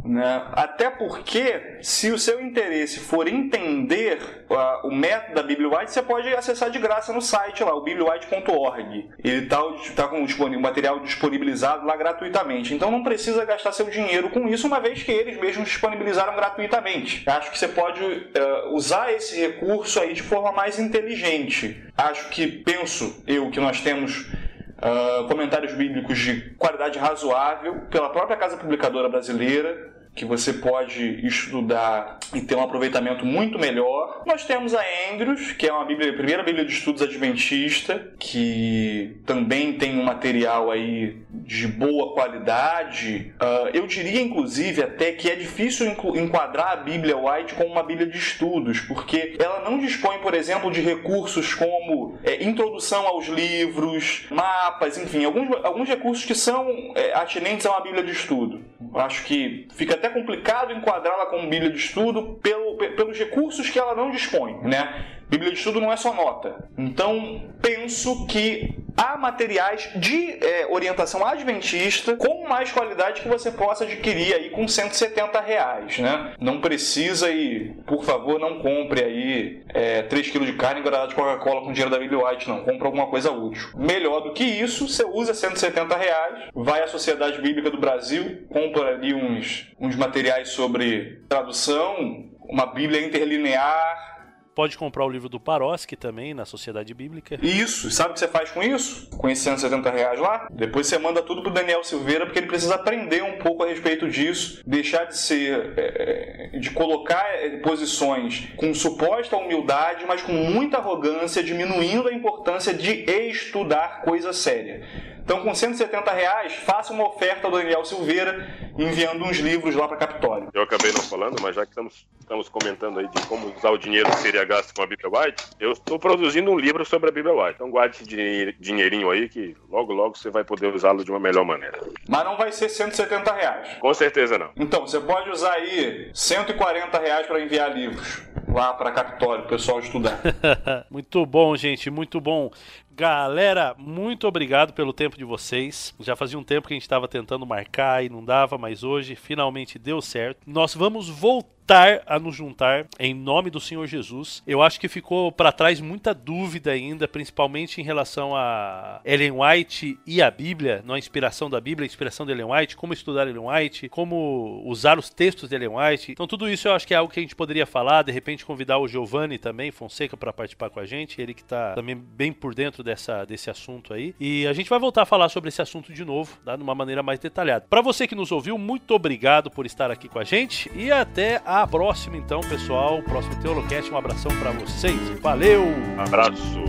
né? 0.05 0.47
Até 0.53 0.89
porque, 0.89 1.79
se 1.81 2.11
o 2.11 2.19
seu 2.19 2.41
interesse 2.41 2.99
for 2.99 3.27
entender 3.27 4.45
uh, 4.49 4.87
o 4.87 4.93
método 4.93 5.35
da 5.35 5.43
Bíblia 5.43 5.67
White, 5.67 5.91
você 5.91 6.01
pode 6.01 6.27
acessar 6.33 6.69
de 6.69 6.77
graça 6.79 7.11
no 7.11 7.21
site 7.21 7.63
lá, 7.63 7.75
o 7.75 7.81
bibliawhite.org. 7.81 9.09
Ele 9.23 9.43
está 9.43 9.59
tá 9.95 10.07
com 10.07 10.23
o 10.23 10.61
material 10.61 10.99
disponibilizado 10.99 11.85
lá 11.85 11.95
gratuitamente. 11.95 12.73
Então 12.73 12.91
não 12.91 13.03
precisa 13.03 13.43
gastar 13.45 13.71
seu 13.71 13.87
dinheiro 13.87 14.29
com 14.29 14.47
isso, 14.47 14.67
uma 14.67 14.79
vez 14.79 15.01
que 15.01 15.11
eles 15.11 15.39
mesmos 15.39 15.67
disponibilizaram 15.67 16.35
gratuitamente. 16.35 17.23
Acho 17.27 17.51
que 17.51 17.57
você 17.57 17.67
pode 17.67 18.03
uh, 18.03 18.73
usar 18.73 19.11
esse 19.11 19.39
recurso 19.39 19.99
aí 19.99 20.13
de 20.13 20.21
forma 20.21 20.51
mais 20.51 20.77
inteligente. 20.77 21.83
Acho 21.97 22.29
que, 22.29 22.47
penso 22.47 23.23
eu, 23.27 23.49
que 23.49 23.59
nós 23.59 23.81
temos 23.81 24.29
Uh, 24.75 25.25
comentários 25.29 25.73
bíblicos 25.73 26.19
de 26.19 26.53
qualidade 26.57 26.99
razoável 26.99 27.83
pela 27.89 28.09
própria 28.09 28.35
Casa 28.35 28.57
Publicadora 28.57 29.07
Brasileira, 29.07 29.94
que 30.16 30.24
você 30.24 30.53
pode 30.53 31.26
estudar 31.28 32.20
e 32.34 32.41
ter 32.41 32.55
um 32.55 32.63
aproveitamento 32.63 33.26
muito 33.26 33.59
melhor. 33.59 34.24
Nós 34.26 34.45
temos 34.45 34.74
a 34.74 34.82
Andrews, 35.11 35.51
que 35.51 35.68
é 35.68 35.74
uma 35.74 35.86
Bíblia, 35.86 36.11
a 36.11 36.16
primeira 36.16 36.41
Bíblia 36.41 36.66
de 36.66 36.72
Estudos 36.72 37.01
Adventista, 37.01 38.13
que 38.18 39.18
também 39.26 39.74
tem 39.74 39.99
um 39.99 40.03
material 40.03 40.72
aí 40.72 41.18
de 41.30 41.68
boa 41.68 42.13
qualidade. 42.13 43.34
Uh, 43.36 43.70
eu 43.74 43.86
diria, 43.86 44.22
inclusive, 44.22 44.82
até 44.82 45.11
que 45.11 45.30
é 45.30 45.36
difícil 45.36 45.88
enquadrar 46.16 46.72
a 46.72 46.76
Bíblia 46.78 47.18
White 47.18 47.53
como 47.55 47.72
uma 47.72 47.84
Bíblia 47.84 48.07
de 48.07 48.18
estudos, 48.18 48.80
porque 48.80 49.36
ela 49.38 49.70
não 49.70 49.78
dispõe, 49.80 50.20
por 50.20 50.34
exemplo, 50.34 50.72
de 50.72 50.80
recursos 50.80 51.53
como 51.53 52.18
é, 52.24 52.43
introdução 52.43 53.05
aos 53.05 53.28
livros, 53.28 54.26
mapas, 54.30 54.97
enfim, 54.97 55.26
alguns, 55.26 55.49
alguns 55.63 55.89
recursos 55.89 56.24
que 56.24 56.36
são 56.36 56.93
é, 56.95 57.13
atinentes 57.13 57.66
a 57.66 57.72
uma 57.72 57.82
Bíblia 57.82 58.03
de 58.03 58.11
estudo. 58.11 58.63
Acho 58.93 59.24
que 59.26 59.68
fica 59.74 59.95
até 59.95 60.04
até 60.05 60.09
complicado 60.09 60.71
enquadrá-la 60.71 61.25
como 61.27 61.49
Bíblia 61.49 61.71
de 61.71 61.77
estudo 61.77 62.39
pelo, 62.41 62.77
pelos 62.77 63.17
recursos 63.17 63.69
que 63.69 63.79
ela 63.79 63.95
não 63.95 64.11
dispõe, 64.11 64.57
né? 64.61 65.05
Bíblia 65.30 65.51
de 65.51 65.57
estudo 65.57 65.82
não 65.82 65.91
é 65.91 65.97
só 65.97 66.13
nota. 66.13 66.67
Então, 66.78 67.43
penso 67.61 68.26
que 68.28 68.76
há 68.97 69.17
materiais 69.17 69.89
de 69.95 70.38
é, 70.43 70.67
orientação 70.69 71.26
adventista 71.26 72.15
com 72.15 72.47
mais 72.47 72.71
qualidade 72.71 73.21
que 73.21 73.28
você 73.28 73.51
possa 73.51 73.84
adquirir 73.84 74.34
aí 74.34 74.49
com 74.49 74.67
170 74.67 75.39
reais, 75.41 75.99
né? 75.99 76.34
Não 76.39 76.61
precisa 76.61 77.30
e, 77.30 77.73
por 77.86 78.03
favor, 78.03 78.39
não 78.39 78.59
compre 78.59 79.03
aí 79.03 79.63
é, 79.73 80.03
3 80.03 80.32
kg 80.32 80.45
de 80.45 80.53
carne 80.53 80.80
engradada 80.80 81.09
de 81.09 81.15
Coca-Cola 81.15 81.61
com 81.61 81.73
dinheiro 81.73 81.91
da 81.91 81.99
Bíblia 81.99 82.26
White, 82.26 82.47
não. 82.47 82.63
Compre 82.63 82.86
alguma 82.86 83.07
coisa 83.07 83.32
útil. 83.32 83.69
Melhor 83.76 84.21
do 84.21 84.34
que 84.34 84.43
isso, 84.43 84.88
você 84.88 85.03
usa 85.03 85.34
170 85.34 85.95
reais, 85.95 86.49
vai 86.53 86.82
à 86.84 86.88
Sociedade 86.88 87.41
Bíblica 87.41 87.69
do 87.69 87.80
Brasil, 87.80 88.45
compra 88.49 88.89
ali 88.89 89.13
uns, 89.13 89.71
uns 89.80 89.95
materiais 89.95 90.49
sobre 90.49 91.21
tradução, 91.28 92.30
uma 92.47 92.67
Bíblia 92.67 93.05
interlinear, 93.05 94.14
Pode 94.55 94.77
comprar 94.77 95.03
o 95.03 95.09
livro 95.09 95.27
do 95.27 95.37
Paroski 95.37 95.97
também, 95.97 96.33
na 96.33 96.45
Sociedade 96.45 96.93
Bíblica. 96.93 97.37
Isso. 97.41 97.91
Sabe 97.91 98.11
o 98.11 98.13
que 98.13 98.21
você 98.21 98.27
faz 98.29 98.51
com 98.51 98.63
isso? 98.63 99.09
Com 99.09 99.29
esses 99.29 99.43
170 99.43 99.91
reais 99.91 100.17
lá? 100.17 100.47
Depois 100.49 100.87
você 100.87 100.97
manda 100.97 101.21
tudo 101.21 101.41
pro 101.41 101.51
Daniel 101.51 101.83
Silveira, 101.83 102.25
porque 102.25 102.39
ele 102.39 102.47
precisa 102.47 102.75
aprender 102.75 103.21
um 103.21 103.37
pouco 103.37 103.63
a 103.63 103.67
respeito 103.67 104.09
disso, 104.09 104.61
deixar 104.65 105.05
de 105.05 105.17
ser. 105.17 105.73
É, 105.77 106.51
é 106.53 106.59
de 106.59 106.71
colocar 106.71 107.25
é, 107.35 107.57
posições 107.57 108.47
com 108.55 108.73
suposta 108.73 109.35
humildade, 109.35 110.05
mas 110.07 110.21
com 110.21 110.31
muita 110.31 110.77
arrogância, 110.77 111.43
diminuindo 111.43 112.07
a 112.07 112.13
importância 112.13 112.73
de 112.73 113.03
estudar 113.09 114.03
coisa 114.03 114.31
séria. 114.31 114.87
Então, 115.26 115.41
com 115.41 115.55
170 115.55 116.11
reais, 116.11 116.53
faça 116.53 116.93
uma 116.93 117.07
oferta 117.07 117.47
ao 117.47 117.51
Daniel 117.51 117.84
Silveira, 117.84 118.47
enviando 118.78 119.26
uns 119.26 119.38
livros 119.38 119.73
lá 119.73 119.88
para 119.88 119.97
Capitólio. 119.97 120.49
Eu 120.53 120.61
acabei 120.61 120.91
não 120.91 121.01
falando, 121.01 121.41
mas 121.41 121.55
já 121.55 121.63
que 121.63 121.71
estamos, 121.71 122.05
estamos 122.19 122.47
comentando 122.47 122.99
aí 122.99 123.07
de 123.07 123.26
como 123.26 123.51
usar 123.57 123.71
o 123.71 123.78
dinheiro 123.78 124.07
que 124.11 124.17
seria 124.17 124.45
gasto 124.45 124.71
com 124.76 124.84
a 124.84 124.86
Bíblia 124.86 125.09
White, 125.09 125.43
eu 125.59 125.71
estou 125.71 125.97
produzindo 125.97 126.51
um 126.51 126.59
livro 126.59 126.86
sobre 126.86 127.09
a 127.09 127.11
Bíblia 127.11 127.34
White. 127.34 127.55
Então, 127.55 127.71
guarde 127.71 127.95
esse 127.95 128.55
dinheirinho 128.59 129.09
aí 129.09 129.28
que 129.28 129.57
logo, 129.67 129.93
logo 129.93 130.15
você 130.15 130.30
vai 130.30 130.43
poder 130.43 130.71
usá-lo 130.71 131.03
de 131.03 131.09
uma 131.09 131.19
melhor 131.19 131.43
maneira. 131.43 131.80
Mas 132.07 132.23
não 132.23 132.38
vai 132.38 132.51
ser 132.51 132.69
170 132.69 133.34
reais. 133.34 133.67
Com 133.80 133.93
certeza 133.95 134.38
não. 134.38 134.51
Então, 134.55 134.82
você 134.82 134.99
pode 134.99 135.32
usar 135.32 135.53
aí 135.53 136.11
140 136.13 136.99
reais 136.99 137.26
para 137.26 137.41
enviar 137.41 137.76
livros 137.76 138.21
lá 138.55 138.73
para 138.73 138.91
Capitólio, 138.91 139.45
o 139.45 139.47
pessoal 139.47 139.80
estudar. 139.80 140.21
muito 140.89 141.26
bom, 141.26 141.55
gente, 141.57 141.89
muito 141.89 142.21
bom. 142.21 142.49
Galera, 142.97 143.75
muito 143.77 144.25
obrigado 144.25 144.71
pelo 144.71 144.93
tempo 144.93 145.17
de 145.17 145.25
vocês. 145.25 145.93
Já 145.99 146.15
fazia 146.15 146.39
um 146.39 146.43
tempo 146.45 146.65
que 146.65 146.73
a 146.73 146.77
gente 146.77 146.83
estava 146.83 147.09
tentando 147.09 147.45
marcar 147.45 148.05
e 148.05 148.07
não 148.07 148.23
dava, 148.23 148.57
mas 148.57 148.85
hoje 148.85 149.15
finalmente 149.15 149.77
deu 149.77 150.01
certo. 150.01 150.39
Nós 150.47 150.73
vamos 150.73 151.09
voltar 151.09 151.54
voltar 151.66 152.03
a 152.05 152.20
nos 152.20 152.36
juntar 152.36 152.86
em 152.99 153.11
nome 153.11 153.49
do 153.49 153.59
Senhor 153.59 153.88
Jesus. 153.88 154.43
Eu 154.45 154.61
acho 154.61 154.80
que 154.80 154.88
ficou 154.88 155.32
para 155.32 155.51
trás 155.51 155.82
muita 155.82 156.13
dúvida 156.13 156.72
ainda, 156.72 157.07
principalmente 157.07 157.82
em 157.82 157.84
relação 157.84 158.36
a 158.36 159.01
Ellen 159.03 159.32
White 159.32 159.97
e 160.05 160.22
a 160.22 160.30
Bíblia, 160.30 160.84
na 160.86 160.95
inspiração 160.99 161.49
da 161.49 161.59
Bíblia, 161.59 161.86
a 161.86 161.88
inspiração 161.88 162.24
de 162.24 162.32
Ellen 162.34 162.51
White, 162.51 162.78
como 162.78 162.93
estudar 162.93 163.28
Ellen 163.28 163.47
White, 163.47 163.89
como 163.89 164.61
usar 164.63 164.99
os 164.99 165.09
textos 165.09 165.49
de 165.49 165.55
Ellen 165.55 165.70
White. 165.70 166.11
Então 166.11 166.28
tudo 166.28 166.47
isso 166.47 166.68
eu 166.68 166.74
acho 166.74 166.86
que 166.86 166.93
é 166.93 166.97
algo 166.97 167.11
que 167.11 167.20
a 167.20 167.24
gente 167.24 167.36
poderia 167.36 167.66
falar, 167.66 168.03
de 168.03 168.11
repente 168.11 168.45
convidar 168.45 168.78
o 168.78 168.88
Giovanni 168.88 169.39
também, 169.39 169.72
Fonseca, 169.72 170.16
para 170.16 170.32
participar 170.32 170.70
com 170.70 170.80
a 170.80 170.86
gente, 170.86 171.20
ele 171.20 171.34
que 171.34 171.41
está 171.41 171.74
também 171.74 171.95
bem 171.95 172.32
por 172.32 172.53
dentro 172.53 172.84
dessa, 172.84 173.26
desse 173.26 173.49
assunto 173.49 173.91
aí. 173.91 174.13
E 174.20 174.45
a 174.45 174.53
gente 174.53 174.70
vai 174.70 174.78
voltar 174.78 175.01
a 175.01 175.05
falar 175.05 175.30
sobre 175.30 175.47
esse 175.47 175.63
assunto 175.63 175.91
de 175.91 176.05
novo, 176.05 176.38
tá? 176.45 176.55
de 176.55 176.61
uma 176.61 176.76
maneira 176.76 177.01
mais 177.01 177.20
detalhada. 177.20 177.66
Para 177.68 177.82
você 177.82 178.07
que 178.07 178.13
nos 178.13 178.32
ouviu, 178.32 178.55
muito 178.55 178.93
obrigado 178.93 179.49
por 179.49 179.66
estar 179.66 179.89
aqui 179.89 180.07
com 180.07 180.20
a 180.20 180.24
gente 180.24 180.72
e 180.76 180.91
até 180.91 181.41
a 181.43 181.54
a 181.61 181.67
próxima, 181.67 182.17
então, 182.17 182.41
pessoal. 182.41 183.01
Próximo 183.03 183.35
Teolocast. 183.35 183.91
Um 183.91 183.97
abração 183.97 184.31
para 184.39 184.51
vocês. 184.51 184.99
Valeu! 185.21 185.63
Abraço. 185.97 186.63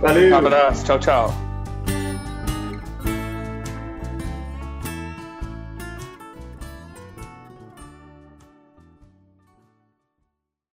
Valeu. 0.00 0.34
Um 0.34 0.38
abraço. 0.38 0.84
Tchau, 0.84 0.98
tchau. 0.98 1.49